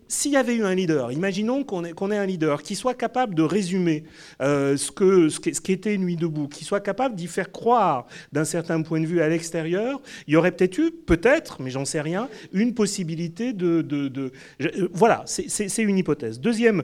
S'il 0.08 0.32
y 0.32 0.38
avait 0.38 0.56
eu 0.56 0.64
un 0.64 0.76
leader, 0.76 1.12
imaginons 1.12 1.64
qu'on 1.64 1.84
ait, 1.84 2.18
un 2.18 2.26
leader 2.26 2.64
qui 2.64 2.76
soit 2.76 2.94
capable 2.94 3.36
de 3.36 3.44
résumer 3.44 4.04
ce 4.40 4.92
qu'était 4.92 5.54
ce 5.54 5.62
qu'était 5.62 5.98
Nuit 5.98 6.16
debout, 6.16 6.48
qui 6.48 6.64
soit 6.64 6.80
capable 6.82 7.16
d'y 7.16 7.28
faire 7.28 7.52
croire 7.52 8.08
d'un 8.32 8.46
certain 8.46 8.82
point 8.82 9.00
de 9.02 9.06
vue 9.06 9.22
à 9.22 9.30
l'extérieur, 9.30 10.02
il 10.28 10.34
y 10.34 10.38
aurait 10.38 10.52
peut-être 10.52 10.78
eu, 10.78 10.92
peut-être, 10.92 11.62
mais 11.62 11.70
j'en 11.70 11.86
sais 11.86 12.02
rien, 12.02 12.30
une 12.54 12.74
possibilité 12.74 13.54
de... 13.54 13.86
euh, 14.62 14.90
voilà, 14.94 15.24
c'est 15.26 15.84
une 15.84 15.98
hypothèse. 15.98 16.40
Deuxième... 16.40 16.84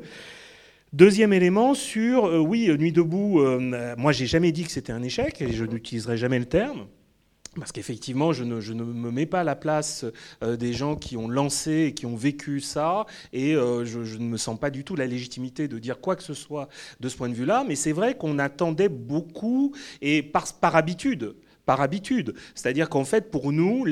Élément 1.34 1.74
sur, 1.74 2.26
euh, 2.26 2.38
oui, 2.38 2.70
Nuit 2.78 2.92
debout, 2.92 3.42
euh, 3.42 3.96
moi 3.98 4.12
j'ai 4.12 4.28
jamais 4.28 4.52
dit 4.52 4.64
que 4.64 4.72
c'était 4.72 4.94
un 4.94 5.02
échec, 5.02 5.42
et 5.42 5.52
je 5.52 5.66
n'utiliserai 5.66 6.18
jamais 6.18 6.38
le 6.38 6.46
terme. 6.46 6.86
Parce 7.60 7.72
qu'effectivement, 7.72 8.34
je 8.34 8.44
ne, 8.44 8.56
me 8.56 9.12
mets 9.12 9.28
pas 9.28 9.42
à 9.42 9.44
la 9.44 9.56
place 9.56 10.06
euh, 10.42 10.56
des 10.58 10.74
gens 10.74 10.96
qui 10.96 11.18
ont 11.18 11.28
lancé 11.28 11.86
et 11.88 11.94
qui 11.94 12.06
ont 12.06 12.16
vécu 12.16 12.60
ça, 12.60 13.06
et 13.32 13.56
euh, 13.56 13.86
je, 13.86 14.18
ne 14.18 14.26
me 14.26 14.38
sens 14.38 14.60
pas 14.60 14.72
du 14.72 14.84
tout 14.84 14.96
la 14.96 15.06
légitimité 15.06 15.68
de 15.68 15.78
dire 15.78 16.00
quoi 16.00 16.16
que 16.16 16.24
ce 16.24 16.34
soit 16.34 16.68
de 17.00 17.10
ce 17.10 17.16
point 17.16 17.30
de 17.30 17.36
vue-là, 17.36 17.64
mais 17.68 17.76
c'est 17.76 17.92
vrai 17.92 18.18
qu'on 18.18 18.40
attendait 18.40 18.90
beaucoup, 18.90 19.74
et 20.02 20.24
par 20.24 20.76
habitude, 20.76 21.36
par 21.66 21.82
habitude. 21.82 22.34
C'est-à-dire 22.56 22.90
qu'en 22.90 23.06
fait, 23.06 23.32
pour 23.32 23.52
nous, 23.52 23.86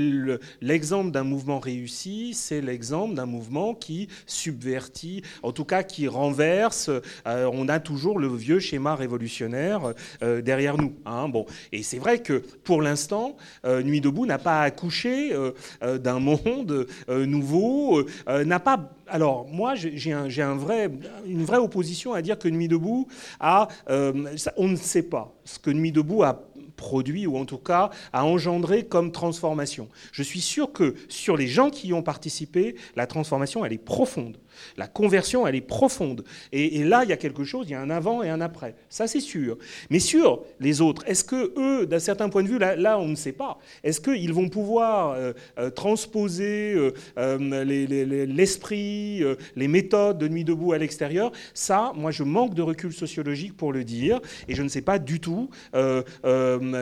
l'exemple 0.61 1.11
d'un 1.11 1.23
mouvement 1.23 1.59
réussi, 1.59 2.33
c'est 2.33 2.61
l'exemple 2.61 3.15
d'un 3.15 3.25
mouvement 3.25 3.73
qui 3.73 4.07
subvertit, 4.25 5.23
en 5.43 5.51
tout 5.51 5.65
cas 5.65 5.83
qui 5.83 6.07
renverse. 6.07 6.89
Euh, 7.27 7.49
on 7.53 7.67
a 7.69 7.79
toujours 7.79 8.19
le 8.19 8.27
vieux 8.27 8.59
schéma 8.59 8.95
révolutionnaire 8.95 9.93
euh, 10.23 10.41
derrière 10.41 10.77
nous. 10.77 10.93
Hein. 11.05 11.29
bon. 11.29 11.45
Et 11.71 11.83
c'est 11.83 11.99
vrai 11.99 12.19
que 12.19 12.43
pour 12.63 12.81
l'instant, 12.81 13.37
euh, 13.65 13.81
Nuit 13.83 14.01
debout 14.01 14.25
n'a 14.25 14.37
pas 14.37 14.61
accouché 14.61 15.33
d'un 15.81 16.19
monde 16.19 16.87
nouveau, 17.09 18.03
n'a 18.27 18.59
pas 18.59 18.91
alors 19.07 19.47
moi, 19.47 19.73
j'ai 19.75 20.13
un, 20.13 20.55
vrai, 20.55 20.89
une 21.25 21.43
vraie 21.43 21.57
opposition 21.57 22.13
à 22.13 22.21
dire 22.21 22.39
que 22.39 22.47
Nuit 22.47 22.67
debout 22.67 23.07
a, 23.39 23.67
on 23.89 24.67
ne 24.67 24.75
sait 24.75 25.03
pas 25.03 25.33
ce 25.43 25.59
que 25.59 25.69
Nuit 25.69 25.91
debout 25.91 26.23
a 26.23 26.50
produit, 26.81 27.27
ou 27.27 27.37
en 27.37 27.45
tout 27.45 27.59
cas 27.59 27.91
a 28.11 28.25
engendré 28.25 28.83
comme 28.87 29.11
transformation. 29.11 29.87
Je 30.11 30.23
suis 30.23 30.41
sûr 30.41 30.73
que 30.73 30.95
sur 31.07 31.37
les 31.37 31.47
gens 31.47 31.69
qui 31.69 31.89
y 31.89 31.93
ont 31.93 32.01
participé, 32.01 32.75
la 32.95 33.05
transformation, 33.05 33.63
elle 33.63 33.73
est 33.73 33.77
profonde. 33.77 34.37
La 34.77 34.87
conversion, 34.87 35.47
elle 35.47 35.55
est 35.55 35.61
profonde. 35.61 36.23
Et, 36.51 36.83
là, 36.83 37.03
il 37.03 37.09
y 37.09 37.13
a 37.13 37.17
quelque 37.17 37.43
chose, 37.43 37.67
il 37.67 37.71
y 37.71 37.75
a 37.75 37.81
un 37.81 37.89
avant 37.89 38.23
et 38.23 38.29
un 38.29 38.41
après. 38.41 38.75
Ça, 38.89 39.07
c'est 39.07 39.19
sûr. 39.19 39.57
Mais 39.89 39.99
sur 39.99 40.43
les 40.59 40.81
autres, 40.81 41.03
est-ce 41.07 41.23
que 41.23 41.53
eux, 41.57 41.85
d'un 41.85 41.99
certain 41.99 42.29
point 42.29 42.43
de 42.43 42.47
vue, 42.47 42.59
là, 42.59 42.99
on 42.99 43.07
ne 43.07 43.15
sait 43.15 43.31
pas, 43.31 43.59
est-ce 43.83 44.01
qu'ils 44.01 44.33
vont 44.33 44.49
pouvoir 44.49 45.11
euh, 45.11 45.33
euh, 45.57 45.69
transposer 45.69 46.75
euh, 47.17 48.25
l'esprit, 48.25 49.23
les, 49.55 49.67
méthodes 49.67 50.17
de 50.17 50.27
Nuit 50.27 50.43
debout 50.43 50.73
à 50.73 50.77
l'extérieur? 50.77 51.31
Ça, 51.53 51.91
moi, 51.95 52.11
je 52.11 52.23
manque 52.23 52.53
de 52.53 52.61
recul 52.61 52.93
sociologique 52.93 53.55
pour 53.55 53.73
le 53.73 53.83
dire. 53.83 54.19
Et 54.47 54.55
je 54.55 54.63
ne 54.63 54.69
sais 54.69 54.81
pas 54.81 54.99
du 54.99 55.19
tout 55.19 55.49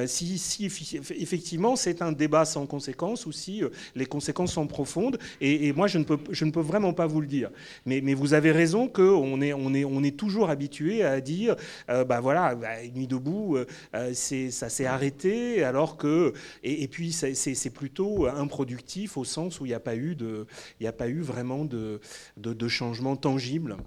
si, 0.05 0.65
effectivement 0.65 1.75
c'est 1.75 2.01
un 2.01 2.11
débat 2.11 2.45
sans 2.45 2.65
conséquences 2.65 3.25
ou 3.25 3.31
si 3.31 3.61
les 3.95 4.05
conséquences 4.05 4.53
sont 4.53 4.67
profondes. 4.67 5.17
Et, 5.41 5.73
moi, 5.73 5.87
je 5.87 5.97
ne 5.97 6.51
peux 6.51 6.61
vraiment 6.61 6.93
pas 6.93 7.07
vous 7.07 7.21
le 7.21 7.27
dire. 7.27 7.49
Mais, 7.85 8.01
vous 8.13 8.33
avez 8.33 8.51
raison 8.51 8.87
qu'on 8.87 9.41
est, 9.41 9.53
on 9.53 10.03
est, 10.03 10.17
toujours 10.17 10.49
habitué 10.49 11.03
à 11.03 11.21
dire, 11.21 11.55
euh, 11.89 12.03
bah 12.03 12.19
voilà, 12.19 12.55
bah, 12.55 12.69
Nuit 12.93 13.07
debout, 13.07 13.57
euh, 13.57 14.13
ça 14.13 14.69
s'est 14.69 14.85
arrêté, 14.85 15.63
alors 15.63 15.97
que... 15.97 16.33
Et, 16.63 16.87
puis 16.87 17.11
c'est 17.11 17.73
plutôt 17.73 18.27
improductif 18.27 19.17
au 19.17 19.23
sens 19.23 19.59
où 19.59 19.65
il 19.65 19.69
n'y 19.69 19.75
a, 19.75 19.79
pas 19.79 19.95
eu 19.95 21.21
vraiment 21.21 21.65
de 21.65 22.67
changement 22.67 23.15
tangible. 23.15 23.77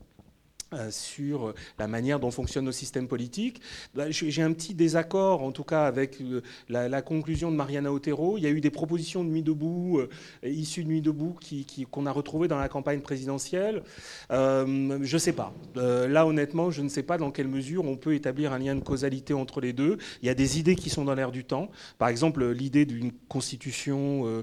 Euh, 0.74 0.90
sur 0.90 1.54
la 1.78 1.86
manière 1.86 2.18
dont 2.18 2.30
fonctionne 2.30 2.64
nos 2.64 2.72
systèmes 2.72 3.06
politiques. 3.06 3.60
Bah, 3.94 4.10
j'ai 4.10 4.42
un 4.42 4.52
petit 4.52 4.74
désaccord, 4.74 5.42
en 5.42 5.52
tout 5.52 5.64
cas, 5.64 5.84
avec 5.84 6.20
euh, 6.20 6.40
la, 6.68 7.02
conclusion 7.02 7.50
de 7.50 7.56
Mariana 7.56 7.92
Otero. 7.92 8.38
Il 8.38 8.44
y 8.44 8.46
a 8.46 8.50
eu 8.50 8.60
des 8.60 8.70
propositions 8.70 9.22
de 9.24 9.28
Nuit 9.28 9.42
debout, 9.42 9.98
euh, 9.98 10.08
issues 10.48 10.84
de 10.84 10.88
Nuit 10.88 11.02
debout, 11.02 11.36
qu'on 11.90 12.06
a 12.06 12.12
retrouvées 12.12 12.48
dans 12.48 12.58
la 12.58 12.68
campagne 12.68 13.00
présidentielle. 13.00 13.82
je 14.30 15.12
ne 15.12 15.18
sais 15.18 15.32
pas. 15.32 15.52
là, 15.74 16.26
honnêtement, 16.26 16.70
je 16.70 16.82
ne 16.82 16.88
sais 16.88 17.02
pas 17.02 17.18
dans 17.18 17.30
quelle 17.30 17.48
mesure 17.48 17.84
on 17.84 17.96
peut 17.96 18.14
établir 18.14 18.52
un 18.52 18.58
lien 18.58 18.74
de 18.74 18.80
causalité 18.80 19.34
entre 19.34 19.60
les 19.60 19.72
deux. 19.72 19.98
Il 20.22 20.26
y 20.26 20.30
a 20.30 20.34
des 20.34 20.58
idées 20.58 20.76
qui 20.76 20.90
sont 20.90 21.04
dans 21.04 21.14
l'air 21.14 21.32
du 21.32 21.44
temps. 21.44 21.70
Par 21.98 22.08
exemple, 22.08 22.46
l'idée 22.50 22.86
d'une 22.86 23.12
constitution 23.28 24.42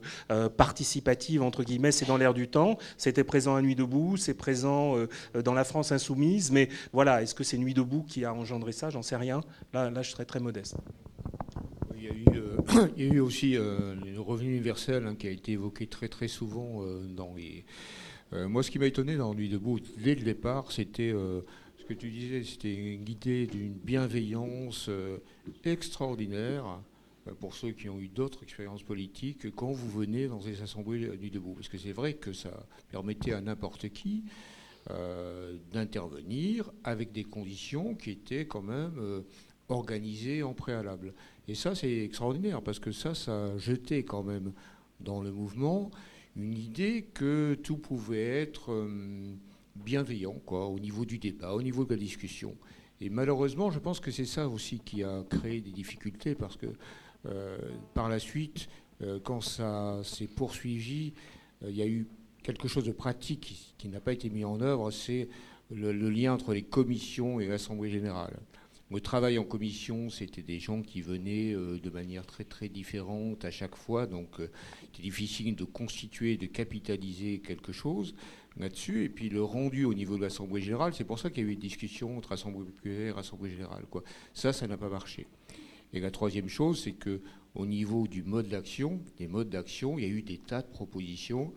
participative, 0.57 1.41
entre 1.41 1.63
guillemets, 1.63 1.91
c'est 1.91 2.05
dans 2.05 2.17
l'air 2.17 2.33
du 2.33 2.47
temps. 2.47 2.77
C'était 2.97 3.23
présent 3.23 3.55
à 3.55 3.61
Nuit 3.61 3.75
debout, 3.75 4.17
c'est 4.17 4.33
présent 4.33 4.95
dans 5.43 5.53
la 5.53 5.63
France 5.63 5.91
insoumise 5.91 6.18
mais 6.51 6.69
voilà, 6.93 7.21
est-ce 7.21 7.35
que 7.35 7.43
c'est 7.43 7.57
Nuit 7.57 7.73
debout 7.73 8.03
qui 8.03 8.25
a 8.25 8.33
engendré 8.33 8.71
ça? 8.71 8.89
J'en 8.89 9.01
sais 9.01 9.15
rien. 9.15 9.41
Là, 9.73 9.89
là, 9.89 10.01
je 10.01 10.11
serais 10.11 10.25
très 10.25 10.39
modeste. 10.39 10.75
Il 11.97 12.03
y 12.03 12.07
a 12.07 12.13
eu, 12.13 13.17
euh, 13.17 13.23
aussi 13.23 13.57
euh, 13.57 13.95
le 13.95 14.19
revenu 14.19 14.51
universel 14.51 15.05
hein, 15.05 15.15
qui 15.15 15.27
a 15.27 15.31
été 15.31 15.53
évoqué 15.53 15.87
très 15.87 16.07
très 16.07 16.27
souvent 16.27 16.83
euh, 16.83 17.01
les. 17.35 17.65
moi, 18.47 18.63
ce 18.63 18.71
qui 18.71 18.79
m'a 18.79 18.85
étonné 18.85 19.17
dans 19.17 19.33
Nuit 19.33 19.49
debout 19.49 19.79
dès 19.97 20.15
le 20.15 20.23
départ, 20.23 20.71
c'était 20.71 21.11
ce 21.11 21.83
que 21.87 21.93
tu 21.93 22.09
disais, 22.09 22.43
c'était 22.43 22.99
guidé 23.03 23.47
d'une 23.47 23.73
bienveillance 23.73 24.89
extraordinaire 25.63 26.79
pour 27.39 27.53
ceux 27.53 27.71
qui 27.71 27.89
ont 27.89 27.99
eu 27.99 28.07
d'autres 28.07 28.43
expériences 28.43 28.83
politiques 28.83 29.53
quand 29.55 29.71
vous 29.71 29.89
venez 29.89 30.27
dans 30.27 30.41
ces 30.41 30.61
assemblées 30.61 31.09
Nuit 31.17 31.31
debout. 31.31 31.53
Parce 31.53 31.69
que 31.69 31.77
c'est 31.77 31.91
vrai 31.91 32.13
que 32.13 32.33
ça 32.33 32.65
permettait 32.91 33.33
à 33.33 33.41
n'importe 33.41 33.89
qui 33.89 34.23
euh, 34.91 35.57
d'intervenir 35.71 36.71
avec 36.83 37.11
des 37.11 37.23
conditions 37.23 37.93
qui 37.93 38.09
étaient 38.09 38.47
quand 38.47 38.63
même 38.63 38.93
euh, 38.97 39.21
organisées 39.67 40.41
en 40.41 40.55
préalable. 40.55 41.13
Et 41.47 41.53
ça, 41.53 41.75
c'est 41.75 42.05
extraordinaire, 42.05 42.63
parce 42.63 42.79
que 42.79 42.91
ça, 42.91 43.13
ça 43.13 43.55
jetait 43.59 44.03
quand 44.03 44.23
même 44.23 44.51
dans 44.99 45.21
le 45.21 45.31
mouvement 45.31 45.91
une 46.35 46.57
idée 46.57 47.03
que 47.13 47.53
tout 47.61 47.77
pouvait 47.77 48.41
être 48.41 48.71
euh, 48.71 49.35
bienveillant, 49.75 50.41
quoi, 50.43 50.65
au 50.65 50.79
niveau 50.79 51.05
du 51.05 51.19
débat, 51.19 51.53
au 51.53 51.61
niveau 51.61 51.85
de 51.85 51.91
la 51.91 51.99
discussion. 51.99 52.57
Et 52.99 53.11
malheureusement, 53.11 53.69
je 53.69 53.77
pense 53.77 53.99
que 53.99 54.09
c'est 54.09 54.25
ça 54.25 54.49
aussi 54.49 54.79
qui 54.79 55.03
a 55.03 55.23
créé 55.29 55.61
des 55.61 55.71
difficultés, 55.71 56.33
parce 56.33 56.57
que 56.57 56.67
par 57.93 58.09
la 58.09 58.17
suite, 58.17 58.69
quand 59.23 59.41
ça 59.41 60.01
s'est 60.03 60.27
poursuivi, 60.27 61.13
il 61.61 61.75
y 61.75 61.81
a 61.81 61.87
eu 61.87 62.07
quelque 62.53 62.67
chose 62.67 62.83
de 62.83 62.91
pratique 62.91 63.75
qui, 63.77 63.87
n'a 63.89 63.99
pas 63.99 64.11
été 64.11 64.29
mis 64.29 64.43
en 64.43 64.59
œuvre, 64.61 64.89
c'est 64.89 65.29
le, 65.69 65.91
lien 65.91 66.33
entre 66.33 66.53
les 66.53 66.63
commissions 66.63 67.39
et 67.39 67.45
l'Assemblée 67.45 67.91
générale. 67.91 68.39
Le 68.89 68.99
travail 68.99 69.37
en 69.37 69.43
commission, 69.43 70.09
c'était 70.09 70.41
des 70.41 70.57
gens 70.57 70.81
qui 70.81 71.01
venaient 71.03 71.53
euh, 71.53 71.77
de 71.77 71.89
manière 71.91 72.25
très 72.25 72.43
très 72.43 72.67
différente 72.67 73.45
à 73.45 73.51
chaque 73.51 73.75
fois, 73.75 74.07
donc 74.07 74.39
euh, 74.39 74.49
c'était 74.81 75.03
difficile 75.03 75.55
de 75.55 75.63
constituer, 75.63 76.37
de 76.37 76.47
capitaliser 76.47 77.37
quelque 77.37 77.71
chose 77.71 78.15
là-dessus. 78.57 79.03
Et 79.03 79.09
puis 79.09 79.29
le 79.29 79.43
rendu 79.43 79.85
au 79.85 79.93
niveau 79.93 80.17
de 80.17 80.23
l'Assemblée 80.23 80.63
générale, 80.63 80.95
c'est 80.95 81.03
pour 81.03 81.19
ça 81.19 81.29
qu'il 81.29 81.43
y 81.43 81.45
a 81.45 81.49
eu 81.49 81.53
une 81.53 81.59
discussion 81.59 82.17
entre 82.17 82.31
Assemblée 82.31 82.65
populaire 82.65 83.17
et 83.17 83.19
Assemblée 83.19 83.51
générale. 83.51 83.83
Ça, 84.33 84.53
ça 84.53 84.65
n'a 84.65 84.77
pas 84.77 84.89
marché. 84.89 85.27
Et 85.93 85.99
la 85.99 86.09
troisième 86.09 86.49
chose, 86.49 86.81
c'est 86.81 86.93
que 86.93 87.21
au 87.53 87.67
niveau 87.67 88.07
du 88.07 88.23
mode 88.23 88.47
d'action, 88.47 88.99
des 89.19 89.27
modes 89.27 89.49
d'action, 89.49 89.99
il 89.99 90.03
y 90.03 90.07
a 90.07 90.11
eu 90.11 90.23
des 90.23 90.39
tas 90.39 90.63
de 90.63 90.67
propositions 90.67 91.53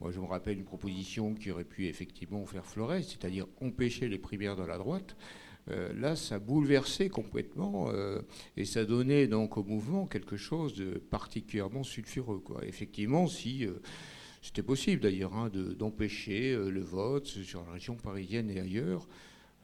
moi, 0.00 0.10
je 0.10 0.20
me 0.20 0.26
rappelle 0.26 0.58
une 0.58 0.64
proposition 0.64 1.34
qui 1.34 1.50
aurait 1.50 1.64
pu 1.64 1.86
effectivement 1.86 2.44
faire 2.46 2.66
Flores, 2.66 3.02
c'est-à-dire 3.02 3.46
empêcher 3.60 4.08
les 4.08 4.18
primaires 4.18 4.56
de 4.56 4.64
la 4.64 4.78
droite. 4.78 5.16
là, 5.68 6.14
ça 6.14 6.38
bouleversait 6.38 7.08
complètement 7.08 7.90
et 8.56 8.64
ça 8.66 8.84
donnait 8.84 9.26
donc 9.26 9.56
au 9.56 9.64
mouvement 9.64 10.06
quelque 10.06 10.36
chose 10.36 10.74
de 10.74 10.98
particulièrement 10.98 11.82
sulfureux. 11.82 12.40
Quoi. 12.40 12.64
Effectivement, 12.66 13.26
si 13.26 13.66
c'était 14.42 14.62
possible 14.62 15.00
d'ailleurs 15.02 15.34
hein, 15.34 15.50
d'empêcher 15.50 16.54
le 16.54 16.82
vote 16.82 17.26
sur 17.26 17.64
la 17.64 17.72
région 17.72 17.96
parisienne 17.96 18.50
et 18.50 18.60
ailleurs, 18.60 19.08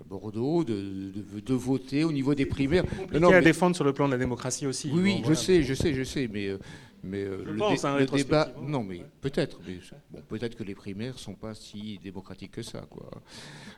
Bordeaux 0.09 0.65
de, 0.65 1.13
de, 1.41 1.55
voter 1.55 2.05
au 2.05 2.13
niveau 2.13 2.35
des 2.35 2.47
primaires. 2.47 2.85
Compliqué 2.85 3.35
à 3.35 3.41
défendre 3.41 3.77
sur 3.77 3.85
le 3.85 3.93
plan 3.93 4.07
de 4.07 4.13
la 4.13 4.19
démocratie 4.19 4.67
aussi. 4.67 4.91
Oui, 4.93 5.23
je 5.27 5.35
sais, 5.35 5.63
je 5.63 5.75
sais, 5.75 5.95
je 5.95 6.03
sais, 6.03 6.29
mais 6.33 6.49
euh, 6.49 6.59
mais 7.05 7.25
euh, 7.25 7.43
le, 7.45 7.53
le 7.53 8.17
débat, 8.17 8.53
non, 8.63 8.85
mais 8.85 9.05
peut-être, 9.21 9.61
mais 9.67 9.79
bon, 10.11 10.23
peut-être 10.29 10.57
que 10.57 10.63
les 10.63 10.75
primaires 10.75 11.19
sont 11.19 11.35
pas 11.35 11.55
si 11.55 11.99
démocratiques 11.99 12.53
que 12.53 12.63
ça, 12.63 12.87
quoi. 12.89 13.11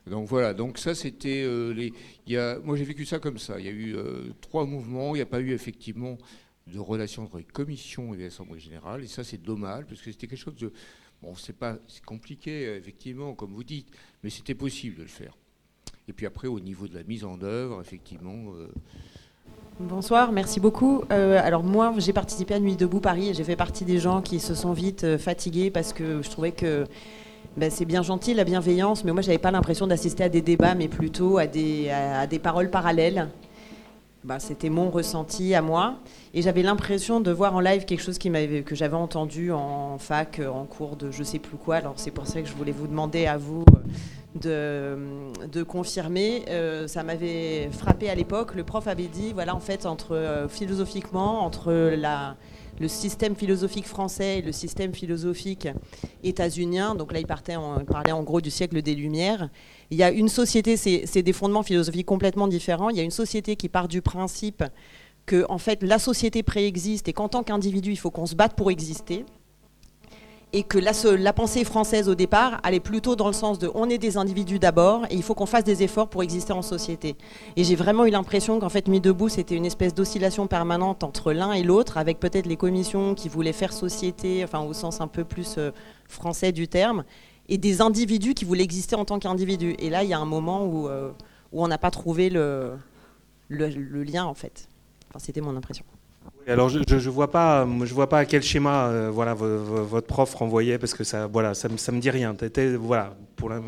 Donc 0.07 0.29
voilà, 0.29 0.53
donc 0.53 0.79
ça 0.79 0.95
c'était 0.95 1.43
euh, 1.43 1.73
les. 1.73 1.93
Y 2.27 2.37
a, 2.37 2.59
moi 2.59 2.77
j'ai 2.77 2.85
vécu 2.85 3.07
ça 3.07 3.19
comme 3.19 3.39
ça. 3.39 3.59
Il 3.59 3.65
y 3.65 3.69
a 3.69 3.73
eu 3.73 3.97
trois 4.41 4.67
mouvements. 4.67 5.15
Il 5.15 5.19
n'y 5.19 5.23
a 5.23 5.27
pas 5.27 5.41
eu 5.41 5.53
effectivement 5.53 6.19
de 6.67 6.79
relation 6.79 7.23
entre 7.23 7.39
les 7.39 7.45
commissions 7.45 8.15
et 8.15 8.19
l'Assemblée 8.19 8.61
générale, 8.61 9.05
et 9.05 9.07
ça 9.07 9.25
c'est 9.25 9.43
dommage 9.43 9.85
parce 9.87 10.03
que 10.03 10.13
c'était 10.13 10.27
quelque 10.27 10.39
chose 10.39 10.57
de. 10.57 10.73
Bon, 11.23 11.35
c'est 11.35 11.57
pas, 11.57 11.79
c'est 11.89 12.05
compliqué 12.05 12.75
effectivement, 12.77 13.35
comme 13.35 13.53
vous 13.53 13.65
dites, 13.65 13.89
mais 14.23 14.29
c'était 14.29 14.55
possible 14.55 14.97
de 14.97 15.03
le 15.03 15.09
faire. 15.09 15.37
Et 16.09 16.13
puis 16.13 16.27
après, 16.27 16.49
au 16.49 16.61
niveau 16.61 16.87
de 16.87 16.95
la 16.95 17.03
mise 17.05 17.25
en 17.25 17.41
œuvre, 17.41 17.81
effectivement. 17.81 18.53
Euh, 19.81 19.85
Bonsoir, 19.85 20.33
merci 20.33 20.61
beaucoup. 20.61 21.03
Euh, 21.13 21.41
alors 21.43 21.63
moi, 21.63 21.93
j'ai 21.99 22.13
participé 22.13 22.55
à 22.55 22.61
Nuit 22.61 22.77
debout 22.77 23.01
Paris 23.01 23.31
et 23.31 23.35
j'ai 23.35 23.45
fait 23.45 23.57
partie 23.57 23.85
des 23.85 23.99
gens 23.99 24.23
qui 24.23 24.41
se 24.41 24.55
sont 24.55 24.73
vite 24.73 25.05
euh, 25.05 25.19
fatigués 25.19 25.71
parce 25.71 25.93
que 25.93 26.23
je 26.23 26.31
trouvais 26.31 26.53
que 26.53 26.85
ben, 27.57 27.71
c'est 27.71 27.85
bien 27.85 28.03
gentil 28.03 28.35
la 28.35 28.45
bienveillance, 28.45 29.05
mais 29.05 29.13
moi 29.13 29.23
j'avais 29.23 29.39
pas 29.39 29.51
l'impression 29.51 29.87
d'assister 29.87 30.25
à 30.25 30.29
des 30.29 30.43
débats, 30.43 30.75
mais 30.75 30.89
plutôt 30.89 31.39
à 31.39 31.47
des, 31.47 31.91
à, 31.91 32.27
des 32.27 32.39
paroles 32.39 32.71
parallèles. 32.71 33.29
Ben, 34.25 34.39
C'était 34.39 34.71
mon 34.71 34.91
ressenti 34.91 35.55
à 35.55 35.63
moi. 35.63 35.97
Et 36.33 36.43
j'avais 36.43 36.63
l'impression 36.63 37.21
de 37.21 37.31
voir 37.31 37.55
en 37.55 37.61
live 37.61 37.85
quelque 37.85 38.03
chose 38.03 38.19
que 38.19 38.75
j'avais 38.75 38.97
entendu 38.97 39.53
en 39.53 39.99
fac, 39.99 40.41
en 40.41 40.65
cours 40.65 40.97
de 40.97 41.11
je 41.11 41.23
sais 41.23 41.39
plus 41.39 41.59
quoi. 41.59 41.77
Alors 41.77 41.95
c'est 41.97 42.11
pour 42.11 42.27
ça 42.27 42.41
que 42.41 42.49
je 42.49 42.55
voulais 42.55 42.73
vous 42.73 42.87
demander 42.87 43.27
à 43.27 43.37
vous 43.37 43.65
de, 44.35 45.63
confirmer. 45.63 46.45
Euh, 46.49 46.87
ça 46.87 47.03
m'avait 47.03 47.69
frappé 47.71 48.11
à 48.11 48.15
l'époque. 48.15 48.55
Le 48.55 48.65
prof 48.65 48.87
avait 48.87 49.07
dit, 49.07 49.33
voilà, 49.33 49.55
en 49.55 49.61
fait, 49.61 49.87
entre 49.87 50.17
euh, 50.17 50.49
philosophiquement, 50.49 51.45
entre 51.45 51.73
la, 51.73 52.37
le 52.81 52.89
système 52.89 53.37
philosophique 53.37 53.87
français 53.87 54.39
et 54.39 54.43
le 54.43 54.53
système 54.53 54.93
philosophique 54.95 55.69
états-unien, 56.23 56.95
donc 56.95 57.13
là, 57.13 57.21
il, 57.21 57.27
parlait 57.27 58.13
en 58.13 58.23
gros 58.23 58.41
du 58.41 58.51
siècle 58.51 58.83
des 58.83 58.95
Lumières. 58.95 59.49
Il 59.91 59.99
y 59.99 60.03
a 60.03 60.11
une 60.11 60.29
société, 60.29 60.77
c'est 60.77 61.23
des 61.23 61.33
fondements 61.33 61.63
philosophiques 61.63 62.07
complètement 62.07 62.49
différents. 62.49 62.91
Il 62.91 62.97
y 62.97 63.01
a 63.01 63.05
une 63.05 63.11
société 63.11 63.57
qui 63.57 63.69
part 63.69 63.89
du 63.89 64.03
principe 64.03 64.65
que, 65.27 65.47
en 65.49 65.59
fait, 65.59 65.83
la 65.83 65.99
société 65.99 66.43
préexiste 66.43 67.09
et 67.09 67.13
qu'en 67.13 67.29
tant 67.29 67.43
qu'individu, 67.43 67.93
il 67.93 67.97
faut 67.97 68.11
qu'on 68.11 68.27
se 68.27 68.35
batte 68.35 68.55
pour 68.55 68.71
exister 68.71 69.25
et 70.55 70.63
que 70.63 70.79
la, 70.79 71.33
pensée 71.33 71.65
française 71.65 72.09
au 72.09 72.15
départ 72.15 72.61
allait 72.63 72.79
plutôt 72.79 73.17
dans 73.17 73.27
le 73.27 73.33
sens 73.33 73.59
de 73.59 73.69
on 73.75 73.91
est 73.91 73.99
des 73.99 74.17
individus 74.17 74.61
d'abord 74.61 75.05
et 75.11 75.17
il 75.17 75.23
faut 75.25 75.35
qu'on 75.35 75.47
fasse 75.47 75.65
des 75.65 75.83
efforts 75.83 76.09
pour 76.09 76.23
exister 76.23 76.53
en 76.53 76.63
société. 76.63 77.17
Et 77.57 77.65
j'ai 77.65 77.75
vraiment 77.75 78.07
eu 78.07 78.11
l'impression 78.11 78.61
qu'en 78.61 78.69
fait, 78.69 78.87
mis 78.87 79.01
debout, 79.01 79.29
c'était 79.29 79.57
une 79.57 79.67
espèce 79.67 79.95
d'oscillation 79.95 80.47
permanente 80.47 81.03
entre 81.03 81.33
l'un 81.33 81.53
et 81.53 81.65
l'autre, 81.65 81.99
avec 81.99 82.21
peut-être 82.21 82.47
les 82.47 82.57
commissions 82.57 83.17
qui 83.17 83.29
voulaient 83.29 83.53
faire 83.53 83.73
société, 83.73 84.45
enfin 84.45 84.61
au 84.61 84.73
sens 84.75 85.01
un 85.01 85.09
peu 85.09 85.25
plus 85.25 85.57
euh, 85.59 85.73
français 86.07 86.53
du 86.53 86.69
terme, 86.69 87.03
et 87.49 87.59
des 87.59 87.81
individus 87.81 88.35
qui 88.35 88.45
voulaient 88.45 88.63
exister 88.63 88.95
en 88.95 89.05
tant 89.05 89.19
qu'individus. 89.19 89.75
Et 89.81 89.91
là, 89.91 90.05
il 90.05 90.09
y 90.09 90.15
a 90.15 90.21
un 90.21 90.25
moment 90.25 90.65
où, 90.67 90.87
euh, 90.89 91.11
où 91.51 91.65
on 91.65 91.67
n'a 91.67 91.79
pas 91.79 91.91
trouvé 91.91 92.31
le, 92.31 92.75
le 93.49 94.05
lien 94.05 94.25
en 94.25 94.35
fait. 94.35 94.69
Enfin, 95.11 95.19
c'était 95.19 95.41
mon 95.41 95.57
impression. 95.57 95.85
Alors 96.47 96.69
je, 96.69 96.81
je, 96.87 97.11
vois 97.11 97.31
pas, 97.31 97.67
je 97.85 97.95
vois 97.95 98.09
pas 98.09 98.19
à 98.19 98.25
quel 98.25 98.43
schéma 98.43 98.89
euh, 98.89 99.11
voilà 99.11 99.35
votre 99.35 100.07
prof 100.07 100.35
renvoyait 100.35 100.79
parce 100.79 100.95
que 100.95 101.05
ça 101.05 101.27
voilà 101.27 101.55
ça, 101.55 101.69
ça 101.77 101.93
me 101.93 102.01
dit 102.01 102.11
rien. 102.11 102.37
voilà 102.79 103.17
pour 103.37 103.49
la, 103.49 103.61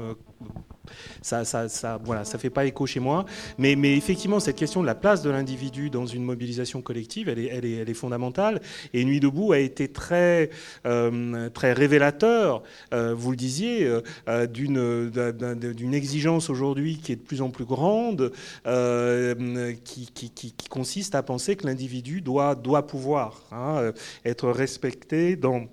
ça, 1.22 1.44
ça, 1.44 2.00
voilà, 2.04 2.24
ça 2.24 2.38
fait 2.38 2.50
pas 2.50 2.64
écho 2.64 2.86
chez 2.86 3.00
moi. 3.00 3.24
Mais, 3.58 3.76
mais 3.76 3.96
effectivement, 3.96 4.40
cette 4.40 4.56
question 4.56 4.80
de 4.80 4.86
la 4.86 4.94
place 4.94 5.22
de 5.22 5.30
l'individu 5.30 5.90
dans 5.90 6.06
une 6.06 6.24
mobilisation 6.24 6.82
collective, 6.82 7.28
elle 7.28 7.38
est, 7.38 7.46
elle 7.46 7.64
est, 7.64 7.74
elle 7.74 7.90
est 7.90 7.94
fondamentale. 7.94 8.60
Et 8.92 9.04
Nuit 9.04 9.20
debout 9.20 9.52
a 9.52 9.58
été 9.58 9.88
très, 9.88 10.50
euh, 10.86 11.48
très 11.50 11.72
révélateur, 11.72 12.62
euh, 12.92 13.14
vous 13.14 13.30
le 13.30 13.36
disiez, 13.36 13.88
euh, 14.28 14.46
d'une, 14.46 15.10
d'une 15.10 15.94
exigence 15.94 16.50
aujourd'hui 16.50 16.98
qui 16.98 17.12
est 17.12 17.16
de 17.16 17.22
plus 17.22 17.42
en 17.42 17.50
plus 17.50 17.64
grande, 17.64 18.32
qui, 19.84 20.10
qui, 20.12 20.30
qui, 20.30 20.68
consiste 20.68 21.14
à 21.14 21.22
penser 21.22 21.56
que 21.56 21.66
l'individu 21.66 22.20
doit, 22.20 22.54
doit 22.54 22.86
pouvoir 22.86 23.42
hein, 23.52 23.92
être 24.24 24.50
respecté 24.50 25.36
dans 25.36 25.66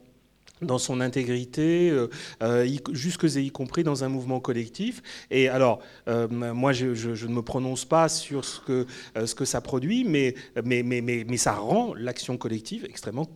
dans 0.62 0.78
son 0.78 1.02
intégrité, 1.02 1.90
euh, 1.90 2.08
euh, 2.42 2.68
jusque 2.92 3.26
et 3.26 3.42
y 3.42 3.52
compris 3.52 3.84
dans 3.84 4.04
un 4.04 4.10
mouvement 4.10 4.40
collectif. 4.40 5.02
Et 5.32 5.50
alors, 5.50 5.80
euh, 6.08 6.28
moi, 6.30 6.74
je, 6.74 6.88
ne 6.88 7.34
me 7.34 7.42
prononce 7.42 7.86
pas 7.86 8.10
sur 8.10 8.46
ce 8.46 8.60
que, 8.62 8.86
ce 9.26 9.36
que 9.36 9.46
ça 9.46 9.62
produit, 9.62 10.04
mais, 10.04 10.36
mais, 10.64 10.84
mais, 10.84 11.02
mais, 11.02 11.26
mais 11.28 11.38
ça 11.38 11.54
rend 11.54 11.94
l'action 11.94 12.38
collective 12.38 12.86
extrêmement 12.86 13.28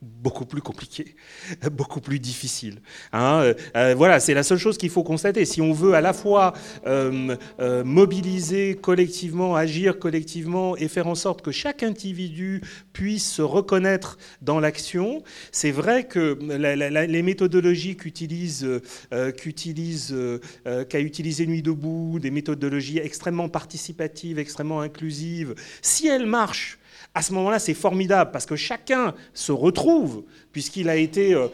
beaucoup 0.00 0.46
plus 0.46 0.62
compliqué, 0.62 1.16
beaucoup 1.72 2.00
plus 2.00 2.20
difficile. 2.20 2.80
Hein. 3.12 3.40
Euh, 3.42 3.54
euh, 3.76 3.94
voilà, 3.96 4.20
c'est 4.20 4.34
la 4.34 4.42
seule 4.42 4.58
chose 4.58 4.78
qu'il 4.78 4.90
faut 4.90 5.02
constater. 5.02 5.44
Si 5.44 5.60
on 5.60 5.72
veut 5.72 5.94
à 5.94 6.00
la 6.00 6.12
fois 6.12 6.52
euh, 6.86 7.36
mobiliser 7.84 8.76
collectivement, 8.76 9.56
agir 9.56 9.98
collectivement 9.98 10.76
et 10.76 10.88
faire 10.88 11.08
en 11.08 11.14
sorte 11.14 11.42
que 11.42 11.50
chaque 11.50 11.82
individu 11.82 12.62
puisse 12.92 13.28
se 13.28 13.42
reconnaître 13.42 14.18
dans 14.40 14.60
l'action, 14.60 15.22
c'est 15.50 15.72
vrai 15.72 16.04
que 16.04 16.38
les 16.40 17.22
méthodologies 17.22 17.96
qu'utilise, 17.96 18.66
qu'a 19.10 21.00
utilisé 21.00 21.46
Nuit 21.46 21.62
debout, 21.62 22.18
des 22.20 22.30
méthodologies 22.30 22.98
extrêmement 22.98 23.48
participatives, 23.48 24.38
extrêmement 24.38 24.80
inclusives, 24.80 25.54
si 25.82 26.06
elles 26.06 26.26
marchent 26.26 26.78
à 27.14 27.22
ce 27.22 27.32
moment-là, 27.32 27.58
c'est 27.58 27.74
formidable 27.74 28.30
parce 28.30 28.46
que 28.46 28.56
chacun 28.56 29.14
se 29.34 29.50
retrouve 29.50 30.24
puisqu'il 30.52 30.88
a 30.88 30.96
été, 30.96 31.34
euh, 31.34 31.48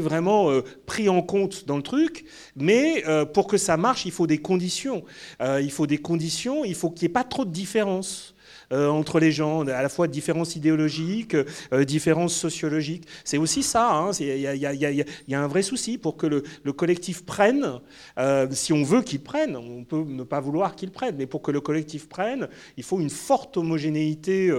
vraiment 0.00 0.50
euh, 0.50 0.62
pris 0.86 1.08
en 1.08 1.22
compte 1.22 1.66
dans 1.66 1.76
le 1.76 1.82
truc. 1.82 2.24
Mais 2.54 3.04
euh, 3.06 3.24
pour 3.24 3.46
que 3.46 3.56
ça 3.56 3.76
marche, 3.76 4.06
il 4.06 4.12
faut 4.12 4.26
des 4.26 4.38
conditions. 4.38 5.04
il 5.40 5.70
faut 5.70 5.86
des 5.86 5.98
conditions. 5.98 6.64
Il 6.64 6.74
faut 6.74 6.90
qu'il 6.90 7.06
n'y 7.06 7.10
ait 7.10 7.14
pas 7.14 7.24
trop 7.24 7.44
de 7.44 7.50
différence. 7.50 8.35
Euh, 8.72 8.88
entre 8.88 9.20
les 9.20 9.30
gens, 9.30 9.60
à 9.66 9.82
la 9.82 9.88
fois 9.88 10.08
différences 10.08 10.56
idéologiques, 10.56 11.36
euh, 11.72 11.84
différences 11.84 12.34
sociologiques. 12.34 13.06
C'est 13.24 13.38
aussi 13.38 13.62
ça, 13.62 14.10
il 14.18 14.26
y, 14.26 15.34
a 15.34 15.40
un 15.40 15.46
vrai 15.46 15.62
souci 15.62 15.98
pour 15.98 16.16
que 16.16 16.26
le, 16.26 16.72
collectif 16.72 17.24
prenne, 17.24 17.80
euh, 18.18 18.48
si 18.50 18.72
on 18.72 18.82
veut 18.82 19.02
qu'il 19.02 19.20
prenne, 19.20 19.56
on 19.56 19.84
peut 19.84 20.04
ne 20.06 20.24
pas 20.24 20.40
vouloir 20.40 20.74
qu'il 20.74 20.90
prenne, 20.90 21.14
mais 21.16 21.26
pour 21.26 21.42
que 21.42 21.52
le 21.52 21.60
collectif 21.60 22.08
prenne, 22.08 22.48
il 22.76 22.82
faut 22.82 23.00
une 23.00 23.10
forte 23.10 23.56
homogénéité 23.56 24.52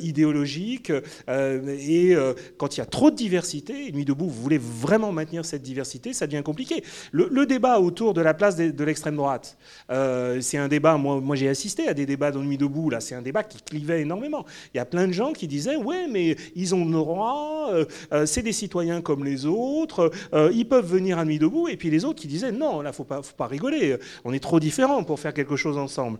idéologique, 0.00 0.92
et 1.28 2.16
quand 2.56 2.76
il 2.76 2.80
y 2.80 2.82
a 2.82 2.86
trop 2.86 3.10
de 3.10 3.16
diversité, 3.16 3.90
Nuit 3.92 4.04
debout, 4.04 4.28
vous 4.28 4.42
voulez 4.42 4.58
vraiment 4.58 5.12
maintenir 5.12 5.44
cette 5.44 5.62
diversité, 5.62 6.12
ça 6.12 6.26
devient 6.26 6.42
compliqué. 6.42 6.84
Le, 7.12 7.46
débat 7.46 7.80
autour 7.80 8.14
de 8.14 8.20
la 8.20 8.34
place 8.34 8.56
de, 8.56 8.84
l'extrême 8.84 9.16
droite, 9.16 9.58
c'est 9.88 10.58
un 10.58 10.68
débat, 10.68 10.96
moi, 10.96 11.20
moi 11.20 11.36
j'ai 11.36 11.48
assisté 11.48 11.88
à 11.88 11.94
des 11.94 12.06
débats 12.06 12.30
dans 12.30 12.42
Nuit 12.42 12.58
debout, 12.58 12.90
là 12.90 13.00
c'est 13.00 13.14
un 13.14 13.22
débat 13.22 13.39
qui 13.42 13.62
clivait 13.62 14.02
énormément. 14.02 14.44
Il 14.74 14.78
y 14.78 14.80
a 14.80 14.84
plein 14.84 15.06
de 15.06 15.12
gens 15.12 15.32
qui 15.32 15.46
disaient 15.46 15.76
Ouais, 15.76 16.06
mais 16.08 16.36
ils 16.54 16.74
ont 16.74 16.84
le 16.84 16.92
droit, 16.92 17.70
euh, 17.72 17.84
euh, 18.12 18.26
c'est 18.26 18.42
des 18.42 18.52
citoyens 18.52 19.00
comme 19.00 19.24
les 19.24 19.46
autres, 19.46 20.10
euh, 20.32 20.50
ils 20.52 20.66
peuvent 20.66 20.86
venir 20.86 21.18
à 21.18 21.24
nuit 21.24 21.38
debout. 21.38 21.68
Et 21.68 21.76
puis 21.76 21.90
les 21.90 22.04
autres 22.04 22.20
qui 22.20 22.28
disaient 22.28 22.52
Non, 22.52 22.82
là, 22.82 22.92
faut 22.92 23.04
pas, 23.04 23.22
faut 23.22 23.36
pas 23.36 23.46
rigoler, 23.46 23.96
on 24.24 24.32
est 24.32 24.40
trop 24.40 24.60
différents 24.60 25.04
pour 25.04 25.20
faire 25.20 25.34
quelque 25.34 25.56
chose 25.56 25.78
ensemble. 25.78 26.18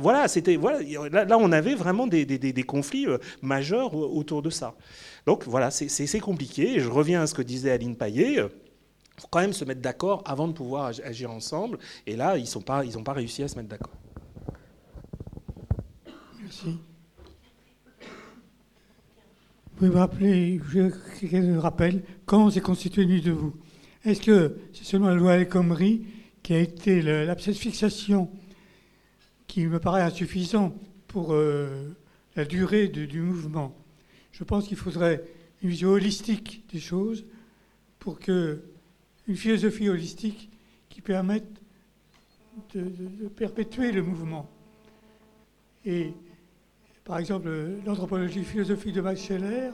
voilà, 0.00 0.28
c'était, 0.28 0.56
voilà, 0.56 0.80
là, 1.24 1.38
on 1.38 1.52
avait 1.52 1.74
vraiment 1.74 2.06
des, 2.06 2.24
des, 2.24 2.62
conflits 2.62 3.06
majeurs 3.40 3.94
autour 3.94 4.42
de 4.42 4.50
ça. 4.50 4.74
Donc 5.26 5.44
voilà, 5.46 5.70
c'est 5.70 6.20
compliqué. 6.20 6.80
Je 6.80 6.88
reviens 6.88 7.22
à 7.22 7.26
ce 7.26 7.34
que 7.34 7.42
disait 7.42 7.70
Aline 7.70 7.96
Paillet. 7.96 8.34
Il 8.34 9.20
faut 9.20 9.28
quand 9.30 9.40
même 9.40 9.52
se 9.52 9.64
mettre 9.64 9.80
d'accord 9.80 10.22
avant 10.24 10.48
de 10.48 10.52
pouvoir 10.52 10.92
agir 11.04 11.30
ensemble. 11.30 11.78
Et 12.06 12.16
là, 12.16 12.36
ils 12.36 12.48
n'ont 12.54 12.62
pas, 12.62 12.82
pas 13.04 13.12
réussi 13.12 13.42
à 13.42 13.48
se 13.48 13.56
mettre 13.56 13.68
d'accord. 13.68 13.92
Vous 16.60 16.78
pouvez 19.76 19.90
me 19.90 19.96
rappeler, 19.96 20.60
je 20.70 21.56
rappelle, 21.56 22.02
quand 22.26 22.50
s'est 22.50 22.60
constitué 22.60 23.06
Nuit 23.06 23.22
vous 23.30 23.54
Est-ce 24.04 24.20
que 24.20 24.58
c'est 24.72 24.84
seulement 24.84 25.08
la 25.08 25.14
loi 25.14 25.34
El 25.36 25.48
Khomri 25.48 26.04
qui 26.42 26.52
a 26.54 26.58
été 26.58 27.00
la 27.02 27.34
fixation 27.36 28.30
qui 29.46 29.66
me 29.66 29.78
paraît 29.78 30.02
insuffisant 30.02 30.74
pour 31.08 31.32
euh, 31.32 31.96
la 32.36 32.44
durée 32.44 32.88
du 32.88 33.20
mouvement? 33.20 33.74
Je 34.32 34.44
pense 34.44 34.68
qu'il 34.68 34.76
faudrait 34.76 35.24
une 35.62 35.70
vision 35.70 35.90
holistique 35.90 36.64
des 36.72 36.80
choses 36.80 37.24
pour 37.98 38.18
que 38.18 38.62
une 39.28 39.36
philosophie 39.36 39.88
holistique 39.88 40.50
qui 40.90 41.00
permette 41.00 41.48
de 42.74 43.28
perpétuer 43.28 43.92
le 43.92 44.02
mouvement. 44.02 44.50
Et 45.84 46.12
par 47.04 47.18
exemple, 47.18 47.48
l'anthropologie 47.84 48.44
philosophique 48.44 48.94
de 48.94 49.00
Max 49.00 49.22
Scheller 49.22 49.70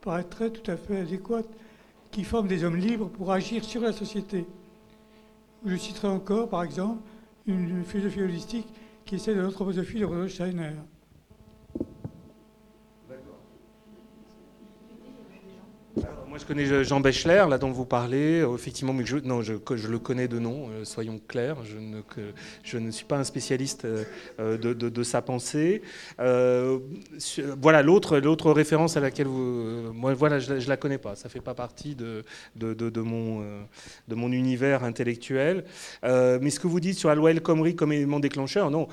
paraîtrait 0.00 0.50
tout 0.50 0.70
à 0.70 0.76
fait 0.76 1.00
adéquate, 1.00 1.48
qui 2.10 2.24
forme 2.24 2.48
des 2.48 2.64
hommes 2.64 2.76
libres 2.76 3.08
pour 3.08 3.32
agir 3.32 3.64
sur 3.64 3.82
la 3.82 3.92
société. 3.92 4.46
Je 5.64 5.76
citerai 5.76 6.08
encore, 6.08 6.48
par 6.48 6.62
exemple, 6.62 7.02
une 7.46 7.84
philosophie 7.84 8.22
holistique 8.22 8.66
qui 9.04 9.16
est 9.16 9.18
celle 9.18 9.36
de 9.36 9.42
l'anthroposophie 9.42 10.00
de 10.00 10.04
Rudolf 10.04 10.32
Steiner. 10.32 10.72
Je 16.38 16.44
connais 16.44 16.84
Jean 16.84 17.00
Bechler, 17.00 17.46
là 17.48 17.56
dont 17.56 17.70
vous 17.70 17.86
parlez, 17.86 18.40
euh, 18.40 18.54
effectivement, 18.54 18.92
mais 18.92 19.06
je, 19.06 19.16
non, 19.18 19.40
je, 19.42 19.54
le 19.54 19.98
connais 19.98 20.28
de 20.28 20.38
nom, 20.38 20.68
euh, 20.68 20.84
soyons 20.84 21.18
clairs. 21.26 21.56
Je 21.64 21.78
ne, 22.76 22.84
ne 22.86 22.90
suis 22.90 23.06
pas 23.06 23.16
un 23.16 23.24
spécialiste 23.24 23.86
euh, 23.86 24.58
de, 24.58 25.02
sa 25.02 25.22
pensée. 25.22 25.82
Voilà, 26.18 27.82
l'autre, 27.82 28.50
référence 28.50 28.96
à 28.96 29.00
laquelle 29.00 29.28
vous, 29.28 29.92
moi, 29.94 30.12
voilà, 30.14 30.38
je, 30.38 30.60
je 30.60 30.68
la 30.68 30.76
connais 30.76 30.98
pas. 30.98 31.16
Ça 31.16 31.28
fait 31.28 31.40
pas 31.40 31.54
partie 31.54 31.94
de, 31.94 32.22
mon, 33.00 34.32
univers 34.32 34.84
intellectuel. 34.84 35.64
Mais 36.02 36.50
ce 36.50 36.60
que 36.60 36.66
vous 36.66 36.80
dites 36.80 36.98
sur 36.98 37.08
la 37.08 37.14
loi 37.14 37.30
El 37.30 37.40
Khomri 37.40 37.74
comme 37.74 37.92
élément 37.92 38.20
déclencheur, 38.20 38.70
non. 38.70 38.88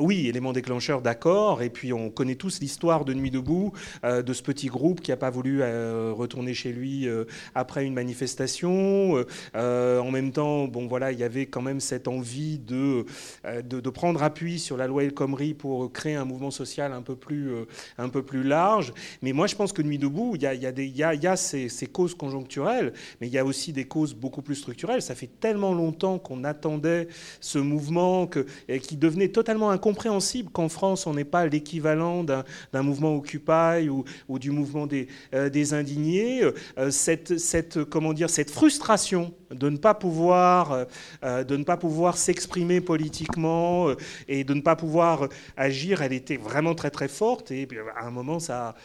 oui, 0.00 0.26
élément 0.26 0.52
déclencheur, 0.52 1.00
d'accord. 1.00 1.62
Et 1.62 1.70
puis 1.70 1.92
on 1.92 2.10
connaît 2.10 2.34
tous 2.34 2.60
l'histoire 2.60 3.04
de 3.04 3.14
Nuit 3.14 3.30
debout, 3.30 3.72
de 4.04 4.32
ce 4.32 4.42
petit 4.42 4.66
groupe 4.66 5.00
qui 5.00 5.10
n'a 5.10 5.16
pas 5.16 5.30
voulu 5.30 5.62
retourner 5.62 6.54
chez 6.54 6.72
lui 6.72 6.87
euh, 7.06 7.24
après 7.54 7.84
une 7.84 7.94
manifestation. 7.94 9.24
Euh, 9.54 9.98
en 9.98 10.10
même 10.10 10.32
temps, 10.32 10.66
bon 10.66 10.86
voilà, 10.86 11.12
il 11.12 11.18
y 11.18 11.24
avait 11.24 11.46
quand 11.46 11.62
même 11.62 11.80
cette 11.80 12.08
envie 12.08 12.58
de, 12.58 13.04
euh, 13.44 13.62
de, 13.62 13.90
prendre 13.90 14.22
appui 14.22 14.58
sur 14.58 14.76
la 14.76 14.86
loi 14.86 15.04
El 15.04 15.14
Khomri 15.14 15.54
pour 15.54 15.92
créer 15.92 16.14
un 16.14 16.24
mouvement 16.24 16.50
social 16.50 16.92
un 16.92 17.02
peu 17.02 17.16
plus, 17.16 17.50
un 17.96 18.08
peu 18.08 18.22
plus 18.22 18.42
large. 18.42 18.92
Mais 19.22 19.32
moi, 19.32 19.46
je 19.46 19.56
pense 19.56 19.72
que 19.72 19.82
Nuit 19.82 19.98
debout, 19.98 20.32
il 20.36 20.42
y 20.42 20.46
a, 20.46 20.54
y 20.54 20.66
a, 20.66 21.14
y 21.14 21.26
a, 21.26 21.36
ces, 21.36 21.68
causes 21.90 22.14
conjoncturelles, 22.14 22.92
mais 23.20 23.26
il 23.26 23.32
y 23.32 23.38
a 23.38 23.44
aussi 23.44 23.72
des 23.72 23.86
causes 23.86 24.14
beaucoup 24.14 24.42
plus 24.42 24.56
structurelles. 24.56 25.02
Ça 25.02 25.14
fait 25.14 25.30
tellement 25.40 25.72
longtemps 25.72 26.18
qu'on 26.18 26.44
attendait 26.44 27.08
ce 27.40 27.58
mouvement 27.58 28.26
que, 28.26 28.46
qui 28.82 28.96
devenait 28.96 29.28
totalement 29.28 29.70
incompréhensible 29.70 30.50
qu'en 30.50 30.68
France, 30.68 31.06
on 31.06 31.14
n'est 31.14 31.24
pas 31.24 31.46
l'équivalent 31.46 32.24
d'un 32.24 32.82
mouvement 32.82 33.16
Occupy 33.16 33.88
ou, 33.88 34.04
ou, 34.28 34.38
du 34.38 34.50
mouvement 34.50 34.86
des, 34.86 35.08
des 35.32 35.74
indignés. 35.74 36.42
Euh, 36.78 36.90
cette, 36.90 37.38
cette, 37.38 37.84
comment 37.84 38.12
dire, 38.12 38.30
cette 38.30 38.50
frustration 38.50 39.34
de 39.50 39.68
ne 39.68 39.76
pas 39.76 39.94
pouvoir, 39.94 40.86
euh, 41.24 41.44
de 41.44 41.56
ne 41.56 41.64
pas 41.64 41.76
pouvoir 41.76 42.16
s'exprimer 42.16 42.80
politiquement 42.80 43.88
euh, 43.88 43.96
et 44.28 44.44
de 44.44 44.54
ne 44.54 44.60
pas 44.60 44.76
pouvoir 44.76 45.28
agir, 45.56 46.02
elle 46.02 46.12
était 46.12 46.36
vraiment 46.36 46.74
très 46.74 46.90
très 46.90 47.08
forte. 47.08 47.50
Et 47.50 47.66
à 47.96 48.06
un 48.06 48.10
moment, 48.10 48.38
ça, 48.38 48.76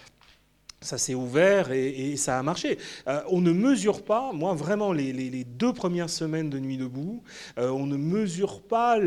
ça 0.81 0.97
s'est 0.97 1.13
ouvert 1.13 1.71
et, 1.71 2.15
ça 2.17 2.39
a 2.39 2.43
marché. 2.43 2.77
on 3.29 3.39
ne 3.39 3.51
mesure 3.51 4.03
pas, 4.03 4.33
moi 4.33 4.53
vraiment, 4.53 4.91
les, 4.91 5.43
deux 5.45 5.71
premières 5.71 6.09
semaines 6.09 6.49
de 6.49 6.59
Nuit 6.59 6.77
debout, 6.77 7.23
on 7.55 7.85
ne 7.85 7.95
mesure 7.95 8.61
pas 8.61 8.97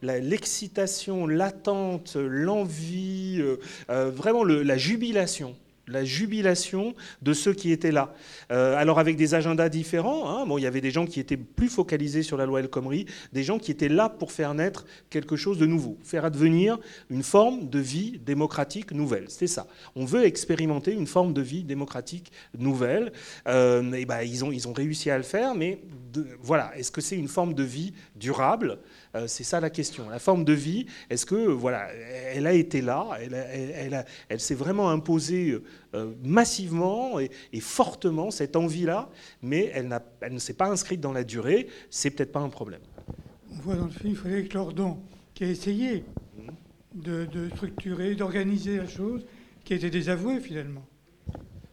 l'excitation, 0.00 1.26
l'attente, 1.26 2.16
l'envie, 2.16 3.42
vraiment 3.88 4.44
la 4.44 4.78
jubilation 4.78 5.56
la 5.86 6.04
jubilation 6.04 6.94
de 7.22 7.32
ceux 7.32 7.52
qui 7.52 7.72
étaient 7.72 7.92
là. 7.92 8.14
Euh, 8.50 8.76
alors 8.76 8.98
avec 8.98 9.16
des 9.16 9.34
agendas 9.34 9.68
différents, 9.68 10.28
hein, 10.28 10.46
il 10.56 10.62
y 10.62 10.66
avait 10.66 10.80
des 10.80 10.90
gens 10.90 11.06
qui 11.06 11.20
étaient 11.20 11.36
plus 11.36 11.68
focalisés 11.68 12.22
sur 12.22 12.36
la 12.36 12.46
loi 12.46 12.60
El 12.60 12.68
Khomri, 12.68 13.06
des 13.32 13.42
gens 13.42 13.58
qui 13.58 13.70
étaient 13.70 13.88
là 13.88 14.08
pour 14.08 14.32
faire 14.32 14.54
naître 14.54 14.86
quelque 15.10 15.36
chose 15.36 15.58
de 15.58 15.66
nouveau, 15.66 15.98
faire 16.02 16.24
advenir 16.24 16.78
une 17.10 17.22
forme 17.22 17.68
de 17.68 17.78
vie 17.78 18.18
démocratique 18.24 18.92
nouvelle. 18.92 19.26
C'est 19.28 19.46
ça. 19.46 19.66
On 19.94 20.04
veut 20.04 20.24
expérimenter 20.24 20.92
une 20.92 21.06
forme 21.06 21.32
de 21.32 21.42
vie 21.42 21.64
démocratique 21.64 22.32
nouvelle. 22.58 23.12
Euh, 23.48 23.82
ben, 24.06 24.22
ils, 24.22 24.44
ont, 24.44 24.52
ils 24.52 24.68
ont 24.68 24.72
réussi 24.72 25.10
à 25.10 25.16
le 25.16 25.22
faire, 25.22 25.54
mais 25.54 25.80
voilà, 26.40 26.76
est-ce 26.76 26.90
que 26.90 27.00
c'est 27.00 27.16
une 27.16 27.28
forme 27.28 27.54
de 27.54 27.62
vie 27.62 27.92
durable? 28.16 28.78
Euh, 29.14 29.26
c'est 29.26 29.44
ça 29.44 29.60
la 29.60 29.70
question. 29.70 30.08
La 30.08 30.18
forme 30.18 30.44
de 30.44 30.52
vie, 30.52 30.86
est-ce 31.10 31.26
que 31.26 31.34
voilà, 31.34 31.88
elle 32.32 32.46
a 32.46 32.52
été 32.52 32.80
là, 32.80 33.06
elle, 33.20 34.04
elle, 34.28 34.40
s'est 34.40 34.54
vraiment 34.54 34.90
imposée 34.90 35.58
euh, 35.94 36.12
massivement 36.22 37.20
et, 37.20 37.30
fortement 37.60 38.30
cette 38.30 38.56
envie-là, 38.56 39.08
mais 39.42 39.70
elle, 39.74 40.00
ne 40.30 40.38
s'est 40.38 40.54
pas 40.54 40.68
inscrite 40.68 41.00
dans 41.00 41.12
la 41.12 41.24
durée. 41.24 41.68
C'est 41.90 42.10
peut-être 42.10 42.32
pas 42.32 42.40
un 42.40 42.48
problème. 42.48 42.80
On 43.52 43.60
voit 43.62 43.76
dans 43.76 43.86
le 43.86 43.90
film 43.90 44.14
Frédéric 44.14 44.54
Lordon 44.54 44.98
qui 45.34 45.44
a 45.44 45.48
essayé 45.48 46.04
de, 46.94 47.24
de 47.26 47.48
structurer, 47.50 48.14
d'organiser 48.14 48.76
la 48.76 48.86
chose, 48.86 49.24
qui 49.64 49.72
a 49.72 49.76
été 49.76 49.90
désavoué 49.90 50.40
finalement. 50.40 50.84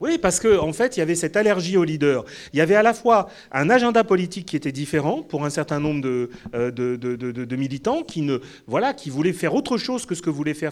Oui, 0.02 0.18
parce 0.18 0.40
qu'en 0.40 0.68
en 0.68 0.74
fait, 0.74 0.98
il 0.98 1.00
y 1.00 1.04
avait 1.04 1.14
cette 1.14 1.38
allergie 1.38 1.78
au 1.78 1.84
leader. 1.84 2.26
Il 2.54 2.58
y 2.58 2.62
avait 2.62 2.74
à 2.74 2.82
la 2.82 2.96
fois 2.96 3.30
un 3.52 3.70
agenda 3.70 4.04
politique 4.04 4.48
qui 4.48 4.56
était 4.56 4.72
différent 4.72 5.22
pour 5.22 5.46
un 5.46 5.52
certain 5.52 5.80
nombre 5.80 6.02
de, 6.02 6.32
euh, 6.56 7.56
militants 7.56 8.02
qui, 8.02 8.24
ne, 8.24 8.40
voilà, 8.66 8.96
qui 8.96 9.12
voulaient 9.12 9.32
faire 9.32 9.54
autre 9.54 9.78
chose 9.78 10.08
que 10.08 10.16
ce 10.16 10.24
que 10.24 10.32
voulait 10.32 10.56
faire 10.56 10.72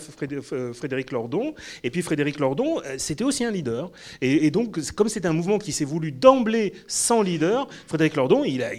euh, 0.51 0.73
Frédéric 0.73 1.11
Lordon. 1.11 1.53
Et 1.83 1.91
puis 1.91 2.01
Frédéric 2.01 2.39
Lordon, 2.39 2.81
euh, 2.83 2.95
c'était 2.97 3.23
aussi 3.23 3.45
un 3.45 3.51
leader. 3.51 3.91
Et, 4.21 4.49
donc, 4.49 4.79
comme 4.93 5.09
c'est 5.09 5.27
un 5.27 5.33
mouvement 5.33 5.59
qui 5.59 5.73
s'est 5.73 5.85
voulu 5.85 6.11
d'emblée 6.11 6.73
sans 6.87 7.21
leader, 7.21 7.67
Frédéric 7.85 8.15
Lordon, 8.15 8.43
il, 8.43 8.63
a, 8.63 8.71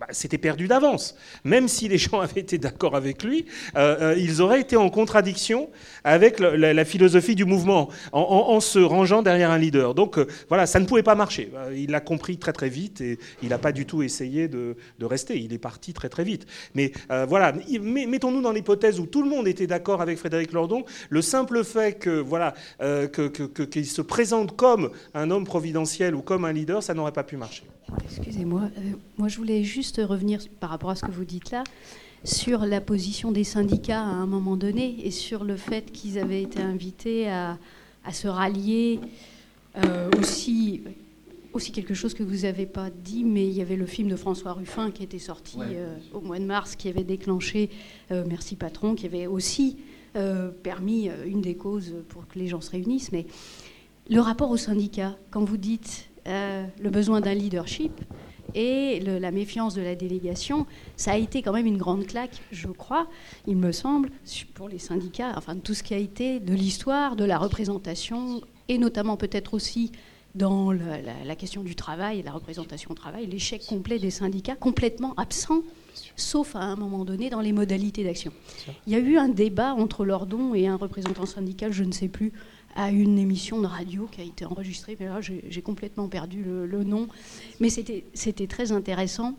bah, 0.00 0.08
s'était 0.10 0.36
perdu 0.36 0.66
d'avance. 0.66 1.14
Même 1.44 1.68
si 1.68 1.86
les 1.86 1.98
gens 1.98 2.20
avaient 2.20 2.40
été 2.40 2.58
d'accord 2.58 2.96
avec 2.96 3.22
lui, 3.22 3.46
ils 3.76 4.42
auraient 4.42 4.62
été 4.62 4.76
en 4.76 4.90
contradiction 4.90 5.70
avec 6.02 6.40
la, 6.40 6.84
philosophie 6.84 7.36
du 7.36 7.44
mouvement 7.44 7.88
en, 8.10 8.20
en, 8.20 8.54
en 8.54 8.60
se 8.60 8.80
rangeant 8.80 9.22
derrière 9.22 9.52
un 9.52 9.58
leader. 9.58 9.91
Donc 9.94 10.18
euh, 10.18 10.26
voilà, 10.48 10.66
ça 10.66 10.80
ne 10.80 10.86
pouvait 10.86 11.02
pas 11.02 11.14
marcher. 11.14 11.50
Euh, 11.54 11.76
il 11.76 11.90
l'a 11.90 12.00
compris 12.00 12.38
très 12.38 12.52
très 12.52 12.68
vite 12.68 13.00
et 13.00 13.18
il 13.42 13.50
n'a 13.50 13.58
pas 13.58 13.72
du 13.72 13.86
tout 13.86 14.02
essayé 14.02 14.48
de, 14.48 14.76
rester. 15.02 15.38
Il 15.38 15.52
est 15.52 15.58
parti 15.58 15.92
très 15.92 16.08
très 16.08 16.24
vite. 16.24 16.46
Mais 16.74 16.92
euh, 17.10 17.26
voilà, 17.26 17.52
mettons-nous 17.80 18.40
dans 18.40 18.52
l'hypothèse 18.52 19.00
où 19.00 19.06
tout 19.06 19.22
le 19.22 19.28
monde 19.28 19.48
était 19.48 19.66
d'accord 19.66 20.00
avec 20.00 20.18
Frédéric 20.18 20.52
Lordon. 20.52 20.84
Le 21.10 21.22
simple 21.22 21.64
fait 21.64 21.98
que 21.98 22.10
voilà 22.10 22.54
qu'il 22.80 23.86
se 23.86 24.02
présente 24.02 24.56
comme 24.56 24.90
un 25.14 25.30
homme 25.30 25.44
providentiel 25.44 26.14
ou 26.14 26.22
comme 26.22 26.44
un 26.44 26.52
leader, 26.52 26.82
ça 26.82 26.94
n'aurait 26.94 27.12
pas 27.12 27.24
pu 27.24 27.36
marcher. 27.36 27.64
Excusez-moi, 28.04 28.62
moi 29.18 29.28
je 29.28 29.36
voulais 29.36 29.64
juste 29.64 30.00
revenir 30.02 30.40
par 30.60 30.70
rapport 30.70 30.90
à 30.90 30.94
ce 30.94 31.02
que 31.02 31.10
vous 31.10 31.24
dites 31.24 31.50
là 31.50 31.64
sur 32.24 32.64
la 32.64 32.80
position 32.80 33.32
des 33.32 33.44
syndicats 33.44 34.00
à 34.00 34.04
un 34.04 34.26
moment 34.26 34.56
donné 34.56 34.96
et 35.04 35.10
sur 35.10 35.44
le 35.44 35.56
fait 35.56 35.90
qu'ils 35.90 36.18
avaient 36.18 36.42
été 36.42 36.60
invités 36.60 37.28
à, 37.28 37.58
à 38.04 38.12
se 38.12 38.28
rallier 38.28 39.00
euh, 39.76 40.10
aussi, 40.18 40.82
aussi 41.52 41.72
quelque 41.72 41.94
chose 41.94 42.14
que 42.14 42.22
vous 42.22 42.42
n'avez 42.42 42.66
pas 42.66 42.90
dit, 42.90 43.24
mais 43.24 43.46
il 43.46 43.52
y 43.52 43.62
avait 43.62 43.76
le 43.76 43.86
film 43.86 44.08
de 44.08 44.16
François 44.16 44.52
Ruffin 44.52 44.90
qui 44.90 45.02
était 45.02 45.18
sorti 45.18 45.58
euh, 45.60 45.96
au 46.12 46.20
mois 46.20 46.38
de 46.38 46.44
mars, 46.44 46.76
qui 46.76 46.88
avait 46.88 47.04
déclenché 47.04 47.70
euh, 48.10 48.24
Merci 48.28 48.56
Patron, 48.56 48.94
qui 48.94 49.06
avait 49.06 49.26
aussi 49.26 49.78
permis 50.62 51.08
une 51.24 51.40
des 51.40 51.54
causes 51.54 51.94
pour 52.10 52.28
que 52.28 52.38
les 52.38 52.46
gens 52.46 52.60
se 52.60 52.70
réunissent. 52.70 53.12
Mais 53.12 53.24
le 54.10 54.20
rapport 54.20 54.50
au 54.50 54.58
syndicat, 54.58 55.16
quand 55.30 55.42
vous 55.42 55.56
dites 55.56 56.10
le 56.26 56.90
besoin 56.90 57.22
d'un 57.22 57.32
leadership, 57.32 57.98
et 58.54 59.00
la 59.00 59.30
méfiance 59.30 59.74
de 59.74 59.82
la 59.82 59.94
délégation, 59.94 60.66
ça 60.96 61.12
a 61.12 61.16
été 61.16 61.42
quand 61.42 61.52
même 61.52 61.66
une 61.66 61.78
grande 61.78 62.06
claque, 62.06 62.42
je 62.50 62.68
crois, 62.68 63.06
il 63.46 63.56
me 63.56 63.72
semble, 63.72 64.10
pour 64.54 64.68
les 64.68 64.78
syndicats, 64.78 65.32
enfin 65.36 65.56
tout 65.56 65.74
ce 65.74 65.82
qui 65.82 65.94
a 65.94 65.98
été 65.98 66.40
de 66.40 66.52
l'histoire, 66.52 67.16
de 67.16 67.24
la 67.24 67.38
représentation 67.38 68.42
et 68.72 68.78
notamment 68.78 69.16
peut-être 69.16 69.54
aussi 69.54 69.92
dans 70.34 70.72
la, 70.72 71.36
question 71.36 71.62
du 71.62 71.74
travail, 71.76 72.22
la 72.22 72.32
représentation 72.32 72.90
au 72.92 72.94
travail, 72.94 73.26
l'échec 73.26 73.62
complet 73.66 73.98
des 73.98 74.10
syndicats, 74.10 74.56
complètement 74.56 75.12
absent, 75.18 75.60
sauf 76.16 76.56
à 76.56 76.60
un 76.60 76.76
moment 76.76 77.04
donné 77.04 77.28
dans 77.28 77.42
les 77.42 77.52
modalités 77.52 78.02
d'action. 78.02 78.32
Il 78.86 78.94
y 78.94 78.96
a 78.96 78.98
eu 78.98 79.18
un 79.18 79.28
débat 79.28 79.74
entre 79.74 80.06
Lordon 80.06 80.54
et 80.54 80.66
un 80.66 80.76
représentant 80.76 81.26
syndical, 81.26 81.70
je 81.72 81.84
ne 81.84 81.92
sais 81.92 82.08
plus, 82.08 82.32
à 82.74 82.90
une 82.90 83.18
émission 83.18 83.60
de 83.60 83.66
radio 83.66 84.08
qui 84.10 84.22
a 84.22 84.24
été 84.24 84.46
enregistrée, 84.46 84.96
mais 84.98 85.04
là 85.04 85.20
j'ai 85.20 85.62
complètement 85.62 86.08
perdu 86.08 86.42
le, 86.42 86.82
nom. 86.82 87.08
Mais 87.60 87.68
c'était 87.68 88.46
très 88.46 88.72
intéressant 88.72 89.36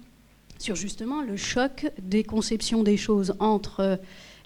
sur 0.60 0.76
justement 0.76 1.24
le 1.24 1.38
choc 1.38 1.92
des 2.00 2.24
conceptions 2.24 2.84
des 2.84 2.98
choses 2.98 3.34
entre 3.40 3.80
euh, 3.80 3.96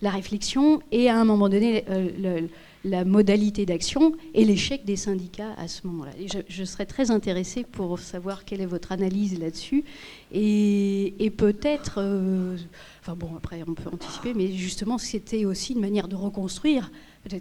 la 0.02 0.10
réflexion 0.10 0.82
et 0.92 1.10
à 1.10 1.20
un 1.20 1.26
moment 1.26 1.50
donné 1.50 1.84
euh, 1.90 2.10
le, 2.18 2.50
la 2.88 3.06
modalité 3.06 3.66
d'action 3.66 4.14
et 4.34 4.46
l'échec 4.46 4.86
des 4.86 4.96
syndicats 4.96 5.54
à 5.58 5.68
ce 5.68 5.86
moment-là. 5.88 6.12
Je, 6.48 6.64
serais 6.64 6.86
très 6.86 7.12
intéressée 7.12 7.64
pour 7.64 8.00
savoir 8.00 8.46
quelle 8.46 8.62
est 8.62 8.68
votre 8.68 8.92
analyse 8.92 9.40
là-dessus 9.40 9.84
et, 10.32 11.32
peut-être, 11.38 11.96
euh, 11.98 12.58
enfin 13.02 13.16
bon, 13.16 13.30
après 13.36 13.64
on 13.68 13.74
peut 13.74 13.90
anticiper, 13.92 14.34
mais 14.34 14.52
justement 14.52 14.98
c'était 14.98 15.46
aussi 15.46 15.74
une 15.74 15.82
manière 15.82 16.08
de 16.08 16.16
reconstruire 16.16 16.92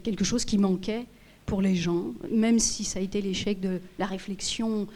quelque 0.02 0.24
chose 0.24 0.44
qui 0.44 0.58
manquait 0.58 1.06
pour 1.46 1.62
les 1.62 1.76
gens, 1.76 2.06
même 2.30 2.58
si 2.58 2.84
ça 2.84 2.98
a 2.98 3.02
été 3.02 3.22
l'échec 3.22 3.60
de 3.60 3.80
la 3.98 4.06
réflexion 4.06 4.86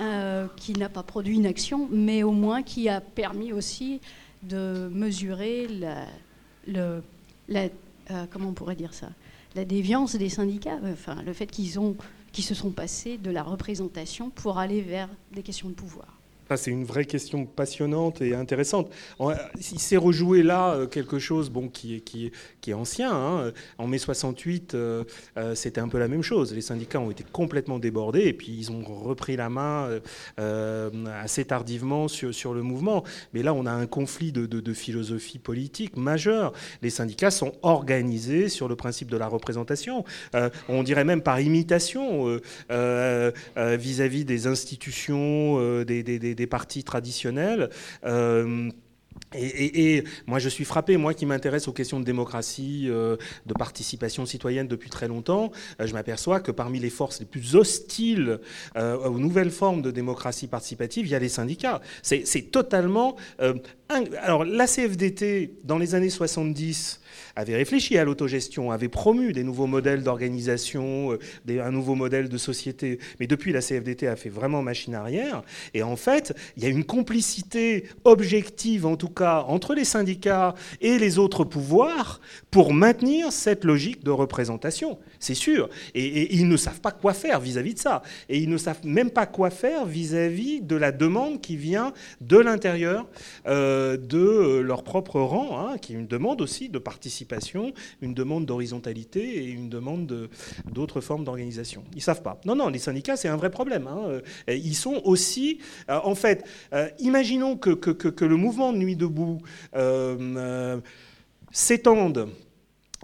euh, 0.00 0.46
qui 0.56 0.72
n'a 0.72 0.88
pas 0.88 1.04
produit 1.04 1.36
une 1.36 1.46
action, 1.46 1.88
mais 1.90 2.24
au 2.24 2.32
moins 2.32 2.62
qui 2.62 2.88
a 2.88 3.00
permis 3.00 3.52
aussi 3.52 4.00
de 4.42 4.88
mesurer 4.92 5.68
la, 5.68 7.00
la 7.48 7.68
comment 8.30 8.48
on 8.48 8.52
pourrait 8.52 8.74
dire 8.74 8.92
ça? 8.92 9.08
La 9.54 9.64
déviance 9.64 10.16
des 10.16 10.30
syndicats, 10.30 10.78
enfin, 10.84 11.22
le 11.22 11.32
fait 11.32 11.46
qu'ils 11.46 11.78
ont, 11.78 11.96
qu'ils 12.32 12.44
se 12.44 12.54
sont 12.54 12.70
passés 12.70 13.18
de 13.18 13.30
la 13.30 13.42
représentation 13.42 14.30
pour 14.30 14.58
aller 14.58 14.80
vers 14.80 15.08
des 15.32 15.42
questions 15.42 15.68
de 15.68 15.74
pouvoir 15.74 16.21
c'est 16.56 16.70
une 16.70 16.84
vraie 16.84 17.04
question 17.04 17.46
passionnante 17.46 18.20
et 18.20 18.34
intéressante. 18.34 18.90
Il 19.20 19.78
s'est 19.78 19.96
rejoué 19.96 20.42
là 20.42 20.74
euh, 20.74 20.86
quelque 20.86 21.18
chose 21.18 21.50
bon, 21.50 21.68
qui, 21.68 21.96
est, 21.96 22.00
qui, 22.00 22.30
qui 22.60 22.70
est 22.70 22.74
ancien. 22.74 23.12
Hein. 23.12 23.52
En 23.78 23.86
mai 23.86 23.98
68, 23.98 24.74
euh, 24.74 25.04
euh, 25.36 25.54
c'était 25.54 25.80
un 25.80 25.88
peu 25.88 25.98
la 25.98 26.08
même 26.08 26.22
chose. 26.22 26.54
Les 26.54 26.60
syndicats 26.60 27.00
ont 27.00 27.10
été 27.10 27.24
complètement 27.32 27.78
débordés 27.78 28.22
et 28.22 28.32
puis 28.32 28.52
ils 28.52 28.70
ont 28.70 28.82
repris 28.84 29.36
la 29.36 29.48
main 29.48 29.88
assez 30.36 31.44
tardivement 31.44 32.08
sur, 32.08 32.34
sur, 32.34 32.54
le 32.54 32.62
mouvement. 32.62 33.04
Mais 33.32 33.42
là, 33.42 33.54
on 33.54 33.66
a 33.66 33.72
un 33.72 33.86
conflit 33.86 34.32
de, 34.32 34.46
de, 34.46 34.72
philosophie 34.72 35.38
politique 35.38 35.96
majeur. 35.96 36.52
Les 36.82 36.90
syndicats 36.90 37.30
sont 37.30 37.52
organisés 37.62 38.48
sur 38.48 38.68
le 38.68 38.76
principe 38.76 39.10
de 39.10 39.16
la 39.16 39.26
représentation. 39.26 40.04
on 40.68 40.82
dirait 40.82 41.04
même 41.04 41.22
par 41.22 41.40
imitation 41.40 42.40
vis-à-vis 43.56 44.24
des 44.24 44.46
institutions, 44.46 45.82
des, 45.84 46.02
des 46.02 46.41
des 46.42 46.48
partis 46.48 46.82
traditionnels. 46.82 47.70
Euh, 48.04 48.68
et, 49.34 50.04
moi, 50.26 50.38
je 50.38 50.48
suis 50.48 50.64
frappé, 50.64 50.96
moi 50.96 51.14
qui 51.14 51.26
m'intéresse 51.26 51.68
aux 51.68 51.72
questions 51.72 52.00
de 52.00 52.04
démocratie, 52.04 52.86
euh, 52.88 53.16
de 53.46 53.54
participation 53.54 54.26
citoyenne 54.26 54.68
depuis 54.68 54.90
très 54.90 55.08
longtemps, 55.08 55.52
euh, 55.80 55.86
je 55.86 55.92
m'aperçois 55.92 56.40
que 56.40 56.50
parmi 56.50 56.78
les 56.78 56.90
forces 56.90 57.20
les 57.20 57.26
plus 57.26 57.56
hostiles 57.56 58.40
aux 58.76 59.18
nouvelles 59.18 59.50
formes 59.50 59.82
de 59.82 59.90
démocratie 59.90 60.46
participative, 60.46 61.06
il 61.06 61.10
y 61.10 61.14
a 61.14 61.18
les 61.18 61.28
syndicats. 61.28 61.80
C'est 62.02 62.50
totalement... 62.50 63.16
alors, 64.22 64.44
la 64.44 64.66
CFDT, 64.66 65.58
dans 65.64 65.78
les 65.78 65.94
années 65.94 66.10
70, 66.10 67.00
avait 67.36 67.56
réfléchi 67.56 67.98
à 67.98 68.04
l'autogestion, 68.04 68.70
avait 68.70 68.88
promu 68.88 69.32
des 69.32 69.44
nouveaux 69.44 69.66
modèles 69.66 70.02
d'organisation, 70.02 71.12
euh, 71.12 71.62
un 71.62 71.70
nouveau 71.70 71.94
modèle 71.94 72.28
de 72.28 72.38
société. 72.38 72.98
Mais 73.20 73.26
depuis, 73.26 73.52
la 73.52 73.60
CFDT 73.60 74.06
a 74.06 74.16
fait 74.16 74.28
vraiment 74.28 74.62
machine 74.62 74.94
arrière. 74.94 75.42
Et 75.74 75.82
en 75.82 75.96
fait, 75.96 76.34
il 76.56 76.62
y 76.62 76.66
a 76.66 76.68
une 76.68 76.84
complicité 76.84 77.84
objective, 78.04 78.86
en 78.86 78.96
tout 78.96 79.08
cas, 79.08 79.21
entre 79.22 79.74
les 79.74 79.84
syndicats 79.84 80.54
et 80.80 80.98
les 80.98 81.18
autres 81.18 81.44
pouvoirs 81.44 82.20
pour 82.50 82.72
maintenir 82.74 83.32
cette 83.32 83.64
logique 83.64 84.04
de 84.04 84.10
représentation. 84.10 84.98
C'est 85.18 85.34
sûr. 85.34 85.68
Et, 85.94 86.34
ils 86.34 86.48
ne 86.48 86.56
savent 86.56 86.80
pas 86.80 86.92
quoi 86.92 87.14
faire 87.14 87.40
vis-à-vis 87.40 87.74
de 87.74 87.78
ça. 87.78 88.02
Et 88.28 88.38
ils 88.38 88.48
ne 88.48 88.56
savent 88.56 88.84
même 88.84 89.10
pas 89.10 89.26
quoi 89.26 89.50
faire 89.50 89.86
vis-à-vis 89.86 90.60
de 90.60 90.76
la 90.76 90.92
demande 90.92 91.40
qui 91.40 91.56
vient 91.56 91.92
de 92.20 92.38
l'intérieur 92.38 93.06
euh, 93.46 93.96
de 93.96 94.60
leur 94.60 94.82
propre 94.82 95.20
rang, 95.20 95.58
hein, 95.58 95.78
qui 95.78 95.92
est 95.92 95.96
une 95.96 96.06
demande 96.06 96.40
aussi 96.40 96.68
de 96.68 96.78
participation 96.78 97.72
une 98.00 98.14
demande 98.14 98.46
d'horizontalité 98.46 99.44
et 99.44 99.50
une 99.50 99.68
demande 99.68 100.28
d'autres 100.70 101.00
formes 101.00 101.24
d'organisation. 101.24 101.84
Ils 101.92 101.98
ne 101.98 102.02
savent 102.02 102.22
pas. 102.22 102.40
Non, 102.44 102.54
non, 102.54 102.68
les 102.68 102.78
syndicats, 102.78 103.16
c'est 103.16 103.28
un 103.28 103.36
vrai 103.36 103.50
problème. 103.50 103.86
Hein. 103.86 104.20
Ils 104.48 104.74
sont 104.74 105.00
aussi, 105.04 105.58
euh, 105.90 105.98
en 106.04 106.14
fait, 106.14 106.44
euh, 106.72 106.88
imaginons 106.98 107.56
que, 107.56 107.70
que, 107.70 108.24
le 108.24 108.36
mouvement 108.36 108.72
de 108.72 108.78
Nuit 108.78 108.96
debout 108.96 109.11
euh, 109.74 110.80
s'étende. 111.50 112.28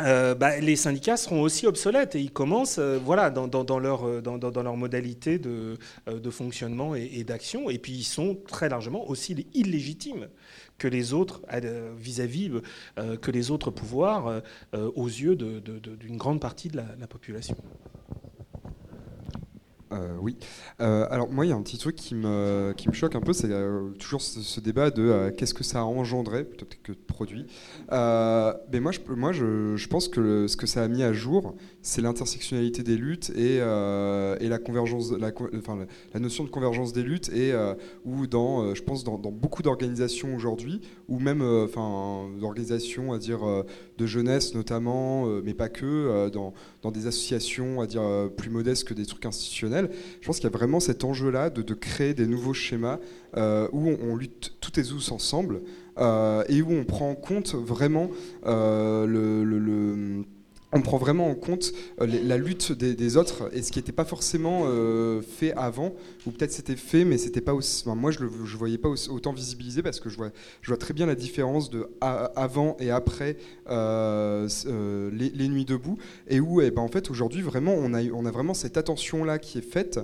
Bah, 0.01 0.61
les 0.61 0.77
syndicats 0.77 1.17
seront 1.17 1.43
aussi 1.43 1.67
obsolètes 1.67 2.15
et 2.15 2.21
ils 2.21 2.31
commencent 2.31 2.79
voilà, 2.79 3.31
dans, 3.31 3.81
leur, 3.81 4.23
dans, 4.23 4.63
leur 4.63 4.77
modalité 4.77 5.41
de, 5.41 5.77
de 6.07 6.31
fonctionnement 6.31 6.95
et, 6.95 7.25
d'action. 7.25 7.69
Et 7.69 7.79
puis 7.79 7.95
ils 7.95 8.05
sont 8.05 8.39
très 8.47 8.69
largement 8.69 9.11
aussi 9.11 9.35
illégitimes 9.55 10.29
que 10.79 10.89
les 10.89 11.13
autres, 11.13 11.43
euh, 11.53 11.93
vis-à-vis 11.99 12.51
euh, 12.99 13.17
que 13.17 13.31
les 13.31 13.51
autres 13.51 13.71
pouvoirs 13.71 14.43
euh, 14.75 14.91
aux 14.95 15.09
yeux 15.09 15.37
d'une 15.37 16.17
grande 16.17 16.41
partie 16.41 16.69
de 16.69 16.77
la 16.77 17.07
population. 17.07 17.57
Euh, 19.93 20.17
oui. 20.21 20.37
Euh, 20.81 21.07
alors 21.11 21.31
moi, 21.31 21.47
il 21.47 21.49
y 21.49 21.53
a 21.53 21.57
un 21.57 21.63
petit 21.63 21.79
truc 21.79 21.97
qui 21.97 22.15
me, 22.15 22.75
qui 22.77 22.89
me 22.89 22.95
choque 22.95 23.15
un 23.15 23.21
peu, 23.21 23.33
c'est 23.33 23.51
euh, 23.51 23.91
toujours 23.99 24.21
ce, 24.21 24.61
débat 24.61 24.91
de 24.91 25.33
qu'est-ce 25.37 25.55
que 25.55 25.65
ça 25.65 25.81
a 25.81 25.83
engendré 25.83 26.45
plutôt 26.45 26.67
que 26.83 26.93
de 26.93 26.99
produit. 26.99 27.47
mais 27.91 28.81
moi, 28.81 28.93
je, 28.93 29.01
moi 29.09 29.33
je 29.33 29.87
pense 29.87 30.09
que 30.09 30.47
ce 30.47 30.57
que 30.57 30.67
ça 30.67 30.83
a 30.83 30.89
mis 30.89 31.03
à 31.03 31.13
jour, 31.13 31.55
c'est 31.89 32.03
l'intersectionnalité 32.03 32.83
des 32.83 32.97
luttes 32.97 33.31
et, 33.37 33.57
et 33.57 34.49
la 34.49 34.59
convergence, 34.59 35.13
la, 35.13 35.33
enfin, 35.57 35.87
la, 36.13 36.21
notion 36.21 36.45
de 36.45 36.51
convergence 36.51 36.93
des 36.93 37.03
luttes 37.03 37.31
et 37.31 37.53
où 38.05 38.27
dans, 38.27 38.75
je 38.75 38.83
pense, 38.83 39.05
dans, 39.05 39.17
beaucoup 39.17 39.63
d'organisations 39.63 40.35
aujourd'hui, 40.35 40.81
ou 41.09 41.19
même, 41.19 41.43
enfin, 41.43 42.29
d'organisations 42.39 43.13
à 43.13 43.19
dire 43.19 43.41
de 43.97 44.07
jeunesse 44.07 44.55
notamment, 44.55 45.27
mais 45.43 45.55
pas 45.55 45.69
que, 45.69 46.29
dans, 46.29 46.53
dans 46.83 46.91
des 46.91 47.07
associations 47.07 47.81
à 47.81 47.87
dire 47.87 48.03
plus 48.37 48.51
modestes 48.51 48.85
que 48.85 48.95
des 48.95 49.07
trucs 49.07 49.27
institutionnels. 49.27 49.91
Je 50.21 50.27
pense 50.27 50.37
qu'il 50.37 50.51
y 50.51 50.53
a 50.53 50.57
vraiment 50.57 50.81
cet 50.81 51.05
enjeu-là 51.05 51.51
de, 51.51 51.75
créer 51.75 52.15
des 52.15 52.27
nouveaux 52.27 52.55
schémas 52.55 52.99
euh, 53.37 53.69
où 53.73 53.89
on, 53.89 54.17
lutte 54.17 54.57
toutes 54.61 54.79
et 54.79 54.83
tous 54.83 55.13
ensemble 55.13 55.61
euh, 55.99 56.45
et 56.49 56.63
où 56.63 56.73
on 56.73 56.85
prend 56.85 57.11
en 57.11 57.15
compte 57.15 57.55
vraiment 57.55 58.11
euh, 58.47 59.07
le 59.07 60.25
on 60.73 60.83
prend 60.83 60.99
vraiment 60.99 61.29
en 61.29 61.35
compte 61.35 61.73
euh, 62.01 62.07
la 62.07 62.37
lutte 62.37 62.73
des, 62.73 63.17
autres 63.17 63.49
et 63.53 63.63
ce 63.63 63.73
qui 63.73 63.79
n'était 63.79 63.93
pas 63.93 64.05
forcément 64.05 64.65
euh, 64.67 65.23
fait 65.23 65.53
avant, 65.55 65.95
ou 66.27 66.31
peut-être 66.31 66.53
c'était 66.53 66.77
fait, 66.77 67.05
mais 67.05 67.17
c'était 67.17 67.41
pas 67.41 67.55
aussi. 67.55 67.85
moi, 67.89 68.11
je 68.11 68.23
ne 68.23 68.57
voyais 68.57 68.77
pas 68.77 68.91
autant 69.09 69.33
visibilisé 69.33 69.83
parce 69.83 69.99
que 69.99 70.11
je 70.11 70.17
vois, 70.17 70.77
très 70.77 70.93
bien 70.93 71.07
la 71.07 71.15
différence 71.15 71.71
de 71.71 71.89
avant 72.01 72.77
et 72.81 72.91
après 72.91 73.37
euh, 73.71 74.47
les, 75.13 75.49
nuits 75.49 75.65
debout, 75.65 75.97
et 76.29 76.41
où, 76.41 76.61
eh 76.61 76.71
ben, 76.71 76.83
en 76.83 76.89
fait, 76.89 77.11
aujourd'hui, 77.11 77.41
vraiment, 77.41 77.75
on 77.75 77.95
a, 77.95 78.31
vraiment 78.31 78.55
cette 78.55 78.77
attention-là 78.77 79.39
qui 79.39 79.59
est 79.59 79.63
faite 79.63 80.01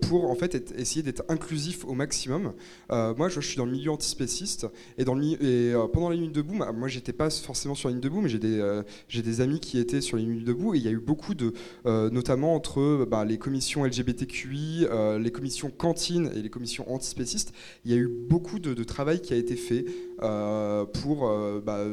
pour 0.00 0.30
en 0.30 0.34
fait 0.34 0.74
essayer 0.76 1.02
d'être 1.02 1.22
inclusif 1.28 1.84
au 1.84 1.94
maximum. 1.94 2.52
moi, 2.90 3.28
je, 3.28 3.40
suis 3.40 3.56
dans 3.56 3.66
le 3.66 3.72
milieu 3.72 3.92
antispéciste 3.92 4.66
et, 4.98 5.04
le, 5.04 5.86
pendant 5.86 6.10
les 6.10 6.18
nuits 6.18 6.28
debout, 6.28 6.54
moi, 6.54 6.88
j'étais 6.88 7.12
pas 7.12 7.30
forcément 7.30 7.74
sur 7.74 7.88
les 7.88 7.94
nuits 7.94 8.02
debout, 8.02 8.20
mais 8.20 8.28
j'ai 8.28 9.22
des 9.22 9.40
amis 9.40 9.60
qui 9.60 9.78
étaient 9.78 9.91
sur 10.00 10.16
les 10.16 10.24
minutes 10.24 10.44
debout 10.44 10.74
et 10.74 10.78
il 10.78 10.84
y 10.84 10.88
a 10.88 10.90
eu 10.90 10.98
beaucoup 10.98 11.34
de, 11.34 11.52
euh, 11.86 12.10
notamment 12.10 12.54
entre 12.54 13.06
bah, 13.08 13.24
les 13.24 13.38
commissions 13.38 13.84
LGBTQI, 13.84 14.86
euh, 14.90 15.18
les 15.18 15.30
commissions 15.30 15.70
cantines 15.70 16.30
et 16.34 16.42
les 16.42 16.50
commissions 16.50 16.92
antispécistes, 16.92 17.52
il 17.84 17.90
y 17.90 17.94
a 17.94 17.98
eu 17.98 18.08
beaucoup 18.08 18.58
de, 18.58 18.82
travail 18.82 19.20
qui 19.20 19.32
a 19.32 19.36
été 19.36 19.54
fait 19.54 19.84
euh, 20.22 20.84
pour 20.84 21.32
bah, 21.64 21.84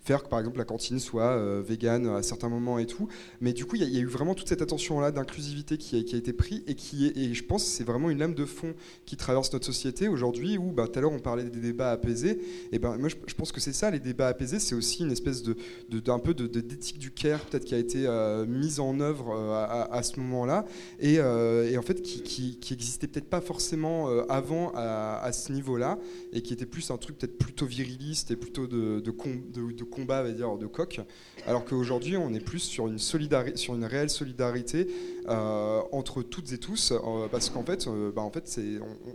faire 0.00 0.22
que 0.22 0.28
par 0.28 0.38
exemple 0.38 0.56
la 0.56 0.64
cantine 0.64 0.98
soit 0.98 1.60
végane 1.60 2.06
à 2.06 2.22
certains 2.22 2.48
moments 2.48 2.78
et 2.78 2.86
tout. 2.86 3.08
Mais 3.40 3.52
du 3.52 3.66
coup, 3.66 3.76
il 3.76 3.82
y, 3.82 3.96
a 3.98 4.00
eu 4.00 4.06
vraiment 4.06 4.34
toute 4.34 4.48
cette 4.48 4.62
attention-là 4.62 5.10
d'inclusivité 5.10 5.76
qui 5.76 5.96
a, 5.96 6.16
été 6.16 6.32
prise 6.32 6.62
et 6.66 6.74
qui 6.74 7.12
et 7.14 7.34
je 7.34 7.44
pense 7.44 7.64
que 7.64 7.70
c'est 7.70 7.84
vraiment 7.84 8.08
une 8.10 8.18
lame 8.18 8.34
de 8.34 8.46
fond 8.46 8.74
qui 9.04 9.16
traverse 9.16 9.52
notre 9.52 9.66
société 9.66 10.08
aujourd'hui 10.08 10.58
où 10.58 10.72
bah, 10.72 10.88
tout 10.88 10.98
à 10.98 11.02
l'heure 11.02 11.12
on 11.12 11.18
parlait 11.18 11.44
des 11.44 11.60
débats 11.60 11.90
apaisés. 11.90 12.40
Et 12.72 12.78
ben 12.78 12.96
moi 12.96 13.08
je, 13.08 13.34
pense 13.34 13.52
que 13.52 13.60
c'est 13.60 13.72
ça, 13.72 13.90
les 13.90 14.00
débats 14.00 14.28
apaisés, 14.28 14.58
c'est 14.58 14.74
aussi 14.74 15.02
une 15.02 15.12
espèce 15.12 15.42
de, 15.42 15.56
d'un 16.00 16.18
peu 16.18 16.34
d'éthique 16.34 16.98
du 16.98 17.10
care 17.10 17.44
peut-être 17.48 17.64
qui 17.64 17.74
a 17.74 17.78
été 17.78 18.06
euh, 18.06 18.46
mise 18.46 18.80
en 18.80 19.00
œuvre 19.00 19.34
euh, 19.34 19.86
à, 19.90 20.02
ce 20.02 20.20
moment-là. 20.20 20.64
Euh, 21.02 21.70
et, 21.70 21.78
en 21.78 21.82
fait 21.82 22.02
qui, 22.02 22.58
qui, 22.58 22.74
existait 22.74 23.06
peut-être 23.06 23.28
pas 23.28 23.40
forcément 23.40 24.08
avant 24.28 24.72
à, 24.74 25.30
ce 25.32 25.52
niveau-là 25.52 25.98
et 26.32 26.42
qui 26.42 26.52
était 26.52 26.66
plus 26.66 26.90
un 26.90 26.96
truc 26.96 27.18
peut-être 27.18 27.38
plutôt 27.38 27.66
viriliste 27.66 28.30
et 28.30 28.36
plutôt 28.36 28.66
de, 28.66 29.00
de, 29.00 29.72
de, 29.72 29.84
combat, 29.84 30.22
va 30.22 30.30
dire, 30.30 30.56
de 30.56 30.66
coq, 30.66 31.00
alors 31.46 31.64
qu'aujourd'hui 31.64 32.16
on 32.16 32.32
est 32.34 32.40
plus 32.40 32.60
sur 32.60 32.86
une, 32.86 32.98
sur 32.98 33.74
une 33.74 33.84
réelle 33.84 34.10
solidarité 34.10 34.88
entre 35.26 36.22
toutes 36.22 36.52
et 36.52 36.58
tous 36.58 36.92
parce 37.30 37.50
qu'en 37.50 37.64
fait, 37.64 37.88
bah, 38.14 38.22
en 38.22 38.30
fait 38.30 38.60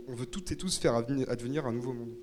on, 0.08 0.14
veut 0.14 0.26
toutes 0.26 0.52
et 0.52 0.56
tous 0.56 0.78
faire 0.78 0.94
advenir 0.94 1.66
un 1.66 1.72
nouveau 1.72 1.92
monde. 1.92 2.14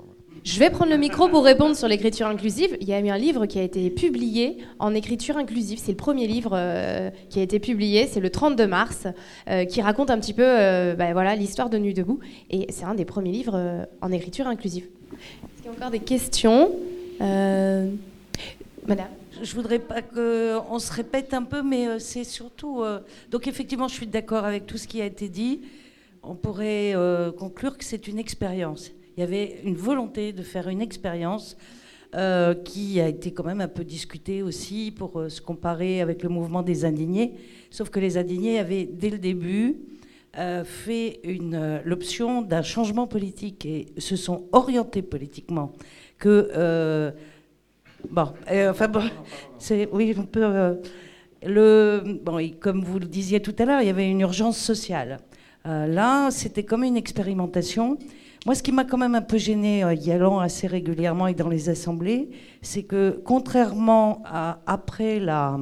Je 0.43 0.57
vais 0.57 0.71
prendre 0.71 0.89
le 0.89 0.97
micro 0.97 1.27
pour 1.27 1.43
répondre 1.43 1.75
sur 1.75 1.87
l'écriture 1.87 2.25
inclusive. 2.25 2.75
Il 2.81 2.87
y 2.89 2.93
a 2.93 2.99
eu 2.99 3.09
un 3.09 3.17
livre 3.17 3.45
qui 3.45 3.59
a 3.59 3.61
été 3.61 3.91
publié 3.91 4.57
en 4.79 4.95
écriture 4.95 5.37
inclusive. 5.37 5.77
C'est 5.77 5.91
le 5.91 5.97
premier 5.97 6.25
livre 6.25 6.53
euh, 6.55 7.11
qui 7.29 7.39
a 7.39 7.43
été 7.43 7.59
publié, 7.59 8.07
c'est 8.07 8.19
le 8.19 8.31
32 8.31 8.65
mars, 8.65 9.05
euh, 9.47 9.65
qui 9.65 9.83
raconte 9.83 10.09
un 10.09 10.19
petit 10.19 10.33
peu 10.33 10.43
euh, 10.43 10.95
bah, 10.95 11.13
voilà, 11.13 11.35
l'histoire 11.35 11.69
de 11.69 11.77
Nuit 11.77 11.93
debout. 11.93 12.19
Et 12.49 12.65
c'est 12.71 12.85
un 12.85 12.95
des 12.95 13.05
premiers 13.05 13.31
livres 13.31 13.87
en 14.01 14.11
écriture 14.11 14.47
inclusive. 14.47 14.85
Est-ce 15.13 15.61
qu'il 15.61 15.65
y 15.65 15.69
a 15.69 15.77
encore 15.77 15.91
des 15.91 15.99
questions? 15.99 16.71
Madame? 17.19 17.91
Je 19.43 19.55
voudrais 19.55 19.79
pas 19.79 20.01
qu'on 20.01 20.79
se 20.79 20.91
répète 20.91 21.35
un 21.35 21.43
peu, 21.43 21.61
mais 21.61 21.99
c'est 21.99 22.23
surtout. 22.23 22.83
donc, 23.29 23.47
effectivement, 23.47 23.87
je 23.87 23.93
suis 23.93 24.07
d'accord 24.07 24.45
avec 24.45 24.65
tout 24.65 24.77
ce 24.77 24.87
qui 24.87 25.01
a 25.01 25.05
été 25.05 25.29
dit. 25.29 25.61
On 26.23 26.33
pourrait 26.33 26.95
conclure 27.37 27.77
que 27.77 27.83
c'est 27.83 28.07
une 28.07 28.17
expérience 28.17 28.91
il 29.15 29.19
y 29.19 29.23
avait 29.23 29.59
une 29.63 29.75
volonté 29.75 30.33
de 30.33 30.43
faire 30.43 30.67
une 30.69 30.81
expérience 30.81 31.57
euh, 32.13 32.53
qui 32.55 32.99
a 32.99 33.07
été 33.07 33.31
quand 33.31 33.45
même 33.45 33.61
un 33.61 33.69
peu 33.69 33.85
discutée 33.85 34.43
aussi 34.43 34.91
pour 34.91 35.17
euh, 35.17 35.29
se 35.29 35.39
comparer 35.39 36.01
avec 36.01 36.23
le 36.23 36.29
mouvement 36.29 36.61
des 36.61 36.83
indignés. 36.83 37.35
Sauf 37.69 37.89
que 37.89 38.01
les 38.01 38.17
indignés 38.17 38.59
avaient, 38.59 38.83
dès 38.83 39.09
le 39.09 39.17
début, 39.17 39.77
euh, 40.37 40.65
fait 40.65 41.21
l'option 41.85 42.41
d'un 42.41 42.63
changement 42.63 43.07
politique 43.07 43.65
et 43.65 43.85
se 43.97 44.17
sont 44.17 44.43
orientés 44.51 45.01
politiquement. 45.01 45.71
Que 46.17 47.13
Bon, 48.09 48.33
enfin 48.49 48.87
bon, 48.87 49.03
oui, 49.93 50.15
on 50.17 50.23
peut. 50.23 50.79
le, 51.43 52.19
bon, 52.23 52.51
comme 52.59 52.83
vous 52.83 52.99
le 52.99 53.05
disiez 53.05 53.39
tout 53.39 53.55
à 53.59 53.63
l'heure, 53.63 53.81
il 53.81 53.87
y 53.87 53.91
avait 53.91 54.09
une 54.09 54.21
urgence 54.21 54.57
sociale. 54.57 55.19
là, 55.63 56.29
c'était 56.31 56.63
comme 56.63 56.83
une 56.83 56.97
expérimentation. 56.97 57.97
Moi, 58.45 58.55
ce 58.55 58.63
qui 58.63 58.71
m'a 58.71 58.85
quand 58.85 58.97
même 58.97 59.13
un 59.13 59.21
peu 59.21 59.37
gêné, 59.37 59.83
y 60.01 60.11
allant 60.11 60.39
assez 60.39 60.65
régulièrement 60.65 61.27
et 61.27 61.35
dans 61.35 61.49
les 61.49 61.69
assemblées, 61.69 62.29
c'est 62.61 62.83
que 62.83 63.21
contrairement 63.23 64.23
à 64.25 64.59
après 64.65 65.19
la 65.19 65.59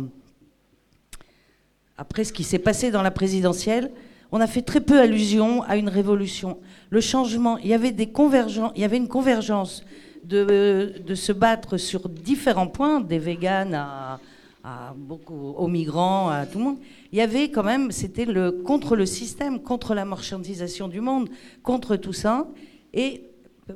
après 2.00 2.24
ce 2.24 2.32
qui 2.32 2.46
s'est 2.46 2.60
passé 2.60 2.92
dans 2.92 3.02
la 3.02 3.12
présidentielle, 3.12 3.92
on 4.32 4.40
a 4.40 4.48
fait 4.48 4.62
très 4.62 4.80
peu 4.80 5.02
allusion 5.02 5.64
à 5.64 5.76
une 5.76 5.90
révolution. 5.90 6.60
Le 6.90 7.02
changement, 7.02 7.58
il 7.58 7.68
y 7.68 7.74
avait, 7.74 7.92
des 7.92 8.10
il 8.10 8.82
y 8.82 8.84
avait 8.86 8.98
une 8.98 9.10
convergence 9.10 9.84
de, 10.24 10.94
de, 11.06 11.16
se 11.16 11.34
battre 11.34 11.76
sur 11.76 12.08
différents 12.08 12.68
points, 12.68 13.02
des 13.02 13.20
véganes 13.20 13.74
à, 13.74 14.20
beaucoup, 14.96 15.54
aux 15.58 15.68
migrants, 15.68 16.30
à 16.30 16.46
tout 16.46 16.60
le 16.60 16.64
monde. 16.64 16.78
Il 17.12 17.18
y 17.18 17.22
avait 17.22 17.50
quand 17.50 17.64
même, 17.64 17.92
c'était 17.92 18.26
le, 18.26 18.52
contre 18.52 18.96
le 18.96 19.06
système, 19.06 19.60
contre 19.60 19.94
la 19.94 20.06
marchandisation 20.06 20.88
du 20.88 21.02
monde, 21.02 21.28
contre 21.64 21.98
tout 21.98 22.14
ça. 22.14 22.48
Et 22.94 23.24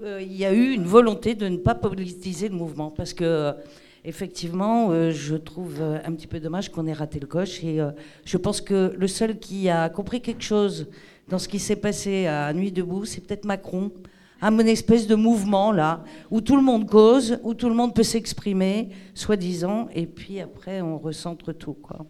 euh, 0.03 0.22
il 0.22 0.36
y 0.36 0.45
a 0.45 0.53
eu 0.53 0.72
une 0.72 0.86
volonté 0.86 1.36
de 1.36 1.47
ne 1.47 1.57
pas 1.57 1.76
politiser 1.76 2.49
le 2.49 2.55
mouvement, 2.55 2.89
parce 2.89 3.14
que 3.14 3.53
effectivement, 4.05 4.91
euh, 4.91 5.11
je 5.11 5.36
trouve 5.36 5.78
euh, 5.82 5.99
un 6.05 6.14
petit 6.14 6.28
peu 6.28 6.39
dommage 6.39 6.72
qu'on 6.72 6.88
ait 6.88 6.93
raté 6.93 7.20
le 7.20 7.28
coche. 7.28 7.64
Et 7.64 7.80
euh, 7.80 7.91
je 8.26 8.38
pense 8.38 8.61
que 8.61 8.93
le 8.97 9.07
seul 9.07 9.39
qui 9.39 9.70
a 9.70 9.89
compris 9.89 10.22
quelque 10.22 10.43
chose 10.43 10.88
dans 11.30 11.39
ce 11.39 11.47
qui 11.47 11.59
s'est 11.59 11.78
passé 11.78 12.28
à 12.28 12.51
Nuit 12.53 12.72
debout, 12.72 13.05
c'est 13.05 13.22
peut-être 13.22 13.45
Macron. 13.45 13.91
Un 14.41 14.57
espèce 14.59 15.07
de 15.07 15.16
mouvement 15.16 15.72
là, 15.72 16.03
où 16.30 16.41
tout 16.41 16.57
le 16.57 16.61
monde 16.61 16.89
cause, 16.89 17.39
où 17.43 17.53
tout 17.53 17.70
le 17.70 17.76
monde 17.76 17.95
peut 17.95 18.03
s'exprimer, 18.03 18.89
soi-disant, 19.14 19.88
et 19.95 20.05
puis 20.05 20.41
après 20.41 20.82
on 20.82 20.97
recentre 20.97 21.53
tout. 21.53 21.76
Quoi. 21.76 22.05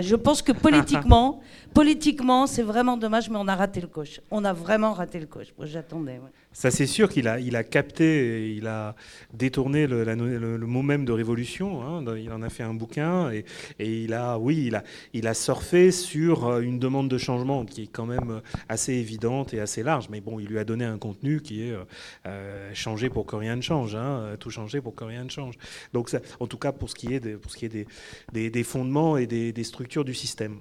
Je 0.00 0.16
pense 0.16 0.42
que 0.42 0.52
politiquement, 0.52 1.40
politiquement, 1.74 2.46
c'est 2.46 2.62
vraiment 2.62 2.96
dommage, 2.96 3.28
mais 3.28 3.36
on 3.38 3.48
a 3.48 3.56
raté 3.56 3.80
le 3.80 3.88
coche. 3.88 4.20
On 4.30 4.44
a 4.44 4.52
vraiment 4.52 4.92
raté 4.92 5.18
le 5.18 5.26
coche. 5.26 5.52
J'attendais. 5.62 6.20
Ça, 6.52 6.72
c'est 6.72 6.86
sûr 6.86 7.08
qu'il 7.08 7.28
a, 7.28 7.38
il 7.38 7.54
a 7.54 7.62
capté, 7.62 8.52
il 8.56 8.66
a 8.66 8.96
détourné 9.32 9.86
le, 9.86 10.58
mot 10.66 10.82
même 10.82 11.04
de 11.04 11.12
révolution. 11.12 11.82
Hein, 11.82 12.04
il 12.16 12.32
en 12.32 12.42
a 12.42 12.48
fait 12.50 12.64
un 12.64 12.74
bouquin 12.74 13.30
et, 13.30 13.44
il 13.78 14.12
a, 14.14 14.36
oui, 14.36 14.64
il 14.66 14.74
a, 14.74 14.82
il 15.12 15.28
a 15.28 15.34
surfé 15.34 15.92
sur 15.92 16.48
euh, 16.48 16.60
une 16.60 16.80
demande 16.80 17.08
de 17.08 17.18
changement 17.18 17.64
qui 17.64 17.84
est 17.84 17.86
quand 17.86 18.04
même 18.04 18.42
assez 18.68 18.94
évidente 18.94 19.54
et 19.54 19.60
assez 19.60 19.84
large. 19.84 20.08
Mais 20.10 20.20
bon, 20.20 20.40
il 20.40 20.48
lui 20.48 20.58
a 20.58 20.64
donné 20.64 20.84
un 20.84 20.98
contenu 20.98 21.40
qui 21.40 21.62
est 21.62 21.70
euh, 21.70 21.84
euh 22.26 22.74
changer 22.74 23.10
pour 23.10 23.26
que 23.26 23.36
rien 23.36 23.54
ne 23.54 23.62
change, 23.62 23.94
hein, 23.94 24.36
tout 24.40 24.50
changer 24.50 24.80
pour 24.80 24.96
que 24.96 25.04
rien 25.04 25.22
ne 25.22 25.30
change. 25.30 25.54
Donc, 25.92 26.08
ça, 26.08 26.18
en 26.40 26.48
tout 26.48 26.58
cas, 26.58 26.72
pour 26.72 26.90
ce 26.90 26.96
qui 26.96 27.14
est, 27.14 27.20
pour 27.36 27.52
ce 27.52 27.56
qui 27.56 27.66
est 27.66 27.86
des, 28.32 28.64
fondements 28.64 29.16
et 29.16 29.26
des 29.26 29.64
structures 29.64 30.04
du 30.04 30.14
système. 30.14 30.58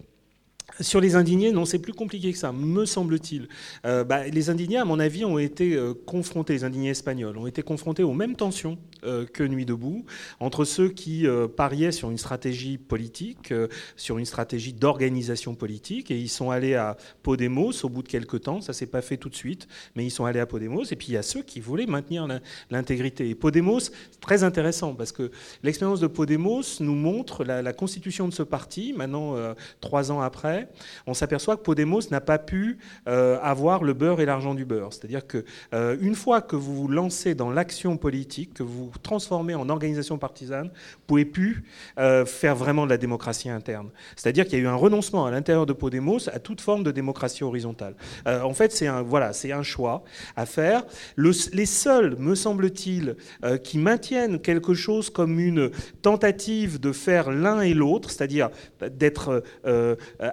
Sur 0.81 1.01
les 1.01 1.15
indignés, 1.15 1.51
non, 1.51 1.65
c'est 1.65 1.79
plus 1.79 1.93
compliqué 1.93 2.31
que 2.31 2.37
ça, 2.37 2.51
me 2.53 2.85
semble-t-il. 2.85 3.49
Euh, 3.85 4.03
bah, 4.03 4.27
les 4.27 4.49
indignés, 4.49 4.77
à 4.77 4.85
mon 4.85 4.99
avis, 4.99 5.25
ont 5.25 5.37
été 5.37 5.75
euh, 5.75 5.93
confrontés, 5.93 6.53
les 6.53 6.63
indignés 6.63 6.91
espagnols, 6.91 7.37
ont 7.37 7.47
été 7.47 7.61
confrontés 7.61 8.03
aux 8.03 8.13
mêmes 8.13 8.35
tensions 8.35 8.77
que 9.01 9.43
Nuit 9.43 9.65
debout, 9.65 10.05
entre 10.39 10.65
ceux 10.65 10.89
qui 10.89 11.25
pariaient 11.55 11.91
sur 11.91 12.11
une 12.11 12.17
stratégie 12.17 12.77
politique, 12.77 13.53
sur 13.95 14.17
une 14.17 14.25
stratégie 14.25 14.73
d'organisation 14.73 15.55
politique, 15.55 16.11
et 16.11 16.19
ils 16.19 16.29
sont 16.29 16.51
allés 16.51 16.75
à 16.75 16.97
Podemos 17.23 17.71
au 17.83 17.89
bout 17.89 18.03
de 18.03 18.07
quelques 18.07 18.41
temps, 18.41 18.61
ça 18.61 18.73
s'est 18.73 18.87
pas 18.87 19.01
fait 19.01 19.17
tout 19.17 19.29
de 19.29 19.35
suite, 19.35 19.67
mais 19.95 20.05
ils 20.05 20.11
sont 20.11 20.25
allés 20.25 20.39
à 20.39 20.45
Podemos, 20.45 20.83
et 20.91 20.95
puis 20.95 21.07
il 21.09 21.13
y 21.13 21.17
a 21.17 21.23
ceux 21.23 21.41
qui 21.41 21.59
voulaient 21.59 21.85
maintenir 21.85 22.27
l'intégrité. 22.69 23.29
Et 23.29 23.35
Podemos, 23.35 23.79
très 24.21 24.43
intéressant, 24.43 24.93
parce 24.93 25.11
que 25.11 25.31
l'expérience 25.63 25.99
de 25.99 26.07
Podemos 26.07 26.61
nous 26.79 26.95
montre 26.95 27.43
la, 27.43 27.73
constitution 27.73 28.27
de 28.27 28.33
ce 28.33 28.43
parti, 28.43 28.93
maintenant 28.93 29.35
trois 29.79 30.11
ans 30.11 30.21
après, 30.21 30.69
on 31.07 31.13
s'aperçoit 31.13 31.57
que 31.57 31.61
Podemos 31.61 32.01
n'a 32.11 32.21
pas 32.21 32.39
pu 32.39 32.77
euh, 33.07 33.39
avoir 33.41 33.83
le 33.83 33.93
beurre 33.93 34.21
et 34.21 34.25
l'argent 34.25 34.53
du 34.53 34.65
beurre. 34.65 34.93
C'est-à-dire 34.93 35.25
que 35.27 35.45
euh, 35.73 35.97
une 36.01 36.15
fois 36.15 36.41
que 36.41 36.55
vous 36.55 36.75
vous 36.75 36.87
lancez 36.87 37.35
dans 37.35 37.51
l'action 37.51 37.97
politique, 37.97 38.53
que 38.53 38.63
vous 38.63 38.88
vous 38.91 38.99
transformez 38.99 39.55
en 39.55 39.69
organisation 39.69 40.17
partisane, 40.17 40.67
vous 40.67 41.03
pouvez 41.07 41.25
plus 41.25 41.63
euh, 41.97 42.25
faire 42.25 42.55
vraiment 42.55 42.85
de 42.85 42.89
la 42.89 42.97
démocratie 42.97 43.49
interne. 43.49 43.89
C'est-à-dire 44.15 44.45
qu'il 44.45 44.59
y 44.59 44.61
a 44.61 44.63
eu 44.65 44.67
un 44.67 44.75
renoncement 44.75 45.25
à 45.25 45.31
l'intérieur 45.31 45.65
de 45.65 45.73
Podemos 45.73 46.29
à 46.31 46.39
toute 46.39 46.61
forme 46.61 46.83
de 46.83 46.91
démocratie 46.91 47.43
horizontale. 47.43 47.95
en 48.25 48.53
fait, 48.53 48.71
c'est 48.71 48.87
un 48.87 49.01
voilà, 49.01 49.31
un 49.51 49.63
choix 49.63 50.03
à 50.35 50.45
faire. 50.45 50.83
les 51.17 51.65
seuls, 51.65 52.15
me 52.17 52.35
semble-t-il, 52.35 53.15
qui 53.63 53.77
maintiennent 53.77 54.39
quelque 54.39 54.73
chose 54.73 55.09
comme 55.09 55.39
une 55.39 55.71
tentative 56.01 56.79
de 56.79 56.91
faire 56.91 57.31
l'un 57.31 57.61
et 57.61 57.73
l'autre, 57.73 58.11
c'est-à-dire 58.11 58.49
d'être 58.81 59.43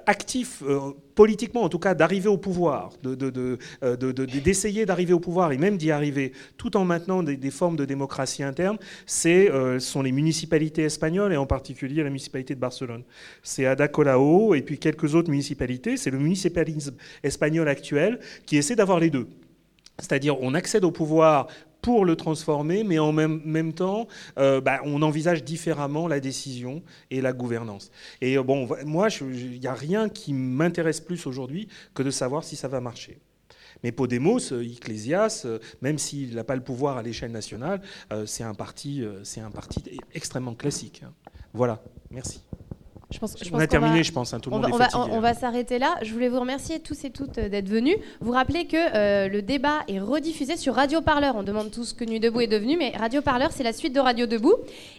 actif 0.06 0.62
euh, 0.62 0.92
politiquement, 1.16 1.62
en 1.62 1.68
tout 1.68 1.80
cas, 1.80 1.94
d'arriver 1.94 2.28
au 2.28 2.36
pouvoir, 2.36 2.92
euh, 3.04 3.96
d'essayer 3.96 4.82
de, 4.82 4.86
d'arriver 4.86 5.14
au 5.14 5.18
pouvoir 5.18 5.50
et 5.50 5.58
même 5.58 5.78
d'y 5.78 5.90
arriver, 5.90 6.32
tout 6.58 6.76
en 6.76 6.84
maintenant 6.84 7.22
des, 7.24 7.50
formes 7.50 7.74
de 7.74 7.86
démocratie 7.86 8.42
interne, 8.44 8.76
c'est 9.06 9.50
euh, 9.50 9.80
sont 9.80 10.02
les 10.02 10.12
municipalités 10.12 10.82
espagnoles 10.82 11.32
et 11.32 11.36
en 11.36 11.46
particulier 11.46 12.02
la 12.02 12.10
municipalité 12.10 12.54
de 12.54 12.60
Barcelone. 12.60 13.02
C'est 13.42 13.64
Ada 13.64 13.88
Colau 13.88 14.54
et 14.54 14.60
puis 14.60 14.78
quelques 14.78 15.14
autres 15.14 15.30
municipalités. 15.30 15.96
C'est 15.96 16.10
le 16.10 16.18
municipalisme 16.18 16.94
espagnol 17.22 17.66
actuel 17.66 18.20
qui 18.44 18.58
essaie 18.58 18.76
d'avoir 18.76 19.00
les 19.00 19.08
deux. 19.08 19.26
C'est-à-dire, 19.98 20.38
on 20.42 20.52
accède 20.52 20.84
au 20.84 20.90
pouvoir 20.90 21.46
pour 21.86 22.04
le 22.04 22.16
transformer, 22.16 22.82
mais 22.82 22.98
en 22.98 23.12
même, 23.12 23.72
temps, 23.72 24.08
euh, 24.40 24.60
bah, 24.60 24.80
on 24.82 25.02
envisage 25.02 25.44
différemment 25.44 26.08
la 26.08 26.18
décision 26.18 26.82
et 27.12 27.20
la 27.20 27.32
gouvernance. 27.32 27.92
Et 28.20 28.36
euh, 28.36 28.42
bon, 28.42 28.68
moi, 28.84 29.06
il 29.20 29.60
n'y 29.60 29.68
a 29.68 29.74
rien 29.74 30.08
qui 30.08 30.32
m'intéresse 30.32 31.00
plus 31.00 31.28
aujourd'hui 31.28 31.68
que 31.94 32.02
de 32.02 32.10
savoir 32.10 32.42
si 32.42 32.56
ça 32.56 32.66
va 32.66 32.80
marcher. 32.80 33.20
Mais 33.84 33.92
Podemos, 33.92 34.52
euh, 34.52 34.64
Ecclesias, 34.64 35.46
même 35.80 35.96
s'il 35.96 36.34
n'a 36.34 36.42
pas 36.42 36.56
le 36.56 36.64
pouvoir 36.64 36.96
à 36.96 37.04
l'échelle 37.04 37.30
nationale, 37.30 37.80
c'est 38.24 38.42
un 38.42 38.54
parti, 38.54 39.04
c'est 39.22 39.40
un 39.40 39.52
parti 39.52 39.84
extrêmement 40.12 40.56
classique. 40.56 41.04
Hein. 41.06 41.12
Voilà. 41.54 41.84
Merci. 42.10 42.42
Je 43.08 43.20
pense, 43.20 43.36
on 43.52 43.58
a 43.60 43.68
terminé, 43.68 44.02
je 44.02 44.10
pense. 44.12 44.34
Hein, 44.34 44.40
tout 44.40 44.50
le 44.50 44.56
on 44.56 44.58
monde 44.58 44.76
va, 44.76 44.86
est 44.86 44.94
on 44.96 45.20
va, 45.20 45.32
va 45.32 45.34
s'arrêter 45.34 45.78
là. 45.78 45.94
Je 46.02 46.12
voulais 46.12 46.28
vous 46.28 46.40
remercier 46.40 46.80
tous 46.80 47.04
et 47.04 47.10
toutes 47.10 47.38
euh, 47.38 47.48
d'être 47.48 47.68
venus. 47.68 47.96
Vous 48.20 48.32
rappelez 48.32 48.66
que 48.66 48.76
euh, 48.76 49.28
le 49.28 49.42
débat 49.42 49.84
est 49.86 50.00
rediffusé 50.00 50.56
sur 50.56 50.74
Radio 50.74 51.00
Parleur. 51.02 51.36
On 51.36 51.44
demande 51.44 51.70
tous 51.70 51.84
ce 51.84 51.94
que 51.94 52.04
Nuit 52.04 52.18
Debout 52.18 52.40
est 52.40 52.48
devenu, 52.48 52.76
mais 52.76 52.92
Radio 52.98 53.22
Parleur, 53.22 53.52
c'est 53.52 53.62
la 53.62 53.72
suite 53.72 53.94
de 53.94 54.00
Radio 54.00 54.26
Debout. 54.26 54.54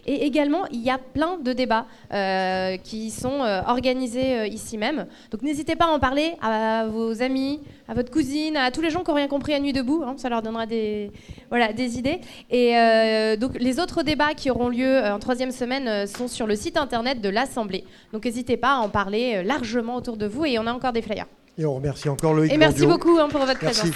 Et 0.06 0.24
également, 0.24 0.64
il 0.72 0.80
y 0.80 0.88
a 0.88 0.96
plein 0.96 1.36
de 1.36 1.52
débats 1.52 1.84
euh, 2.14 2.78
qui 2.78 3.10
sont 3.10 3.40
organisés 3.66 4.46
ici 4.46 4.78
même. 4.78 5.06
Donc 5.30 5.42
n'hésitez 5.42 5.76
pas 5.76 5.84
à 5.84 5.88
en 5.88 5.98
parler 5.98 6.32
à 6.40 6.86
vos 6.86 7.20
amis, 7.20 7.60
à 7.88 7.94
votre 7.94 8.10
cousine, 8.10 8.56
à 8.56 8.70
tous 8.70 8.82
les 8.82 8.90
gens 8.90 9.02
qui 9.02 9.10
n'ont 9.10 9.16
rien 9.16 9.28
compris 9.28 9.54
à 9.54 9.60
Nuit 9.60 9.72
Debout. 9.72 10.04
Hein. 10.06 10.14
ça 10.18 10.28
leur 10.28 10.42
donnera 10.42 10.66
des, 10.66 11.10
voilà, 11.48 11.72
des 11.72 11.98
idées. 11.98 12.20
Et 12.50 12.74
donc 13.38 13.52
les 13.58 13.80
autres 13.80 14.02
débats 14.02 14.34
qui 14.34 14.50
auront 14.50 14.68
lieu 14.68 14.98
en 15.04 15.18
troisième 15.18 15.52
semaine 15.52 16.06
sont 16.06 16.28
sur 16.28 16.46
le 16.46 16.54
site 16.54 16.76
internet 16.76 17.20
de 17.20 17.28
l'Assemblée. 17.28 17.84
Donc 18.12 18.24
n'hésitez 18.24 18.56
pas 18.56 18.74
à 18.74 18.78
en 18.78 18.88
parler 18.88 19.36
euh, 19.36 19.42
largement 19.42 19.96
autour 19.96 20.16
de 20.16 20.26
vous 20.26 20.44
et 20.44 20.58
on 20.58 20.66
a 20.66 20.72
encore 20.72 20.92
des 20.92 21.02
flyers. 21.02 21.26
Et 21.56 21.64
on 21.64 21.74
remercie 21.74 22.08
encore 22.08 22.34
Loïc. 22.34 22.52
Et 22.52 22.56
merci 22.56 22.86
beaucoup 22.86 23.18
hein, 23.18 23.28
pour 23.28 23.44
votre 23.44 23.58
présence. 23.58 23.90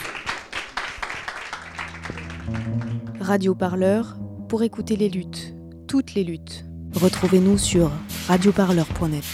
Radio 3.20 3.54
Parleur 3.54 4.16
pour 4.48 4.62
écouter 4.62 4.96
les 4.96 5.08
luttes, 5.08 5.54
toutes 5.86 6.14
les 6.14 6.24
luttes. 6.24 6.64
Retrouvez-nous 6.94 7.56
sur 7.56 7.90
radioparleur.net. 8.28 9.24